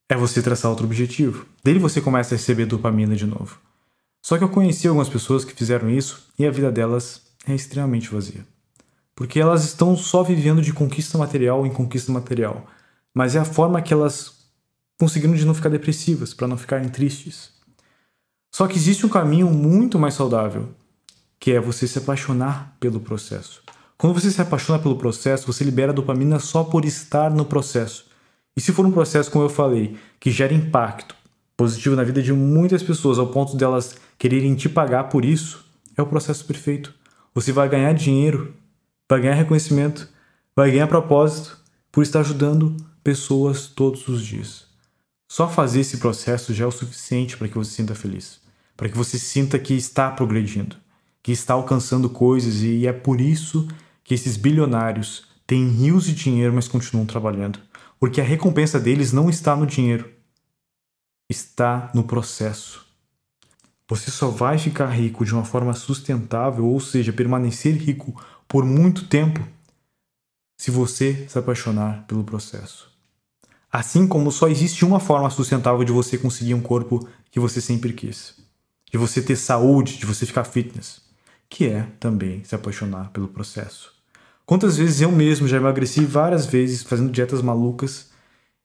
É 0.08 0.14
você 0.14 0.40
traçar 0.40 0.70
outro 0.70 0.86
objetivo. 0.86 1.44
Dele 1.64 1.80
você 1.80 2.00
começa 2.00 2.36
a 2.36 2.38
receber 2.38 2.66
dopamina 2.66 3.16
de 3.16 3.26
novo. 3.26 3.58
Só 4.24 4.38
que 4.38 4.44
eu 4.44 4.48
conheci 4.48 4.86
algumas 4.86 5.08
pessoas 5.08 5.44
que 5.44 5.52
fizeram 5.52 5.90
isso 5.90 6.28
e 6.38 6.46
a 6.46 6.50
vida 6.52 6.70
delas 6.70 7.22
é 7.44 7.52
extremamente 7.52 8.08
vazia. 8.10 8.53
Porque 9.14 9.38
elas 9.38 9.64
estão 9.64 9.96
só 9.96 10.22
vivendo 10.22 10.60
de 10.60 10.72
conquista 10.72 11.16
material 11.16 11.66
em 11.66 11.70
conquista 11.72 12.10
material. 12.10 12.66
Mas 13.12 13.36
é 13.36 13.38
a 13.38 13.44
forma 13.44 13.80
que 13.80 13.92
elas 13.92 14.48
conseguiram 14.98 15.34
de 15.34 15.44
não 15.44 15.54
ficar 15.54 15.68
depressivas, 15.68 16.34
para 16.34 16.48
não 16.48 16.56
ficarem 16.56 16.88
tristes. 16.88 17.52
Só 18.52 18.66
que 18.66 18.76
existe 18.76 19.04
um 19.04 19.08
caminho 19.08 19.50
muito 19.50 19.98
mais 19.98 20.14
saudável, 20.14 20.68
que 21.38 21.52
é 21.52 21.60
você 21.60 21.86
se 21.86 21.98
apaixonar 21.98 22.76
pelo 22.78 23.00
processo. 23.00 23.62
Quando 23.96 24.14
você 24.14 24.30
se 24.30 24.40
apaixona 24.40 24.78
pelo 24.78 24.96
processo, 24.96 25.46
você 25.46 25.64
libera 25.64 25.92
dopamina 25.92 26.38
só 26.38 26.64
por 26.64 26.84
estar 26.84 27.30
no 27.30 27.44
processo. 27.44 28.06
E 28.56 28.60
se 28.60 28.72
for 28.72 28.86
um 28.86 28.92
processo, 28.92 29.30
como 29.30 29.44
eu 29.44 29.48
falei, 29.48 29.96
que 30.20 30.30
gera 30.30 30.54
impacto 30.54 31.14
positivo 31.56 31.96
na 31.96 32.04
vida 32.04 32.22
de 32.22 32.32
muitas 32.32 32.82
pessoas, 32.82 33.18
ao 33.18 33.28
ponto 33.28 33.56
delas 33.56 33.96
quererem 34.18 34.54
te 34.54 34.68
pagar 34.68 35.04
por 35.04 35.24
isso, 35.24 35.64
é 35.96 36.02
o 36.02 36.06
processo 36.06 36.44
perfeito. 36.44 36.94
Você 37.34 37.52
vai 37.52 37.68
ganhar 37.68 37.92
dinheiro, 37.92 38.54
vai 39.14 39.22
ganhar 39.22 39.34
reconhecimento, 39.34 40.08
vai 40.54 40.70
ganhar 40.70 40.86
propósito 40.86 41.58
por 41.90 42.02
estar 42.02 42.20
ajudando 42.20 42.76
pessoas 43.02 43.66
todos 43.66 44.06
os 44.08 44.24
dias. 44.24 44.66
Só 45.28 45.48
fazer 45.48 45.80
esse 45.80 45.98
processo 45.98 46.52
já 46.52 46.64
é 46.64 46.66
o 46.68 46.72
suficiente 46.72 47.36
para 47.36 47.48
que 47.48 47.54
você 47.54 47.70
se 47.70 47.76
sinta 47.76 47.94
feliz, 47.94 48.40
para 48.76 48.88
que 48.88 48.96
você 48.96 49.18
sinta 49.18 49.58
que 49.58 49.74
está 49.74 50.10
progredindo 50.10 50.76
que 51.24 51.32
está 51.32 51.54
alcançando 51.54 52.10
coisas 52.10 52.60
e 52.60 52.86
é 52.86 52.92
por 52.92 53.18
isso 53.18 53.66
que 54.04 54.12
esses 54.12 54.36
bilionários 54.36 55.24
têm 55.46 55.66
rios 55.70 56.04
de 56.04 56.14
dinheiro, 56.14 56.52
mas 56.52 56.68
continuam 56.68 57.06
trabalhando. 57.06 57.58
Porque 57.98 58.20
a 58.20 58.24
recompensa 58.24 58.78
deles 58.78 59.10
não 59.10 59.30
está 59.30 59.56
no 59.56 59.66
dinheiro, 59.66 60.10
está 61.30 61.90
no 61.94 62.04
processo. 62.04 62.84
Você 63.88 64.10
só 64.10 64.28
vai 64.28 64.58
ficar 64.58 64.88
rico 64.88 65.24
de 65.24 65.32
uma 65.32 65.46
forma 65.46 65.72
sustentável, 65.72 66.66
ou 66.66 66.78
seja, 66.78 67.10
permanecer 67.10 67.74
rico 67.74 68.22
por 68.48 68.64
muito 68.64 69.06
tempo, 69.06 69.40
se 70.58 70.70
você 70.70 71.26
se 71.28 71.38
apaixonar 71.38 72.04
pelo 72.06 72.24
processo. 72.24 72.90
Assim 73.72 74.06
como 74.06 74.30
só 74.30 74.48
existe 74.48 74.84
uma 74.84 75.00
forma 75.00 75.28
sustentável 75.30 75.84
de 75.84 75.92
você 75.92 76.16
conseguir 76.16 76.54
um 76.54 76.60
corpo 76.60 77.08
que 77.30 77.40
você 77.40 77.60
sempre 77.60 77.92
quis, 77.92 78.34
de 78.90 78.96
você 78.96 79.20
ter 79.20 79.36
saúde, 79.36 79.98
de 79.98 80.06
você 80.06 80.24
ficar 80.24 80.44
fitness 80.44 81.04
que 81.48 81.68
é 81.68 81.86
também 82.00 82.42
se 82.42 82.54
apaixonar 82.54 83.10
pelo 83.10 83.28
processo. 83.28 83.92
Quantas 84.44 84.76
vezes 84.76 85.00
eu 85.00 85.10
mesmo 85.10 85.46
já 85.46 85.56
emagreci 85.56 86.04
várias 86.04 86.46
vezes 86.46 86.82
fazendo 86.82 87.12
dietas 87.12 87.40
malucas 87.40 88.10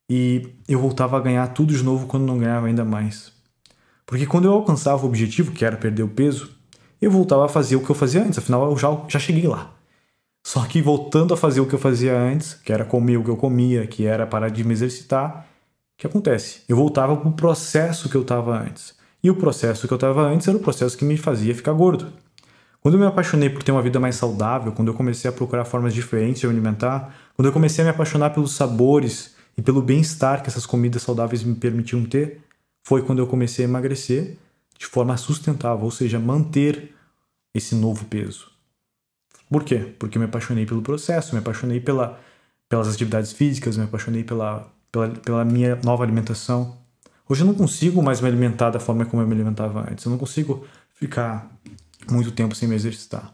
e 0.09 0.55
eu 0.67 0.79
voltava 0.79 1.15
a 1.15 1.19
ganhar 1.19 1.47
tudo 1.49 1.71
de 1.71 1.83
novo 1.83 2.07
quando 2.07 2.25
não 2.25 2.39
ganhava 2.39 2.65
ainda 2.65 2.83
mais. 2.83 3.31
Porque 4.07 4.25
quando 4.25 4.45
eu 4.45 4.53
alcançava 4.53 5.03
o 5.03 5.07
objetivo, 5.07 5.51
que 5.51 5.63
era 5.63 5.77
perder 5.77 6.01
o 6.01 6.07
peso, 6.07 6.51
eu 7.01 7.11
voltava 7.11 7.45
a 7.45 7.49
fazer 7.49 7.75
o 7.75 7.81
que 7.81 7.89
eu 7.89 7.95
fazia 7.95 8.23
antes, 8.23 8.37
afinal 8.37 8.69
eu 8.69 8.77
já, 8.77 8.89
já 9.07 9.19
cheguei 9.19 9.47
lá. 9.47 9.71
Só 10.43 10.65
que 10.65 10.81
voltando 10.81 11.33
a 11.33 11.37
fazer 11.37 11.61
o 11.61 11.65
que 11.65 11.75
eu 11.75 11.79
fazia 11.79 12.17
antes, 12.17 12.53
que 12.53 12.73
era 12.73 12.85
comer 12.85 13.17
o 13.17 13.23
que 13.23 13.29
eu 13.29 13.37
comia, 13.37 13.85
que 13.85 14.05
era 14.05 14.25
parar 14.25 14.49
de 14.49 14.63
me 14.63 14.73
exercitar, 14.73 15.45
o 15.93 15.97
que 15.97 16.07
acontece? 16.07 16.61
Eu 16.67 16.75
voltava 16.75 17.15
para 17.15 17.29
o 17.29 17.33
processo 17.33 18.09
que 18.09 18.15
eu 18.15 18.21
estava 18.21 18.57
antes. 18.57 18.97
E 19.21 19.29
o 19.29 19.35
processo 19.35 19.87
que 19.87 19.93
eu 19.93 19.97
estava 19.97 20.21
antes 20.21 20.47
era 20.47 20.55
o 20.55 20.61
processo 20.61 20.97
que 20.97 21.03
me 21.03 21.17
fazia 21.17 21.53
ficar 21.53 21.73
gordo. 21.73 22.11
Quando 22.81 22.95
eu 22.95 23.01
me 23.01 23.05
apaixonei 23.05 23.49
por 23.49 23.61
ter 23.61 23.73
uma 23.73 23.81
vida 23.81 23.99
mais 23.99 24.15
saudável, 24.15 24.71
quando 24.71 24.87
eu 24.87 24.93
comecei 24.93 25.29
a 25.29 25.33
procurar 25.33 25.65
formas 25.65 25.93
diferentes 25.93 26.39
de 26.39 26.47
me 26.47 26.53
alimentar, 26.53 27.13
quando 27.35 27.47
eu 27.47 27.51
comecei 27.51 27.83
a 27.83 27.85
me 27.85 27.91
apaixonar 27.91 28.29
pelos 28.29 28.53
sabores 28.53 29.35
e 29.57 29.61
pelo 29.61 29.81
bem-estar 29.81 30.41
que 30.41 30.49
essas 30.49 30.65
comidas 30.65 31.01
saudáveis 31.01 31.43
me 31.43 31.55
permitiam 31.55 32.05
ter, 32.05 32.41
foi 32.81 33.01
quando 33.01 33.19
eu 33.19 33.27
comecei 33.27 33.65
a 33.65 33.67
emagrecer 33.67 34.37
de 34.79 34.85
forma 34.85 35.17
sustentável, 35.17 35.83
ou 35.83 35.91
seja, 35.91 36.17
manter 36.17 36.95
esse 37.53 37.75
novo 37.75 38.05
peso. 38.05 38.49
Por 39.49 39.65
quê? 39.65 39.93
Porque 39.99 40.17
eu 40.17 40.21
me 40.21 40.25
apaixonei 40.25 40.65
pelo 40.65 40.81
processo, 40.81 41.35
me 41.35 41.39
apaixonei 41.39 41.81
pela, 41.81 42.17
pelas 42.69 42.87
atividades 42.87 43.33
físicas, 43.33 43.75
me 43.75 43.83
apaixonei 43.83 44.23
pela, 44.23 44.71
pela, 44.89 45.09
pela 45.09 45.43
minha 45.43 45.75
nova 45.83 46.03
alimentação. 46.03 46.77
Hoje 47.27 47.41
eu 47.41 47.47
não 47.47 47.53
consigo 47.53 48.01
mais 48.01 48.21
me 48.21 48.29
alimentar 48.29 48.69
da 48.69 48.79
forma 48.79 49.05
como 49.05 49.21
eu 49.21 49.27
me 49.27 49.33
alimentava 49.33 49.81
antes. 49.91 50.05
Eu 50.05 50.11
não 50.11 50.17
consigo 50.17 50.65
ficar 50.93 51.51
muito 52.09 52.31
tempo 52.31 52.55
sem 52.55 52.69
me 52.69 52.75
exercitar. 52.75 53.33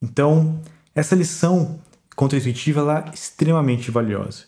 Então, 0.00 0.62
essa 0.94 1.14
lição 1.14 1.78
contra-intuitiva 2.16 3.04
é 3.06 3.14
extremamente 3.14 3.90
valiosa. 3.90 4.44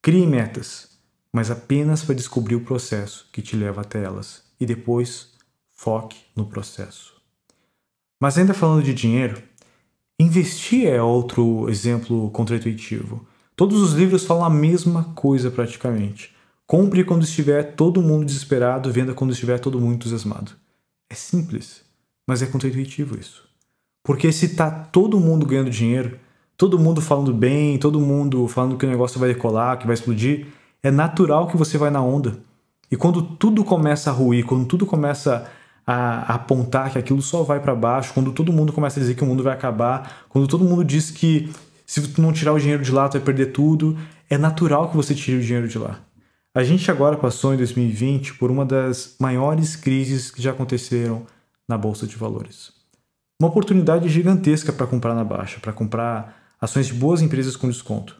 Crie 0.00 0.26
metas, 0.26 0.88
mas 1.30 1.50
apenas 1.50 2.02
para 2.02 2.14
descobrir 2.14 2.54
o 2.54 2.64
processo 2.64 3.28
que 3.32 3.42
te 3.42 3.54
leva 3.54 3.82
até 3.82 4.02
elas 4.02 4.44
e 4.58 4.64
depois 4.64 5.37
foque 5.78 6.18
no 6.34 6.44
processo. 6.44 7.14
Mas 8.20 8.36
ainda 8.36 8.52
falando 8.52 8.82
de 8.82 8.92
dinheiro, 8.92 9.40
investir 10.18 10.88
é 10.88 11.00
outro 11.00 11.70
exemplo 11.70 12.28
contra-intuitivo. 12.32 13.24
Todos 13.54 13.80
os 13.80 13.92
livros 13.92 14.24
falam 14.24 14.44
a 14.44 14.50
mesma 14.50 15.04
coisa 15.14 15.52
praticamente. 15.52 16.34
Compre 16.66 17.04
quando 17.04 17.22
estiver 17.22 17.76
todo 17.76 18.02
mundo 18.02 18.26
desesperado, 18.26 18.92
venda 18.92 19.14
quando 19.14 19.32
estiver 19.32 19.60
todo 19.60 19.80
mundo 19.80 19.94
entusiasmado. 19.94 20.50
É 21.08 21.14
simples. 21.14 21.84
Mas 22.26 22.42
é 22.42 22.46
contra-intuitivo 22.46 23.16
isso. 23.18 23.48
Porque 24.02 24.32
se 24.32 24.56
tá 24.56 24.68
todo 24.70 25.20
mundo 25.20 25.46
ganhando 25.46 25.70
dinheiro, 25.70 26.18
todo 26.56 26.78
mundo 26.78 27.00
falando 27.00 27.32
bem, 27.32 27.78
todo 27.78 28.00
mundo 28.00 28.48
falando 28.48 28.76
que 28.76 28.84
o 28.84 28.90
negócio 28.90 29.20
vai 29.20 29.32
decolar, 29.32 29.78
que 29.78 29.86
vai 29.86 29.94
explodir, 29.94 30.48
é 30.82 30.90
natural 30.90 31.46
que 31.46 31.56
você 31.56 31.78
vai 31.78 31.90
na 31.90 32.02
onda. 32.02 32.40
E 32.90 32.96
quando 32.96 33.22
tudo 33.22 33.62
começa 33.62 34.10
a 34.10 34.12
ruir, 34.12 34.44
quando 34.44 34.66
tudo 34.66 34.84
começa 34.84 35.48
a, 35.90 36.34
apontar 36.34 36.92
que 36.92 36.98
aquilo 36.98 37.22
só 37.22 37.42
vai 37.42 37.60
para 37.60 37.74
baixo, 37.74 38.12
quando 38.12 38.30
todo 38.30 38.52
mundo 38.52 38.74
começa 38.74 39.00
a 39.00 39.02
dizer 39.02 39.14
que 39.14 39.24
o 39.24 39.26
mundo 39.26 39.42
vai 39.42 39.54
acabar, 39.54 40.26
quando 40.28 40.46
todo 40.46 40.62
mundo 40.62 40.84
diz 40.84 41.10
que 41.10 41.50
se 41.86 42.06
tu 42.08 42.20
não 42.20 42.30
tirar 42.30 42.52
o 42.52 42.58
dinheiro 42.60 42.82
de 42.82 42.92
lá, 42.92 43.08
tu 43.08 43.14
vai 43.14 43.22
perder 43.22 43.52
tudo, 43.52 43.96
é 44.28 44.36
natural 44.36 44.90
que 44.90 44.96
você 44.96 45.14
tire 45.14 45.38
o 45.38 45.42
dinheiro 45.42 45.66
de 45.66 45.78
lá. 45.78 45.98
A 46.54 46.62
gente 46.62 46.90
agora 46.90 47.16
passou 47.16 47.54
em 47.54 47.56
2020 47.56 48.34
por 48.34 48.50
uma 48.50 48.66
das 48.66 49.16
maiores 49.18 49.76
crises 49.76 50.30
que 50.30 50.42
já 50.42 50.50
aconteceram 50.50 51.24
na 51.66 51.78
bolsa 51.78 52.06
de 52.06 52.16
valores. 52.16 52.70
Uma 53.40 53.48
oportunidade 53.48 54.10
gigantesca 54.10 54.72
para 54.72 54.86
comprar 54.86 55.14
na 55.14 55.24
baixa, 55.24 55.58
para 55.58 55.72
comprar 55.72 56.52
ações 56.60 56.88
de 56.88 56.92
boas 56.92 57.22
empresas 57.22 57.56
com 57.56 57.66
desconto. 57.66 58.14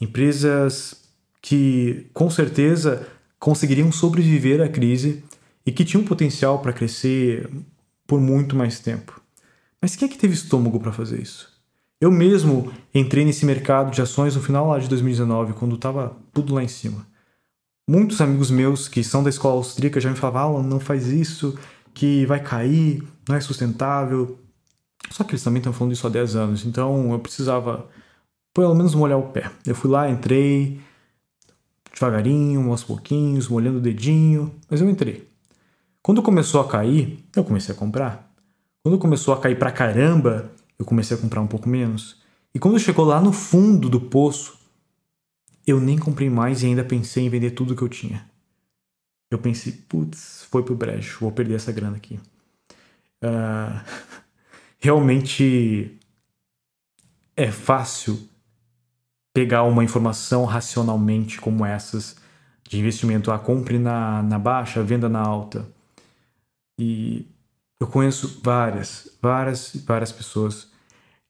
Empresas 0.00 0.96
que 1.40 2.10
com 2.12 2.28
certeza 2.28 3.06
conseguiriam 3.38 3.92
sobreviver 3.92 4.60
à 4.60 4.68
crise 4.68 5.22
e 5.68 5.70
que 5.70 5.84
tinham 5.84 6.02
potencial 6.02 6.60
para 6.60 6.72
crescer 6.72 7.46
por 8.06 8.18
muito 8.18 8.56
mais 8.56 8.80
tempo. 8.80 9.20
Mas 9.82 9.94
quem 9.94 10.08
é 10.08 10.10
que 10.10 10.16
teve 10.16 10.32
estômago 10.32 10.80
para 10.80 10.92
fazer 10.92 11.20
isso? 11.20 11.46
Eu 12.00 12.10
mesmo 12.10 12.72
entrei 12.94 13.22
nesse 13.22 13.44
mercado 13.44 13.90
de 13.90 14.00
ações 14.00 14.34
no 14.34 14.42
final 14.42 14.68
lá 14.68 14.78
de 14.78 14.88
2019, 14.88 15.52
quando 15.52 15.74
estava 15.74 16.16
tudo 16.32 16.54
lá 16.54 16.64
em 16.64 16.68
cima. 16.68 17.06
Muitos 17.86 18.18
amigos 18.22 18.50
meus 18.50 18.88
que 18.88 19.04
são 19.04 19.22
da 19.22 19.28
escola 19.28 19.56
austríaca 19.56 20.00
já 20.00 20.08
me 20.08 20.16
falavam: 20.16 20.62
não 20.62 20.80
faz 20.80 21.06
isso, 21.06 21.58
que 21.92 22.24
vai 22.24 22.42
cair, 22.42 23.06
não 23.28 23.36
é 23.36 23.40
sustentável. 23.42 24.38
Só 25.10 25.22
que 25.22 25.32
eles 25.32 25.44
também 25.44 25.58
estão 25.58 25.74
falando 25.74 25.92
isso 25.92 26.06
há 26.06 26.10
10 26.10 26.34
anos, 26.34 26.64
então 26.64 27.12
eu 27.12 27.18
precisava 27.18 27.86
pelo 28.54 28.74
menos 28.74 28.94
molhar 28.94 29.18
o 29.18 29.28
pé. 29.32 29.50
Eu 29.66 29.74
fui 29.74 29.90
lá, 29.90 30.08
entrei 30.08 30.80
devagarinho, 31.92 32.70
aos 32.70 32.82
pouquinhos, 32.84 33.48
molhando 33.48 33.76
o 33.76 33.82
dedinho, 33.82 34.54
mas 34.70 34.80
eu 34.80 34.88
entrei. 34.88 35.27
Quando 36.08 36.22
começou 36.22 36.62
a 36.62 36.66
cair, 36.66 37.22
eu 37.36 37.44
comecei 37.44 37.74
a 37.74 37.76
comprar. 37.78 38.32
Quando 38.82 38.98
começou 38.98 39.34
a 39.34 39.38
cair 39.38 39.58
pra 39.58 39.70
caramba, 39.70 40.50
eu 40.78 40.86
comecei 40.86 41.14
a 41.14 41.20
comprar 41.20 41.42
um 41.42 41.46
pouco 41.46 41.68
menos. 41.68 42.22
E 42.54 42.58
quando 42.58 42.78
chegou 42.78 43.04
lá 43.04 43.20
no 43.20 43.30
fundo 43.30 43.90
do 43.90 44.00
poço, 44.00 44.58
eu 45.66 45.78
nem 45.78 45.98
comprei 45.98 46.30
mais 46.30 46.62
e 46.62 46.66
ainda 46.66 46.82
pensei 46.82 47.26
em 47.26 47.28
vender 47.28 47.50
tudo 47.50 47.76
que 47.76 47.82
eu 47.82 47.88
tinha 47.90 48.26
eu 49.30 49.38
pensei, 49.38 49.72
putz, 49.72 50.46
foi 50.50 50.62
pro 50.62 50.74
brejo, 50.74 51.18
vou 51.20 51.32
perder 51.32 51.54
essa 51.56 51.72
grana 51.72 51.96
aqui. 51.96 52.18
Uh, 53.22 53.80
realmente 54.80 55.98
é 57.36 57.50
fácil 57.50 58.28
pegar 59.34 59.64
uma 59.64 59.84
informação 59.84 60.44
racionalmente 60.44 61.40
como 61.40 61.64
essas 61.64 62.16
de 62.66 62.78
investimento, 62.78 63.30
a 63.30 63.36
ah, 63.36 63.38
compre 63.38 63.78
na, 63.78 64.22
na 64.22 64.38
baixa, 64.38 64.82
venda 64.82 65.08
na 65.08 65.20
alta. 65.20 65.66
E 66.78 67.26
eu 67.80 67.86
conheço 67.86 68.40
várias, 68.42 69.10
várias, 69.20 69.74
várias 69.86 70.12
pessoas 70.12 70.70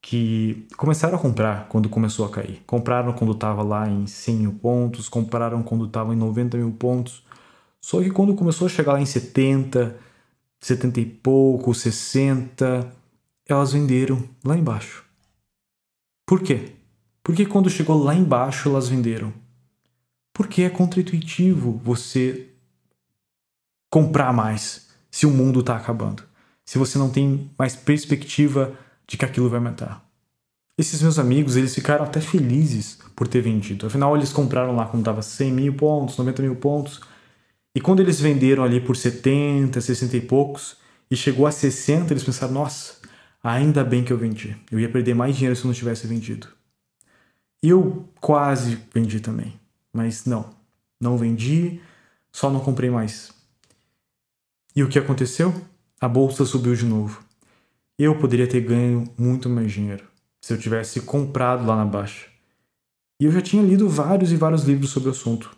que 0.01 0.67
começaram 0.77 1.17
a 1.17 1.21
comprar 1.21 1.69
quando 1.69 1.89
começou 1.89 2.27
a 2.27 2.31
cair. 2.31 2.63
Compraram 2.67 3.13
quando 3.13 3.33
estava 3.33 3.63
lá 3.63 3.89
em 3.89 4.07
100 4.07 4.37
mil 4.37 4.53
pontos, 4.55 5.09
compraram 5.09 5.63
quando 5.63 5.87
estava 5.87 6.13
em 6.15 6.17
90 6.17 6.57
mil 6.57 6.73
pontos 6.73 7.23
só 7.81 8.03
que 8.03 8.11
quando 8.11 8.35
começou 8.35 8.67
a 8.67 8.69
chegar 8.69 8.93
lá 8.93 9.01
em 9.01 9.07
70, 9.07 9.99
70 10.61 11.01
e 11.01 11.07
pouco, 11.07 11.75
60, 11.75 12.93
elas 13.47 13.73
venderam 13.73 14.29
lá 14.45 14.57
embaixo. 14.57 15.05
Por 16.27 16.43
quê? 16.43 16.73
Porque 17.23 17.47
quando 17.47 17.71
chegou 17.71 18.03
lá 18.03 18.15
embaixo 18.15 18.69
elas 18.69 18.89
venderam. 18.89 19.33
Porque 20.33 20.63
é 20.63 20.71
contraintuitivo 20.71 21.81
você 21.83 22.49
comprar 23.91 24.33
mais 24.33 24.88
se 25.19 25.27
o 25.27 25.31
mundo 25.33 25.59
está 25.59 25.75
acabando. 25.75 26.23
Se 26.65 26.79
você 26.79 26.97
não 26.97 27.11
tem 27.11 27.51
mais 27.59 27.75
perspectiva 27.75 28.73
de 29.05 29.17
que 29.17 29.25
aquilo 29.25 29.49
vai 29.49 29.59
aumentar. 29.59 30.09
Esses 30.79 31.03
meus 31.03 31.19
amigos, 31.19 31.57
eles 31.57 31.75
ficaram 31.75 32.05
até 32.05 32.21
felizes 32.21 33.01
por 33.17 33.27
ter 33.27 33.41
vendido. 33.41 33.85
Afinal, 33.85 34.15
eles 34.15 34.33
compraram 34.33 34.77
lá 34.77 34.87
quando 34.87 35.01
estava 35.01 35.21
100 35.21 35.51
mil 35.51 35.75
pontos, 35.75 36.17
90 36.17 36.43
mil 36.43 36.55
pontos. 36.55 37.01
E 37.75 37.81
quando 37.81 37.99
eles 37.99 38.21
venderam 38.21 38.63
ali 38.63 38.81
por 38.81 38.97
70, 38.97 39.81
60 39.81 40.17
e 40.17 40.21
poucos, 40.21 40.77
e 41.11 41.17
chegou 41.17 41.49
a 41.49 41.51
60, 41.51 42.13
eles 42.13 42.23
pensaram: 42.23 42.53
nossa, 42.53 42.95
ainda 43.43 43.83
bem 43.83 44.05
que 44.05 44.13
eu 44.13 44.17
vendi. 44.17 44.57
Eu 44.71 44.79
ia 44.79 44.89
perder 44.89 45.17
mais 45.17 45.35
dinheiro 45.35 45.57
se 45.57 45.65
eu 45.65 45.67
não 45.67 45.75
tivesse 45.75 46.07
vendido. 46.07 46.47
E 47.61 47.71
eu 47.71 48.09
quase 48.21 48.79
vendi 48.95 49.19
também. 49.19 49.59
Mas 49.93 50.27
não, 50.27 50.49
não 51.01 51.19
vendi, 51.19 51.81
só 52.31 52.49
não 52.49 52.61
comprei 52.61 52.89
mais. 52.89 53.37
E 54.79 54.83
o 54.85 54.89
que 54.89 54.97
aconteceu? 54.97 55.53
A 56.01 56.07
bolsa 56.07 56.45
subiu 56.45 56.73
de 56.73 56.85
novo. 56.85 57.21
Eu 57.99 58.15
poderia 58.15 58.47
ter 58.47 58.61
ganho 58.61 59.13
muito 59.19 59.49
mais 59.49 59.73
dinheiro 59.73 60.05
se 60.41 60.53
eu 60.53 60.57
tivesse 60.57 61.01
comprado 61.01 61.67
lá 61.67 61.75
na 61.75 61.85
baixa. 61.85 62.27
E 63.21 63.25
eu 63.25 63.33
já 63.33 63.41
tinha 63.41 63.61
lido 63.61 63.89
vários 63.89 64.31
e 64.31 64.37
vários 64.37 64.63
livros 64.63 64.91
sobre 64.91 65.09
o 65.09 65.11
assunto. 65.11 65.51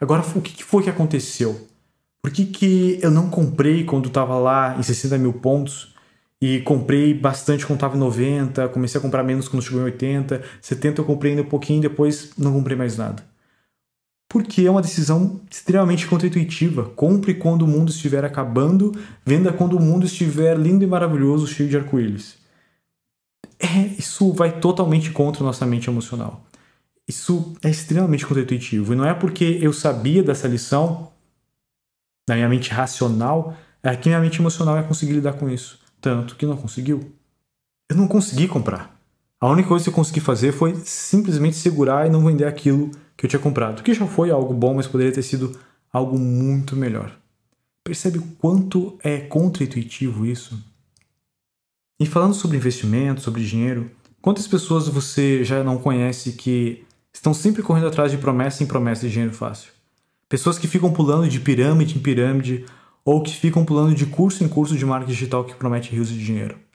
Agora, 0.00 0.24
o 0.34 0.40
que 0.40 0.64
foi 0.64 0.82
que 0.82 0.88
aconteceu? 0.88 1.68
Por 2.22 2.32
que, 2.32 2.46
que 2.46 2.98
eu 3.02 3.10
não 3.10 3.28
comprei 3.28 3.84
quando 3.84 4.08
estava 4.08 4.38
lá 4.38 4.78
em 4.78 4.82
60 4.82 5.18
mil 5.18 5.34
pontos 5.34 5.94
e 6.40 6.60
comprei 6.60 7.12
bastante 7.12 7.66
quando 7.66 7.76
estava 7.76 7.96
em 7.98 8.00
90, 8.00 8.70
comecei 8.70 8.98
a 8.98 9.02
comprar 9.02 9.24
menos 9.24 9.46
quando 9.46 9.62
chegou 9.62 9.82
em 9.82 9.84
80, 9.84 10.42
70 10.62 11.02
eu 11.02 11.04
comprei 11.04 11.32
ainda 11.32 11.42
um 11.42 11.50
pouquinho 11.50 11.82
depois 11.82 12.30
não 12.38 12.54
comprei 12.54 12.78
mais 12.78 12.96
nada? 12.96 13.22
Porque 14.28 14.62
é 14.62 14.70
uma 14.70 14.82
decisão 14.82 15.40
extremamente 15.50 16.06
contraintuitiva. 16.06 16.84
Compre 16.84 17.34
quando 17.34 17.62
o 17.62 17.68
mundo 17.68 17.90
estiver 17.90 18.24
acabando, 18.24 18.92
venda 19.24 19.52
quando 19.52 19.76
o 19.76 19.80
mundo 19.80 20.04
estiver 20.04 20.58
lindo 20.58 20.84
e 20.84 20.86
maravilhoso, 20.86 21.46
cheio 21.46 21.68
de 21.68 21.76
arco-íris. 21.76 22.36
É, 23.58 23.86
isso 23.98 24.32
vai 24.32 24.60
totalmente 24.60 25.10
contra 25.10 25.44
nossa 25.44 25.64
mente 25.64 25.88
emocional. 25.88 26.44
Isso 27.08 27.54
é 27.62 27.70
extremamente 27.70 28.26
contraintuitivo. 28.26 28.92
E 28.92 28.96
não 28.96 29.06
é 29.06 29.14
porque 29.14 29.58
eu 29.62 29.72
sabia 29.72 30.22
dessa 30.22 30.48
lição, 30.48 31.12
na 32.28 32.34
minha 32.34 32.48
mente 32.48 32.70
racional, 32.70 33.56
é 33.82 33.94
que 33.96 34.08
minha 34.08 34.20
mente 34.20 34.40
emocional 34.40 34.76
ia 34.76 34.82
conseguir 34.82 35.12
lidar 35.12 35.34
com 35.34 35.48
isso. 35.48 35.78
Tanto 36.00 36.34
que 36.34 36.44
não 36.44 36.56
conseguiu. 36.56 37.12
Eu 37.88 37.96
não 37.96 38.08
consegui 38.08 38.48
comprar. 38.48 38.95
A 39.46 39.50
única 39.50 39.68
coisa 39.68 39.84
que 39.84 39.90
eu 39.90 39.94
consegui 39.94 40.18
fazer 40.18 40.50
foi 40.50 40.74
simplesmente 40.84 41.54
segurar 41.54 42.04
e 42.04 42.10
não 42.10 42.24
vender 42.24 42.46
aquilo 42.46 42.90
que 43.16 43.26
eu 43.26 43.30
tinha 43.30 43.38
comprado, 43.38 43.80
que 43.80 43.94
já 43.94 44.04
foi 44.04 44.28
algo 44.28 44.52
bom, 44.52 44.74
mas 44.74 44.88
poderia 44.88 45.12
ter 45.12 45.22
sido 45.22 45.56
algo 45.92 46.18
muito 46.18 46.74
melhor. 46.74 47.16
Percebe 47.84 48.18
o 48.18 48.22
quanto 48.40 48.98
é 49.04 49.18
contra-intuitivo 49.18 50.26
isso? 50.26 50.60
E 52.00 52.06
falando 52.06 52.34
sobre 52.34 52.56
investimento, 52.56 53.20
sobre 53.20 53.44
dinheiro, 53.44 53.88
quantas 54.20 54.48
pessoas 54.48 54.88
você 54.88 55.44
já 55.44 55.62
não 55.62 55.78
conhece 55.78 56.32
que 56.32 56.84
estão 57.14 57.32
sempre 57.32 57.62
correndo 57.62 57.86
atrás 57.86 58.10
de 58.10 58.18
promessa 58.18 58.64
em 58.64 58.66
promessa 58.66 59.02
de 59.02 59.12
dinheiro 59.12 59.32
fácil? 59.32 59.70
Pessoas 60.28 60.58
que 60.58 60.66
ficam 60.66 60.92
pulando 60.92 61.28
de 61.28 61.38
pirâmide 61.38 61.96
em 61.96 62.02
pirâmide 62.02 62.64
ou 63.04 63.22
que 63.22 63.32
ficam 63.32 63.64
pulando 63.64 63.94
de 63.94 64.06
curso 64.06 64.42
em 64.42 64.48
curso 64.48 64.76
de 64.76 64.84
marketing 64.84 65.12
digital 65.12 65.44
que 65.44 65.54
promete 65.54 65.92
rios 65.92 66.08
de 66.08 66.18
dinheiro. 66.18 66.65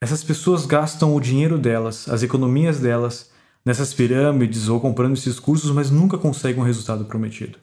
Essas 0.00 0.22
pessoas 0.22 0.66
gastam 0.66 1.14
o 1.14 1.20
dinheiro 1.20 1.58
delas, 1.58 2.08
as 2.08 2.22
economias 2.22 2.80
delas, 2.80 3.30
nessas 3.64 3.94
pirâmides 3.94 4.68
ou 4.68 4.78
comprando 4.80 5.14
esses 5.14 5.40
cursos, 5.40 5.70
mas 5.70 5.90
nunca 5.90 6.18
conseguem 6.18 6.62
o 6.62 6.66
resultado 6.66 7.06
prometido. 7.06 7.58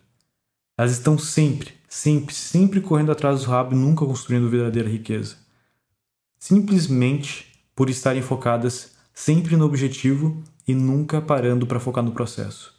Elas 0.78 0.92
estão 0.92 1.18
sempre, 1.18 1.74
sempre, 1.88 2.34
sempre 2.34 2.82
correndo 2.82 3.12
atrás 3.12 3.42
do 3.42 3.50
rabo 3.50 3.74
e 3.74 3.78
nunca 3.78 4.06
construindo 4.06 4.50
verdadeira 4.50 4.90
riqueza. 4.90 5.38
Simplesmente 6.40 7.54
por 7.76 7.90
estarem 7.90 8.22
focadas 8.22 8.96
sempre 9.14 9.56
no 9.56 9.66
objetivo 9.66 10.44
e 10.68 10.74
nunca 10.74 11.22
parando 11.22 11.68
para 11.68 11.80
focar 11.80 12.04
no 12.04 12.12
processo. 12.12 12.74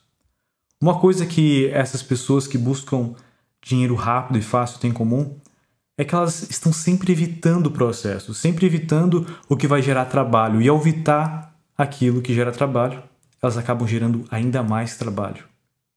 Uma 0.81 0.99
coisa 0.99 1.25
que 1.25 1.69
essas 1.69 2.03
pessoas 2.03 2.47
que 2.49 2.59
buscam 2.59 3.15
dinheiro 3.63 3.95
rápido 3.95 4.39
e 4.39 4.43
fácil 4.43 4.81
têm 4.81 4.91
em 4.91 4.95
comum 4.95 5.39
é 5.97 6.05
que 6.05 6.15
elas 6.15 6.49
estão 6.51 6.73
sempre 6.73 7.13
evitando 7.13 7.67
o 7.69 7.71
processo, 7.71 8.35
sempre 8.35 8.67
evitando 8.67 9.27
o 9.49 9.57
que 9.57 9.67
vai 9.67 9.81
gerar 9.81 10.07
trabalho. 10.07 10.61
E 10.61 10.69
ao 10.69 10.79
evitar 10.79 11.57
aquilo 11.77 12.21
que 12.21 12.35
gera 12.35 12.51
trabalho, 12.51 13.03
elas 13.41 13.57
acabam 13.57 13.87
gerando 13.87 14.25
ainda 14.31 14.63
mais 14.63 14.97
trabalho. 14.97 15.45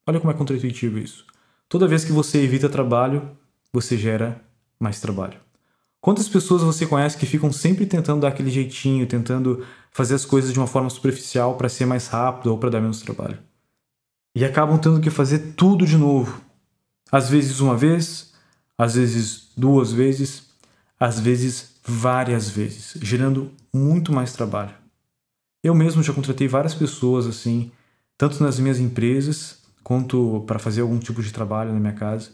Olha 0.06 0.20
como 0.20 0.30
é 0.30 0.34
contraintuitivo 0.34 0.98
isso. 0.98 1.24
Toda 1.68 1.88
vez 1.88 2.04
que 2.04 2.12
você 2.12 2.42
evita 2.42 2.68
trabalho, 2.68 3.30
você 3.72 3.96
gera 3.96 4.40
mais 4.78 5.00
trabalho. 5.00 5.38
Quantas 6.00 6.28
pessoas 6.28 6.62
você 6.62 6.86
conhece 6.86 7.18
que 7.18 7.26
ficam 7.26 7.50
sempre 7.50 7.84
tentando 7.84 8.20
dar 8.20 8.28
aquele 8.28 8.50
jeitinho, 8.50 9.06
tentando 9.06 9.64
fazer 9.90 10.14
as 10.14 10.24
coisas 10.24 10.52
de 10.52 10.58
uma 10.58 10.66
forma 10.66 10.88
superficial 10.88 11.56
para 11.56 11.68
ser 11.68 11.86
mais 11.86 12.06
rápido 12.06 12.50
ou 12.52 12.58
para 12.58 12.70
dar 12.70 12.80
menos 12.80 13.00
trabalho? 13.00 13.38
E 14.34 14.44
acabam 14.44 14.78
tendo 14.78 15.00
que 15.00 15.10
fazer 15.10 15.54
tudo 15.56 15.84
de 15.84 15.96
novo. 15.96 16.40
Às 17.10 17.28
vezes 17.28 17.60
uma 17.60 17.76
vez, 17.76 18.27
às 18.78 18.94
vezes 18.94 19.48
duas 19.56 19.92
vezes, 19.92 20.44
às 20.98 21.18
vezes 21.18 21.74
várias 21.84 22.48
vezes, 22.48 22.94
gerando 23.02 23.50
muito 23.74 24.12
mais 24.12 24.32
trabalho. 24.32 24.74
Eu 25.62 25.74
mesmo 25.74 26.02
já 26.02 26.12
contratei 26.12 26.46
várias 26.46 26.74
pessoas 26.74 27.26
assim, 27.26 27.72
tanto 28.16 28.42
nas 28.42 28.58
minhas 28.60 28.78
empresas 28.78 29.58
quanto 29.82 30.44
para 30.46 30.58
fazer 30.58 30.82
algum 30.82 30.98
tipo 30.98 31.22
de 31.22 31.32
trabalho 31.32 31.72
na 31.72 31.80
minha 31.80 31.92
casa. 31.92 32.30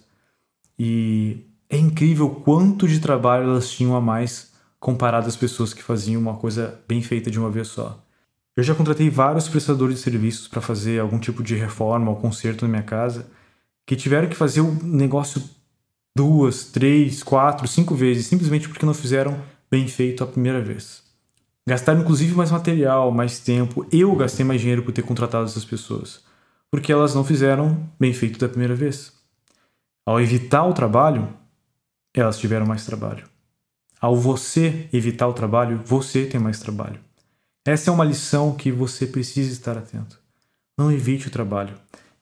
E 0.78 1.38
é 1.70 1.78
incrível 1.78 2.28
quanto 2.28 2.86
de 2.86 3.00
trabalho 3.00 3.44
elas 3.44 3.70
tinham 3.70 3.96
a 3.96 4.00
mais 4.00 4.52
comparado 4.78 5.26
às 5.26 5.36
pessoas 5.36 5.72
que 5.72 5.82
faziam 5.82 6.20
uma 6.20 6.36
coisa 6.36 6.78
bem 6.86 7.00
feita 7.00 7.30
de 7.30 7.38
uma 7.38 7.50
vez 7.50 7.68
só. 7.68 8.04
Eu 8.56 8.62
já 8.62 8.74
contratei 8.74 9.08
vários 9.08 9.48
prestadores 9.48 9.96
de 9.96 10.02
serviços 10.02 10.46
para 10.46 10.60
fazer 10.60 11.00
algum 11.00 11.18
tipo 11.18 11.42
de 11.42 11.54
reforma 11.54 12.10
ou 12.10 12.16
conserto 12.16 12.62
na 12.62 12.68
minha 12.68 12.82
casa 12.82 13.26
que 13.86 13.96
tiveram 13.96 14.28
que 14.28 14.36
fazer 14.36 14.60
o 14.60 14.72
negócio 14.82 15.42
duas, 16.16 16.64
três, 16.66 17.22
quatro, 17.22 17.66
cinco 17.66 17.94
vezes 17.94 18.26
simplesmente 18.26 18.68
porque 18.68 18.86
não 18.86 18.94
fizeram 18.94 19.42
bem 19.70 19.88
feito 19.88 20.22
a 20.22 20.26
primeira 20.26 20.60
vez. 20.60 21.02
Gastaram 21.66 22.00
inclusive 22.00 22.34
mais 22.34 22.50
material, 22.50 23.10
mais 23.10 23.38
tempo. 23.38 23.86
Eu 23.90 24.14
gastei 24.14 24.44
mais 24.44 24.60
dinheiro 24.60 24.82
por 24.82 24.92
ter 24.92 25.02
contratado 25.02 25.46
essas 25.46 25.64
pessoas, 25.64 26.22
porque 26.70 26.92
elas 26.92 27.14
não 27.14 27.24
fizeram 27.24 27.88
bem 27.98 28.12
feito 28.12 28.38
da 28.38 28.48
primeira 28.48 28.74
vez. 28.74 29.12
Ao 30.06 30.20
evitar 30.20 30.64
o 30.64 30.74
trabalho, 30.74 31.28
elas 32.14 32.38
tiveram 32.38 32.66
mais 32.66 32.84
trabalho. 32.84 33.24
Ao 34.00 34.14
você 34.14 34.88
evitar 34.92 35.26
o 35.26 35.32
trabalho, 35.32 35.80
você 35.84 36.26
tem 36.26 36.38
mais 36.38 36.60
trabalho. 36.60 37.00
Essa 37.66 37.90
é 37.90 37.92
uma 37.94 38.04
lição 38.04 38.54
que 38.54 38.70
você 38.70 39.06
precisa 39.06 39.50
estar 39.50 39.78
atento. 39.78 40.20
Não 40.76 40.92
evite 40.92 41.28
o 41.28 41.30
trabalho. 41.30 41.74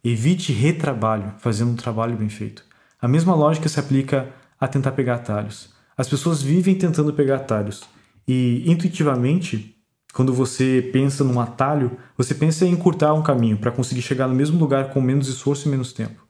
Evite 0.04 0.52
retrabalho 0.52 1.34
fazendo 1.38 1.72
um 1.72 1.76
trabalho 1.76 2.16
bem 2.16 2.28
feito. 2.28 2.64
A 3.02 3.08
mesma 3.08 3.34
lógica 3.34 3.68
se 3.68 3.80
aplica 3.80 4.32
a 4.60 4.68
tentar 4.68 4.92
pegar 4.92 5.16
atalhos. 5.16 5.70
As 5.96 6.08
pessoas 6.08 6.40
vivem 6.40 6.76
tentando 6.76 7.12
pegar 7.12 7.36
atalhos 7.36 7.82
e 8.28 8.62
intuitivamente, 8.70 9.76
quando 10.14 10.32
você 10.32 10.88
pensa 10.92 11.24
num 11.24 11.40
atalho, 11.40 11.98
você 12.16 12.32
pensa 12.32 12.64
em 12.64 12.70
encurtar 12.70 13.12
um 13.12 13.22
caminho 13.22 13.58
para 13.58 13.72
conseguir 13.72 14.02
chegar 14.02 14.28
no 14.28 14.36
mesmo 14.36 14.56
lugar 14.56 14.90
com 14.90 15.00
menos 15.00 15.26
esforço 15.26 15.66
e 15.66 15.70
menos 15.72 15.92
tempo. 15.92 16.24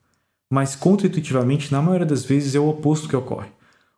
Mas 0.51 0.75
contra-intuitivamente, 0.75 1.71
na 1.71 1.83
maioria 1.83 2.07
das 2.07 2.25
vezes, 2.25 2.55
é 2.55 2.59
o 2.59 2.71
oposto 2.71 3.07
que 3.07 3.17
ocorre. 3.17 3.51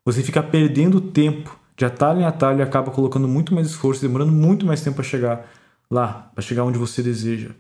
Você 0.05 0.21
fica 0.21 0.43
perdendo 0.43 1.01
tempo 1.01 1.57
de 1.77 1.85
atalho 1.85 2.23
em 2.23 2.25
atalho 2.25 2.59
e 2.59 2.63
acaba 2.63 2.91
colocando 2.91 3.29
muito 3.29 3.55
mais 3.55 3.69
esforço, 3.69 4.03
demorando 4.03 4.33
muito 4.33 4.67
mais 4.67 4.81
tempo 4.81 4.97
para 4.97 5.05
chegar 5.05 5.49
lá, 5.89 6.29
para 6.35 6.43
chegar 6.43 6.65
onde 6.65 6.79
você 6.79 7.05
deseja. 7.05 7.51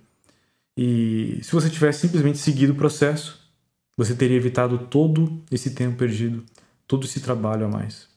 E 0.76 1.38
se 1.40 1.52
você 1.52 1.70
tivesse 1.70 2.00
simplesmente 2.00 2.38
seguido 2.38 2.72
o 2.72 2.76
processo, 2.76 3.43
você 3.96 4.14
teria 4.14 4.36
evitado 4.36 4.78
todo 4.78 5.42
esse 5.50 5.70
tempo 5.70 5.96
perdido, 5.96 6.44
todo 6.86 7.04
esse 7.06 7.20
trabalho 7.20 7.66
a 7.66 7.68
mais. 7.68 8.08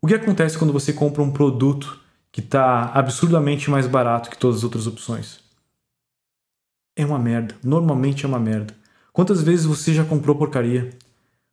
O 0.00 0.06
que 0.06 0.14
acontece 0.14 0.58
quando 0.58 0.72
você 0.72 0.92
compra 0.92 1.22
um 1.22 1.30
produto 1.30 2.00
que 2.30 2.40
está 2.40 2.90
absurdamente 2.92 3.70
mais 3.70 3.86
barato 3.86 4.30
que 4.30 4.36
todas 4.36 4.58
as 4.58 4.64
outras 4.64 4.86
opções? 4.86 5.40
É 6.96 7.04
uma 7.04 7.18
merda. 7.18 7.56
Normalmente 7.62 8.24
é 8.24 8.28
uma 8.28 8.38
merda. 8.38 8.76
Quantas 9.12 9.42
vezes 9.42 9.64
você 9.64 9.94
já 9.94 10.04
comprou 10.04 10.36
porcaria? 10.36 10.90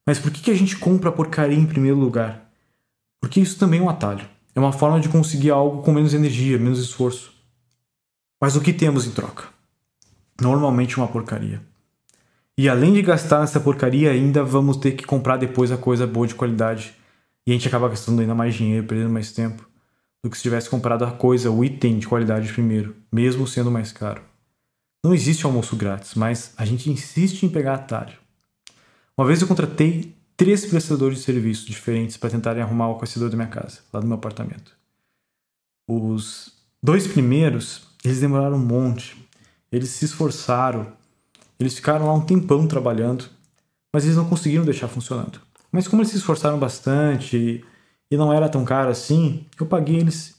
Mas 0.05 0.19
por 0.19 0.31
que, 0.31 0.41
que 0.41 0.51
a 0.51 0.55
gente 0.55 0.77
compra 0.77 1.11
porcaria 1.11 1.57
em 1.57 1.65
primeiro 1.65 1.97
lugar? 1.97 2.51
Porque 3.19 3.39
isso 3.39 3.57
também 3.57 3.79
é 3.79 3.83
um 3.83 3.89
atalho. 3.89 4.27
É 4.53 4.59
uma 4.59 4.73
forma 4.73 4.99
de 4.99 5.07
conseguir 5.07 5.51
algo 5.51 5.81
com 5.81 5.93
menos 5.93 6.13
energia, 6.13 6.57
menos 6.57 6.79
esforço. 6.79 7.31
Mas 8.39 8.55
o 8.55 8.61
que 8.61 8.73
temos 8.73 9.05
em 9.05 9.11
troca? 9.11 9.45
Normalmente 10.41 10.97
uma 10.97 11.07
porcaria. 11.07 11.61
E 12.61 12.69
além 12.69 12.93
de 12.93 13.01
gastar 13.01 13.39
nessa 13.39 13.59
porcaria, 13.59 14.11
ainda 14.11 14.43
vamos 14.43 14.77
ter 14.77 14.91
que 14.91 15.03
comprar 15.03 15.35
depois 15.35 15.71
a 15.71 15.77
coisa 15.79 16.05
boa 16.05 16.27
de 16.27 16.35
qualidade 16.35 16.95
e 17.43 17.49
a 17.49 17.55
gente 17.55 17.67
acaba 17.67 17.89
gastando 17.89 18.21
ainda 18.21 18.35
mais 18.35 18.53
dinheiro, 18.53 18.85
perdendo 18.85 19.09
mais 19.09 19.31
tempo, 19.31 19.67
do 20.23 20.29
que 20.29 20.37
se 20.37 20.43
tivesse 20.43 20.69
comprado 20.69 21.03
a 21.03 21.09
coisa, 21.09 21.49
o 21.49 21.65
item 21.65 21.97
de 21.97 22.07
qualidade 22.07 22.53
primeiro, 22.53 22.95
mesmo 23.11 23.47
sendo 23.47 23.71
mais 23.71 23.91
caro. 23.91 24.21
Não 25.03 25.11
existe 25.11 25.43
almoço 25.43 25.75
grátis, 25.75 26.13
mas 26.13 26.53
a 26.55 26.63
gente 26.63 26.87
insiste 26.87 27.41
em 27.41 27.49
pegar 27.49 27.73
atalho. 27.73 28.15
Uma 29.17 29.25
vez 29.25 29.41
eu 29.41 29.47
contratei 29.47 30.15
três 30.37 30.63
prestadores 30.63 31.17
de 31.17 31.23
serviços 31.23 31.65
diferentes 31.65 32.15
para 32.15 32.29
tentarem 32.29 32.61
arrumar 32.61 32.89
o 32.89 32.95
aquecedor 32.95 33.31
da 33.31 33.37
minha 33.37 33.49
casa, 33.49 33.79
lá 33.91 33.99
do 33.99 34.05
meu 34.05 34.17
apartamento. 34.17 34.77
Os 35.89 36.53
dois 36.83 37.07
primeiros, 37.07 37.87
eles 38.05 38.19
demoraram 38.19 38.57
um 38.57 38.63
monte. 38.63 39.17
Eles 39.71 39.89
se 39.89 40.05
esforçaram. 40.05 41.00
Eles 41.61 41.75
ficaram 41.75 42.07
lá 42.07 42.13
um 42.13 42.21
tempão 42.21 42.67
trabalhando, 42.67 43.25
mas 43.93 44.03
eles 44.03 44.17
não 44.17 44.27
conseguiram 44.27 44.65
deixar 44.65 44.87
funcionando. 44.87 45.39
Mas 45.71 45.87
como 45.87 46.01
eles 46.01 46.11
se 46.11 46.17
esforçaram 46.17 46.57
bastante 46.57 47.63
e 48.09 48.17
não 48.17 48.33
era 48.33 48.49
tão 48.49 48.65
caro 48.65 48.89
assim, 48.89 49.45
eu 49.59 49.65
paguei 49.65 49.97
eles 49.97 50.35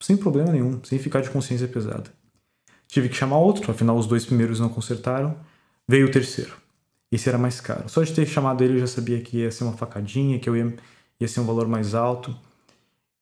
sem 0.00 0.16
problema 0.16 0.52
nenhum, 0.52 0.82
sem 0.84 0.98
ficar 0.98 1.20
de 1.20 1.30
consciência 1.30 1.66
pesada. 1.66 2.10
Tive 2.86 3.08
que 3.08 3.16
chamar 3.16 3.38
outro, 3.38 3.70
afinal 3.70 3.96
os 3.96 4.06
dois 4.06 4.26
primeiros 4.26 4.60
não 4.60 4.68
consertaram. 4.68 5.36
Veio 5.88 6.06
o 6.08 6.10
terceiro. 6.10 6.56
Esse 7.10 7.28
era 7.28 7.38
mais 7.38 7.60
caro. 7.60 7.88
Só 7.88 8.02
de 8.02 8.12
ter 8.12 8.26
chamado 8.26 8.62
ele 8.62 8.74
eu 8.74 8.80
já 8.80 8.86
sabia 8.86 9.20
que 9.20 9.38
ia 9.38 9.50
ser 9.50 9.64
uma 9.64 9.72
facadinha, 9.72 10.38
que 10.38 10.48
eu 10.48 10.56
ia, 10.56 10.76
ia 11.18 11.28
ser 11.28 11.40
um 11.40 11.46
valor 11.46 11.66
mais 11.66 11.94
alto. 11.94 12.36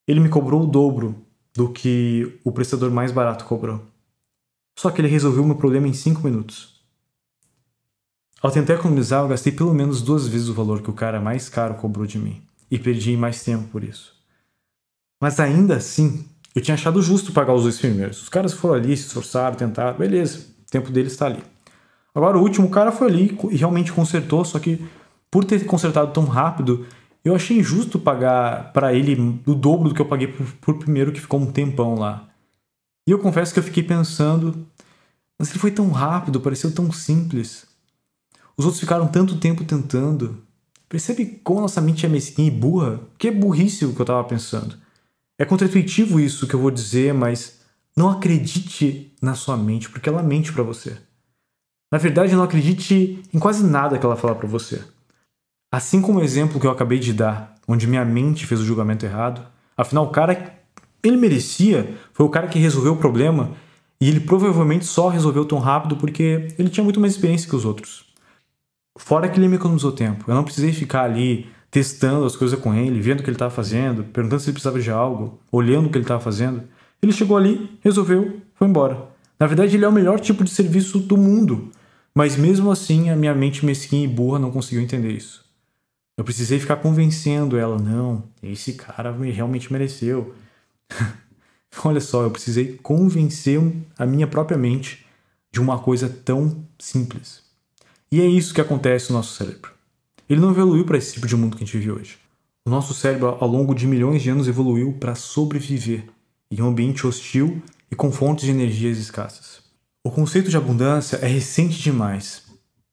Ele 0.07 0.21
me 0.21 0.29
cobrou 0.29 0.63
o 0.63 0.67
dobro 0.67 1.15
do 1.55 1.71
que 1.71 2.39
o 2.45 2.53
prestador 2.53 2.91
mais 2.91 3.13
barato 3.13 3.45
cobrou. 3.45 3.81
Só 4.79 4.91
que 4.91 5.01
ele 5.01 5.09
resolveu 5.09 5.43
o 5.43 5.47
meu 5.47 5.57
problema 5.57 5.89
em 5.89 5.93
5 5.93 6.23
minutos. 6.23 6.78
Ao 8.41 8.51
tentar 8.53 8.75
economizar, 8.75 9.23
eu 9.23 9.29
gastei 9.29 9.51
pelo 9.51 9.75
menos 9.75 10.01
duas 10.01 10.29
vezes 10.29 10.49
o 10.49 10.55
valor 10.55 10.81
que 10.81 10.91
o 10.91 10.95
cara 10.95 11.21
mais 11.21 11.49
caro 11.49 11.75
cobrou 11.75 12.07
de 12.07 12.19
mim 12.19 12.41
e 12.71 12.79
perdi 12.79 13.17
mais 13.17 13.43
tempo 13.43 13.65
por 13.69 13.83
isso. 13.83 14.15
Mas 15.21 15.41
ainda 15.41 15.77
assim, 15.77 16.25
eu 16.55 16.63
tinha 16.63 16.75
achado 16.75 17.03
justo 17.03 17.33
pagar 17.33 17.55
os 17.55 17.65
dois 17.65 17.79
primeiros. 17.79 18.23
Os 18.23 18.29
caras 18.29 18.53
foram 18.53 18.75
ali, 18.75 18.97
se 18.97 19.07
esforçaram, 19.07 19.57
tentaram, 19.57 19.99
beleza, 19.99 20.47
o 20.67 20.71
tempo 20.71 20.91
deles 20.91 21.13
está 21.13 21.27
ali. 21.27 21.43
Agora 22.15 22.39
o 22.39 22.43
último 22.43 22.71
cara 22.71 22.93
foi 22.93 23.09
ali 23.09 23.39
e 23.51 23.57
realmente 23.57 23.93
consertou, 23.93 24.45
só 24.45 24.59
que 24.59 24.85
por 25.31 25.45
ter 25.45 25.65
consertado 25.67 26.13
tão 26.13 26.25
rápido, 26.25 26.87
eu 27.25 27.35
achei 27.35 27.59
injusto 27.59 27.99
pagar 27.99 28.73
para 28.73 28.95
ele 28.95 29.41
o 29.47 29.55
dobro 29.55 29.89
do 29.89 29.95
que 29.95 30.01
eu 30.01 30.07
paguei 30.07 30.29
por, 30.29 30.47
por 30.61 30.79
primeiro 30.79 31.13
que 31.13 31.21
ficou 31.21 31.41
um 31.41 31.51
tempão 31.51 31.97
lá. 31.97 32.29
E 33.07 33.11
eu 33.11 33.19
confesso 33.19 33.53
que 33.53 33.59
eu 33.59 33.65
fiquei 33.65 33.83
pensando, 33.83 34.67
mas 35.39 35.51
ele 35.51 35.59
foi 35.59 35.71
tão 35.71 35.91
rápido, 35.91 36.41
pareceu 36.41 36.73
tão 36.73 36.91
simples. 36.93 37.68
Os 38.59 38.65
outros 38.65 38.81
ficaram 38.81 39.07
tanto 39.07 39.39
tempo 39.39 39.65
tentando. 39.65 40.43
Percebe 40.89 41.41
como 41.45 41.61
nossa 41.61 41.81
mente 41.81 42.05
é 42.05 42.09
mesquinha 42.09 42.49
e 42.49 42.51
burra? 42.51 43.01
Que 43.17 43.29
é 43.29 43.31
burrice 43.31 43.85
o 43.85 43.95
que 43.95 44.01
eu 44.01 44.05
estava 44.05 44.25
pensando. 44.25 44.77
É 45.39 45.45
contraintuitivo 45.45 46.19
isso 46.19 46.49
que 46.49 46.55
eu 46.55 46.61
vou 46.61 46.71
dizer, 46.71 47.15
mas 47.15 47.61
Não 47.97 48.11
acredite 48.11 49.13
na 49.21 49.35
sua 49.35 49.57
mente, 49.57 49.91
porque 49.91 50.09
ela 50.09 50.23
mente 50.23 50.53
para 50.53 50.63
você. 50.63 50.97
Na 51.91 51.99
verdade, 51.99 52.37
não 52.37 52.45
acredite 52.45 53.23
em 53.35 53.39
quase 53.41 53.65
nada 53.65 53.99
que 53.99 54.07
ela 54.07 54.15
fala 54.15 54.37
para 54.37 54.47
você. 54.47 54.81
Assim 55.73 56.01
como 56.01 56.21
o 56.21 56.23
exemplo 56.23 56.61
que 56.61 56.67
eu 56.67 56.71
acabei 56.71 57.01
de 57.01 57.13
dar, 57.13 57.57
onde 57.67 57.89
minha 57.89 58.05
mente 58.05 58.47
fez 58.47 58.61
o 58.61 58.65
julgamento 58.65 59.05
errado, 59.05 59.45
afinal 59.77 60.05
o 60.05 60.11
cara 60.11 60.61
ele 61.03 61.17
merecia, 61.17 61.99
foi 62.13 62.25
o 62.25 62.31
cara 62.31 62.47
que 62.47 62.59
resolveu 62.59 62.93
o 62.93 62.99
problema 62.99 63.57
e 64.01 64.09
ele 64.09 64.21
provavelmente 64.21 64.85
só 64.85 65.09
resolveu 65.09 65.45
tão 65.45 65.59
rápido 65.59 65.97
porque 65.97 66.49
ele 66.59 66.71
tinha 66.71 66.85
muito 66.85 67.01
mais 67.01 67.15
experiência 67.15 67.49
que 67.49 67.57
os 67.57 67.65
outros. 67.65 68.08
Fora 68.99 69.29
que 69.29 69.39
ele 69.39 69.49
me 69.49 69.57
economizou 69.57 69.93
tempo. 69.93 70.25
Eu 70.29 70.35
não 70.35 70.45
precisei 70.45 70.73
ficar 70.73 71.05
ali 71.05 71.49
testando 71.71 72.27
as 72.27 72.37
coisas 72.37 72.59
com 72.59 72.75
ele, 72.75 73.01
vendo 73.01 73.21
o 73.21 73.23
que 73.23 73.31
ele 73.31 73.37
estava 73.37 73.55
fazendo, 73.55 74.05
perguntando 74.05 74.43
se 74.43 74.49
ele 74.49 74.55
precisava 74.55 74.81
de 74.81 74.91
algo, 74.91 75.39
olhando 75.51 75.87
o 75.87 75.91
que 75.91 75.97
ele 75.97 76.05
estava 76.05 76.21
fazendo. 76.21 76.65
Ele 77.01 77.13
chegou 77.13 77.37
ali, 77.37 77.79
resolveu, 77.81 78.41
foi 78.55 78.67
embora. 78.67 79.09
Na 79.39 79.47
verdade, 79.47 79.77
ele 79.77 79.85
é 79.85 79.89
o 79.89 79.93
melhor 79.93 80.19
tipo 80.19 80.43
de 80.43 80.51
serviço 80.51 80.99
do 80.99 81.17
mundo. 81.17 81.71
Mas 82.15 82.37
mesmo 82.37 82.71
assim, 82.71 83.09
a 83.09 83.17
minha 83.17 83.35
mente 83.35 83.65
mesquinha 83.65 84.05
e 84.05 84.09
burra 84.09 84.39
não 84.39 84.51
conseguiu 84.51 84.83
entender 84.83 85.13
isso. 85.13 85.45
Eu 86.17 86.25
precisei 86.25 86.59
ficar 86.59 86.77
convencendo 86.77 87.57
ela, 87.57 87.79
não, 87.79 88.25
esse 88.43 88.73
cara 88.73 89.13
realmente 89.13 89.73
mereceu. 89.73 90.35
Olha 91.85 92.01
só, 92.01 92.25
eu 92.25 92.31
precisei 92.33 92.77
convencer 92.83 93.61
a 93.97 94.05
minha 94.05 94.27
própria 94.27 94.59
mente 94.59 95.07
de 95.53 95.61
uma 95.61 95.79
coisa 95.79 96.09
tão 96.09 96.67
simples. 96.77 97.48
E 98.11 98.21
é 98.21 98.27
isso 98.27 98.55
que 98.55 98.61
acontece 98.61 99.11
no 99.11 99.19
nosso 99.19 99.35
cérebro. 99.35 99.71
Ele 100.29 100.41
não 100.41 100.51
evoluiu 100.51 100.85
para 100.85 100.99
esse 100.99 101.15
tipo 101.15 101.27
de 101.27 101.37
mundo 101.37 101.57
que 101.57 101.63
a 101.63 101.67
gente 101.67 101.77
vive 101.77 101.91
hoje. 101.91 102.19
O 102.65 102.71
nosso 102.71 102.93
cérebro, 102.95 103.37
ao 103.41 103.49
longo 103.49 103.75
de 103.75 103.87
milhões 103.87 104.23
de 104.23 104.31
anos, 104.31 104.49
evoluiu 104.49 104.93
para 104.95 105.15
sobreviver 105.15 106.05
em 106.51 106.61
um 106.63 106.69
ambiente 106.69 107.07
hostil 107.07 107.63
e 107.91 107.97
com 107.97 108.13
fontes 108.13 108.45
de 108.45 108.51
energias 108.51 108.99
escassas. 108.99 109.61
O 110.05 110.11
conceito 110.11 110.51
de 110.51 110.57
abundância 110.57 111.17
é 111.17 111.27
recente 111.27 111.83
demais 111.83 112.45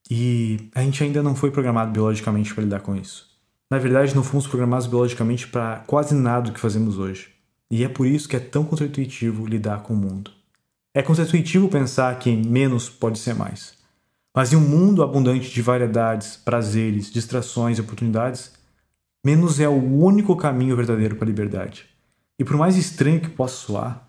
e 0.09 0.69
a 0.73 0.81
gente 0.81 1.03
ainda 1.03 1.23
não 1.23 1.35
foi 1.35 1.51
programado 1.51 1.91
biologicamente 1.91 2.53
para 2.53 2.63
lidar 2.63 2.81
com 2.81 2.95
isso. 2.95 3.27
Na 3.69 3.77
verdade, 3.77 4.15
não 4.15 4.23
fomos 4.23 4.47
programados 4.47 4.87
biologicamente 4.87 5.47
para 5.47 5.83
quase 5.87 6.13
nada 6.13 6.47
do 6.47 6.53
que 6.53 6.59
fazemos 6.59 6.97
hoje. 6.97 7.29
E 7.69 7.83
é 7.83 7.89
por 7.89 8.05
isso 8.05 8.29
que 8.29 8.35
é 8.35 8.39
tão 8.39 8.63
contraintuitivo 8.63 9.45
lidar 9.45 9.81
com 9.81 9.93
o 9.93 9.97
mundo. 9.97 10.31
É 10.93 11.01
contraintuitivo 11.01 11.67
pensar 11.67 12.17
que 12.19 12.35
menos 12.35 12.89
pode 12.89 13.19
ser 13.19 13.33
mais. 13.33 13.74
Mas 14.35 14.51
em 14.51 14.57
um 14.57 14.61
mundo 14.61 15.01
abundante 15.01 15.49
de 15.49 15.61
variedades, 15.61 16.35
prazeres, 16.35 17.09
distrações 17.09 17.77
e 17.77 17.81
oportunidades, 17.81 18.51
menos 19.25 19.61
é 19.61 19.69
o 19.69 19.81
único 19.81 20.35
caminho 20.35 20.75
verdadeiro 20.75 21.15
para 21.15 21.25
a 21.25 21.27
liberdade. 21.27 21.85
E 22.37 22.43
por 22.43 22.57
mais 22.57 22.75
estranho 22.75 23.21
que 23.21 23.29
possa 23.29 23.55
soar, 23.55 24.05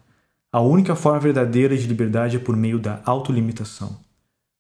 a 0.51 0.61
única 0.61 0.97
forma 0.97 1.21
verdadeira 1.21 1.77
de 1.77 1.87
liberdade 1.87 2.37
é 2.37 2.41
por 2.41 2.57
meio 2.57 2.81
da 2.81 3.01
autolimitação. 3.05 4.01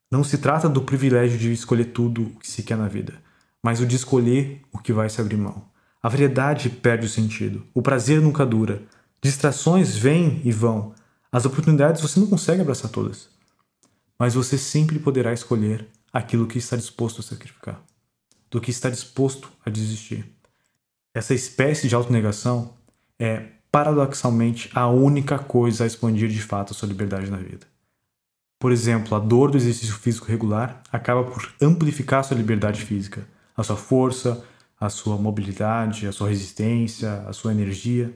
Não 0.09 0.23
se 0.23 0.39
trata 0.39 0.69
do 0.69 0.83
privilégio 0.83 1.37
de 1.37 1.53
escolher 1.53 1.87
tudo 1.87 2.23
o 2.23 2.39
que 2.39 2.49
se 2.49 2.63
quer 2.63 2.77
na 2.77 2.87
vida, 2.87 3.15
mas 3.61 3.81
o 3.81 3.87
de 3.87 3.97
escolher 3.97 4.63
o 4.73 4.79
que 4.79 4.93
vai 4.93 5.09
se 5.09 5.21
abrir 5.21 5.37
mão. 5.37 5.65
A 6.01 6.09
variedade 6.09 6.71
perde 6.71 7.07
o 7.07 7.11
sentido. 7.11 7.67
O 7.75 7.83
prazer 7.83 8.21
nunca 8.21 8.47
dura. 8.47 8.83
Distrações 9.21 9.97
vêm 9.97 10.41
e 10.45 10.53
vão. 10.53 10.95
As 11.33 11.45
oportunidades 11.45 12.01
você 12.01 12.21
não 12.21 12.29
consegue 12.29 12.61
abraçar 12.61 12.89
todas. 12.89 13.36
Mas 14.19 14.35
você 14.35 14.57
sempre 14.57 14.99
poderá 14.99 15.33
escolher 15.33 15.87
aquilo 16.13 16.47
que 16.47 16.59
está 16.59 16.77
disposto 16.77 17.21
a 17.21 17.25
sacrificar, 17.25 17.83
do 18.51 18.61
que 18.61 18.71
está 18.71 18.89
disposto 18.89 19.51
a 19.65 19.71
desistir. 19.71 20.25
Essa 21.15 21.35
espécie 21.35 21.89
de 21.89 21.95
autonegação 21.95 22.75
é, 23.19 23.49
paradoxalmente, 23.71 24.71
a 24.75 24.89
única 24.89 25.39
coisa 25.39 25.85
a 25.85 25.87
expandir 25.87 26.29
de 26.29 26.41
fato 26.41 26.73
a 26.73 26.75
sua 26.75 26.89
liberdade 26.89 27.31
na 27.31 27.37
vida. 27.37 27.67
Por 28.59 28.73
exemplo, 28.73 29.15
a 29.15 29.21
dor 29.21 29.51
do 29.51 29.59
exercício 29.59 29.95
físico 29.95 30.27
regular 30.27 30.83
acaba 30.91 31.25
por 31.25 31.53
amplificar 31.61 32.25
sua 32.25 32.37
liberdade 32.37 32.81
física, 32.83 33.27
a 33.55 33.63
sua 33.63 33.77
força, 33.77 34.43
a 34.81 34.89
sua 34.89 35.17
mobilidade, 35.17 36.07
a 36.07 36.13
sua 36.13 36.29
resistência, 36.29 37.23
a 37.27 37.33
sua 37.33 37.53
energia. 37.53 38.15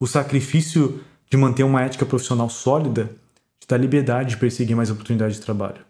O 0.00 0.06
sacrifício 0.06 1.02
de 1.28 1.36
manter 1.36 1.64
uma 1.64 1.82
ética 1.82 2.06
profissional 2.06 2.48
sólida 2.48 3.10
te 3.66 3.68
dá 3.68 3.76
liberdade 3.76 4.30
de 4.30 4.36
perseguir 4.36 4.76
mais 4.76 4.90
oportunidades 4.90 5.36
de 5.36 5.42
trabalho, 5.42 5.84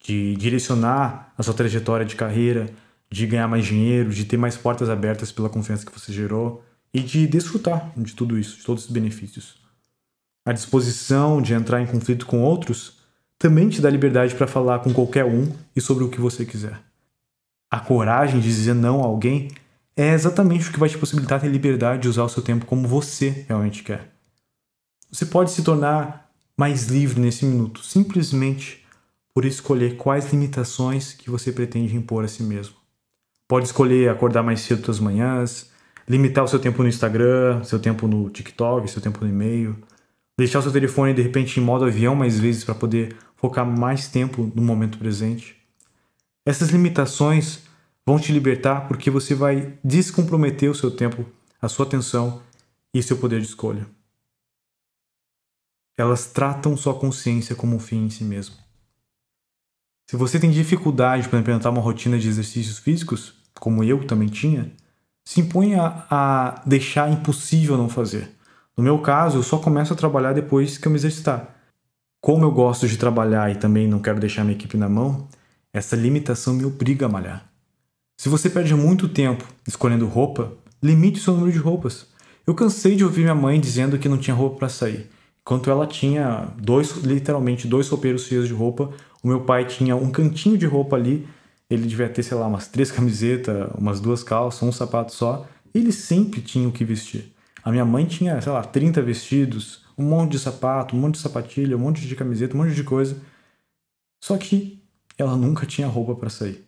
de 0.00 0.34
direcionar 0.36 1.32
a 1.36 1.42
sua 1.42 1.54
trajetória 1.54 2.06
de 2.06 2.16
carreira, 2.16 2.70
de 3.10 3.26
ganhar 3.26 3.46
mais 3.46 3.66
dinheiro, 3.66 4.10
de 4.10 4.24
ter 4.24 4.36
mais 4.36 4.56
portas 4.56 4.88
abertas 4.88 5.30
pela 5.30 5.50
confiança 5.50 5.84
que 5.84 5.92
você 5.92 6.12
gerou 6.12 6.64
e 6.92 7.00
de 7.00 7.26
desfrutar 7.26 7.92
de 7.96 8.14
tudo 8.14 8.38
isso, 8.38 8.58
de 8.58 8.64
todos 8.64 8.86
os 8.86 8.90
benefícios. 8.90 9.56
A 10.44 10.52
disposição 10.52 11.40
de 11.42 11.54
entrar 11.54 11.80
em 11.80 11.86
conflito 11.86 12.26
com 12.26 12.42
outros 12.42 12.98
também 13.38 13.68
te 13.68 13.80
dá 13.80 13.90
liberdade 13.90 14.34
para 14.34 14.46
falar 14.46 14.78
com 14.78 14.92
qualquer 14.92 15.24
um 15.24 15.52
e 15.76 15.80
sobre 15.80 16.04
o 16.04 16.08
que 16.08 16.20
você 16.20 16.44
quiser 16.44 16.80
a 17.72 17.80
coragem 17.80 18.38
de 18.38 18.46
dizer 18.46 18.74
não 18.74 19.02
a 19.02 19.06
alguém 19.06 19.50
é 19.96 20.12
exatamente 20.12 20.68
o 20.68 20.72
que 20.72 20.78
vai 20.78 20.90
te 20.90 20.98
possibilitar 20.98 21.40
ter 21.40 21.48
liberdade 21.48 22.02
de 22.02 22.08
usar 22.08 22.24
o 22.24 22.28
seu 22.28 22.42
tempo 22.42 22.66
como 22.66 22.86
você 22.86 23.46
realmente 23.48 23.82
quer. 23.82 24.12
Você 25.10 25.24
pode 25.24 25.50
se 25.50 25.64
tornar 25.64 26.30
mais 26.58 26.86
livre 26.86 27.20
nesse 27.20 27.44
minuto, 27.44 27.82
simplesmente 27.82 28.84
por 29.34 29.44
escolher 29.44 29.96
quais 29.96 30.30
limitações 30.30 31.14
que 31.14 31.30
você 31.30 31.50
pretende 31.52 31.96
impor 31.96 32.24
a 32.24 32.28
si 32.28 32.42
mesmo. 32.42 32.74
Pode 33.48 33.66
escolher 33.66 34.10
acordar 34.10 34.42
mais 34.42 34.60
cedo 34.60 34.86
das 34.86 34.98
manhãs, 34.98 35.70
limitar 36.08 36.44
o 36.44 36.48
seu 36.48 36.58
tempo 36.58 36.82
no 36.82 36.88
Instagram, 36.88 37.62
seu 37.64 37.78
tempo 37.78 38.06
no 38.06 38.28
TikTok, 38.28 38.90
seu 38.90 39.00
tempo 39.00 39.24
no 39.24 39.30
e-mail, 39.30 39.76
deixar 40.38 40.58
o 40.58 40.62
seu 40.62 40.72
telefone 40.72 41.14
de 41.14 41.22
repente 41.22 41.58
em 41.58 41.62
modo 41.62 41.84
avião 41.84 42.14
mais 42.14 42.38
vezes 42.38 42.64
para 42.64 42.74
poder 42.74 43.16
focar 43.36 43.66
mais 43.66 44.08
tempo 44.08 44.50
no 44.54 44.62
momento 44.62 44.98
presente. 44.98 45.56
Essas 46.44 46.70
limitações 46.70 47.60
vão 48.06 48.18
te 48.18 48.32
libertar 48.32 48.88
porque 48.88 49.10
você 49.10 49.34
vai 49.34 49.78
descomprometer 49.82 50.70
o 50.70 50.74
seu 50.74 50.90
tempo, 50.90 51.24
a 51.60 51.68
sua 51.68 51.86
atenção 51.86 52.42
e 52.92 53.02
seu 53.02 53.16
poder 53.16 53.40
de 53.40 53.46
escolha. 53.46 53.86
Elas 55.96 56.26
tratam 56.26 56.76
sua 56.76 56.94
consciência 56.94 57.54
como 57.54 57.76
um 57.76 57.78
fim 57.78 58.06
em 58.06 58.10
si 58.10 58.24
mesmo. 58.24 58.56
Se 60.08 60.16
você 60.16 60.38
tem 60.38 60.50
dificuldade 60.50 61.28
para 61.28 61.38
implementar 61.38 61.72
uma 61.72 61.80
rotina 61.80 62.18
de 62.18 62.28
exercícios 62.28 62.78
físicos, 62.78 63.34
como 63.58 63.84
eu 63.84 64.06
também 64.06 64.28
tinha, 64.28 64.72
se 65.24 65.40
imponha 65.40 66.04
a 66.10 66.62
deixar 66.66 67.10
impossível 67.10 67.76
não 67.76 67.88
fazer. 67.88 68.30
No 68.76 68.82
meu 68.82 68.98
caso, 68.98 69.38
eu 69.38 69.42
só 69.42 69.58
começo 69.58 69.92
a 69.92 69.96
trabalhar 69.96 70.32
depois 70.32 70.78
que 70.78 70.86
eu 70.86 70.90
me 70.90 70.98
exercitar. 70.98 71.56
Como 72.20 72.44
eu 72.44 72.50
gosto 72.50 72.88
de 72.88 72.96
trabalhar 72.96 73.50
e 73.50 73.56
também 73.56 73.86
não 73.86 74.00
quero 74.00 74.20
deixar 74.20 74.44
minha 74.44 74.56
equipe 74.56 74.76
na 74.76 74.88
mão, 74.88 75.28
essa 75.72 75.96
limitação 75.96 76.54
me 76.54 76.64
obriga 76.64 77.06
a 77.06 77.08
malhar. 77.08 77.50
Se 78.18 78.28
você 78.28 78.48
perde 78.48 78.74
muito 78.74 79.08
tempo 79.08 79.44
escolhendo 79.66 80.06
roupa, 80.06 80.52
limite 80.82 81.20
o 81.20 81.22
seu 81.22 81.34
número 81.34 81.52
de 81.52 81.58
roupas. 81.58 82.06
Eu 82.46 82.54
cansei 82.54 82.96
de 82.96 83.04
ouvir 83.04 83.22
minha 83.22 83.34
mãe 83.34 83.60
dizendo 83.60 83.98
que 83.98 84.08
não 84.08 84.18
tinha 84.18 84.34
roupa 84.34 84.58
para 84.58 84.68
sair. 84.68 85.10
Enquanto 85.42 85.70
ela 85.70 85.86
tinha 85.86 86.48
dois, 86.56 86.96
literalmente 86.98 87.66
dois 87.66 87.88
roupeiros 87.88 88.26
cheios 88.26 88.46
de 88.46 88.54
roupa, 88.54 88.92
o 89.22 89.28
meu 89.28 89.40
pai 89.42 89.64
tinha 89.64 89.96
um 89.96 90.10
cantinho 90.10 90.56
de 90.56 90.66
roupa 90.66 90.96
ali. 90.96 91.28
Ele 91.68 91.86
devia 91.86 92.08
ter, 92.08 92.22
sei 92.22 92.36
lá, 92.36 92.46
umas 92.46 92.68
três 92.68 92.92
camisetas, 92.92 93.70
umas 93.76 94.00
duas 94.00 94.22
calças, 94.22 94.62
um 94.62 94.72
sapato 94.72 95.12
só. 95.12 95.46
Ele 95.74 95.90
sempre 95.90 96.40
tinha 96.40 96.68
o 96.68 96.72
que 96.72 96.84
vestir. 96.84 97.32
A 97.64 97.70
minha 97.70 97.84
mãe 97.84 98.04
tinha, 98.04 98.40
sei 98.40 98.52
lá, 98.52 98.62
30 98.62 99.02
vestidos, 99.02 99.84
um 99.96 100.04
monte 100.04 100.32
de 100.32 100.38
sapato, 100.38 100.96
um 100.96 101.00
monte 101.00 101.14
de 101.14 101.20
sapatilha, 101.20 101.76
um 101.76 101.80
monte 101.80 102.06
de 102.06 102.14
camiseta, 102.14 102.54
um 102.54 102.58
monte 102.58 102.74
de 102.74 102.84
coisa. 102.84 103.20
Só 104.22 104.36
que 104.36 104.82
ela 105.18 105.36
nunca 105.36 105.66
tinha 105.66 105.86
roupa 105.86 106.14
para 106.14 106.30
sair. 106.30 106.64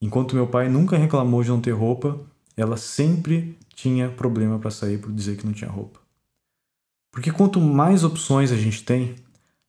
Enquanto 0.00 0.34
meu 0.34 0.46
pai 0.46 0.68
nunca 0.68 0.96
reclamou 0.96 1.42
de 1.42 1.48
não 1.48 1.60
ter 1.60 1.72
roupa, 1.72 2.20
ela 2.56 2.76
sempre 2.76 3.58
tinha 3.74 4.08
problema 4.08 4.58
para 4.58 4.70
sair 4.70 4.98
por 4.98 5.12
dizer 5.12 5.36
que 5.36 5.46
não 5.46 5.52
tinha 5.52 5.70
roupa. 5.70 6.00
Porque 7.18 7.32
quanto 7.32 7.60
mais 7.60 8.04
opções 8.04 8.52
a 8.52 8.56
gente 8.56 8.84
tem, 8.84 9.16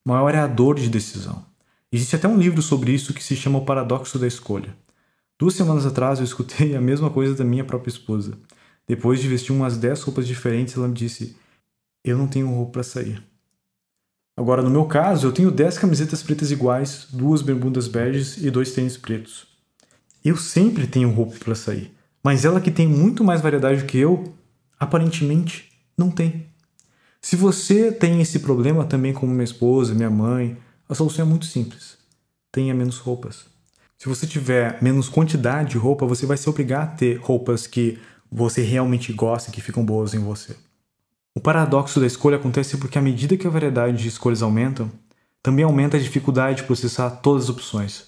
maior 0.06 0.36
é 0.36 0.38
a 0.38 0.46
dor 0.46 0.76
de 0.76 0.88
decisão. 0.88 1.44
Existe 1.92 2.16
até 2.16 2.28
um 2.28 2.38
livro 2.38 2.62
sobre 2.62 2.92
isso 2.92 3.12
que 3.12 3.24
se 3.24 3.36
chama 3.36 3.58
O 3.58 3.66
Paradoxo 3.66 4.20
da 4.20 4.28
Escolha. 4.28 4.78
Duas 5.36 5.56
semanas 5.56 5.84
atrás 5.84 6.20
eu 6.20 6.26
escutei 6.26 6.76
a 6.78 6.82
mesma 6.82 7.10
coisa 7.10 7.34
da 7.34 7.44
minha 7.44 7.64
própria 7.64 7.90
esposa. 7.90 8.38
Depois 8.88 9.20
de 9.20 9.28
vestir 9.28 9.52
umas 9.52 9.78
10 9.78 10.00
roupas 10.04 10.28
diferentes, 10.28 10.78
ela 10.78 10.88
me 10.88 10.94
disse: 10.94 11.36
Eu 12.06 12.20
não 12.20 12.28
tenho 12.28 12.48
roupa 12.54 12.74
para 12.74 12.84
sair. 12.84 13.20
Agora, 14.38 14.62
no 14.62 14.70
meu 14.70 14.86
caso, 14.86 15.26
eu 15.26 15.32
tenho 15.32 15.50
10 15.50 15.80
camisetas 15.80 16.22
pretas 16.22 16.52
iguais, 16.52 17.08
duas 17.12 17.42
bermudas 17.42 17.88
beges 17.88 18.38
e 18.38 18.52
dois 18.52 18.74
tênis 18.74 18.96
pretos. 18.96 19.48
Eu 20.24 20.38
sempre 20.38 20.86
tenho 20.86 21.10
roupa 21.10 21.36
para 21.40 21.56
sair, 21.56 21.92
mas 22.24 22.46
ela 22.46 22.62
que 22.62 22.70
tem 22.70 22.88
muito 22.88 23.24
mais 23.24 23.42
variedade 23.42 23.86
que 23.86 23.98
eu, 23.98 24.36
aparentemente 24.80 25.72
não 25.98 26.12
tem. 26.12 26.49
Se 27.22 27.36
você 27.36 27.92
tem 27.92 28.22
esse 28.22 28.40
problema 28.40 28.86
também 28.86 29.14
como 29.14 29.32
minha 29.32 29.44
esposa, 29.44 29.94
minha 29.94 30.10
mãe, 30.10 30.58
a 30.88 30.96
solução 30.96 31.26
é 31.26 31.28
muito 31.30 31.46
simples. 31.46 31.98
Tenha 32.52 32.74
menos 32.74 32.98
roupas. 32.98 33.46
Se 33.98 34.08
você 34.08 34.26
tiver 34.26 34.82
menos 34.82 35.10
quantidade 35.10 35.72
de 35.72 35.78
roupa, 35.78 36.06
você 36.06 36.26
vai 36.26 36.38
se 36.38 36.50
obrigar 36.50 36.84
a 36.84 36.88
ter 36.88 37.20
roupas 37.20 37.68
que 37.68 38.00
você 38.32 38.62
realmente 38.62 39.12
gosta 39.12 39.50
e 39.50 39.54
que 39.54 39.62
ficam 39.62 39.86
boas 39.86 40.14
em 40.14 40.20
você. 40.20 40.56
O 41.36 41.42
paradoxo 41.42 42.00
da 42.00 42.08
escolha 42.08 42.38
acontece 42.38 42.78
porque, 42.78 42.98
à 42.98 43.02
medida 43.02 43.36
que 43.38 43.46
a 43.46 43.50
variedade 43.50 43.98
de 43.98 44.08
escolhas 44.08 44.42
aumenta, 44.42 44.90
também 45.44 45.66
aumenta 45.66 45.98
a 45.98 46.00
dificuldade 46.00 46.58
de 46.58 46.64
processar 46.64 47.10
todas 47.10 47.44
as 47.44 47.50
opções. 47.50 48.08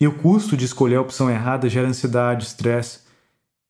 E 0.00 0.06
o 0.06 0.16
custo 0.18 0.56
de 0.56 0.64
escolher 0.64 0.96
a 0.96 1.00
opção 1.00 1.30
errada 1.30 1.68
gera 1.68 1.88
ansiedade, 1.88 2.44
estresse 2.44 3.00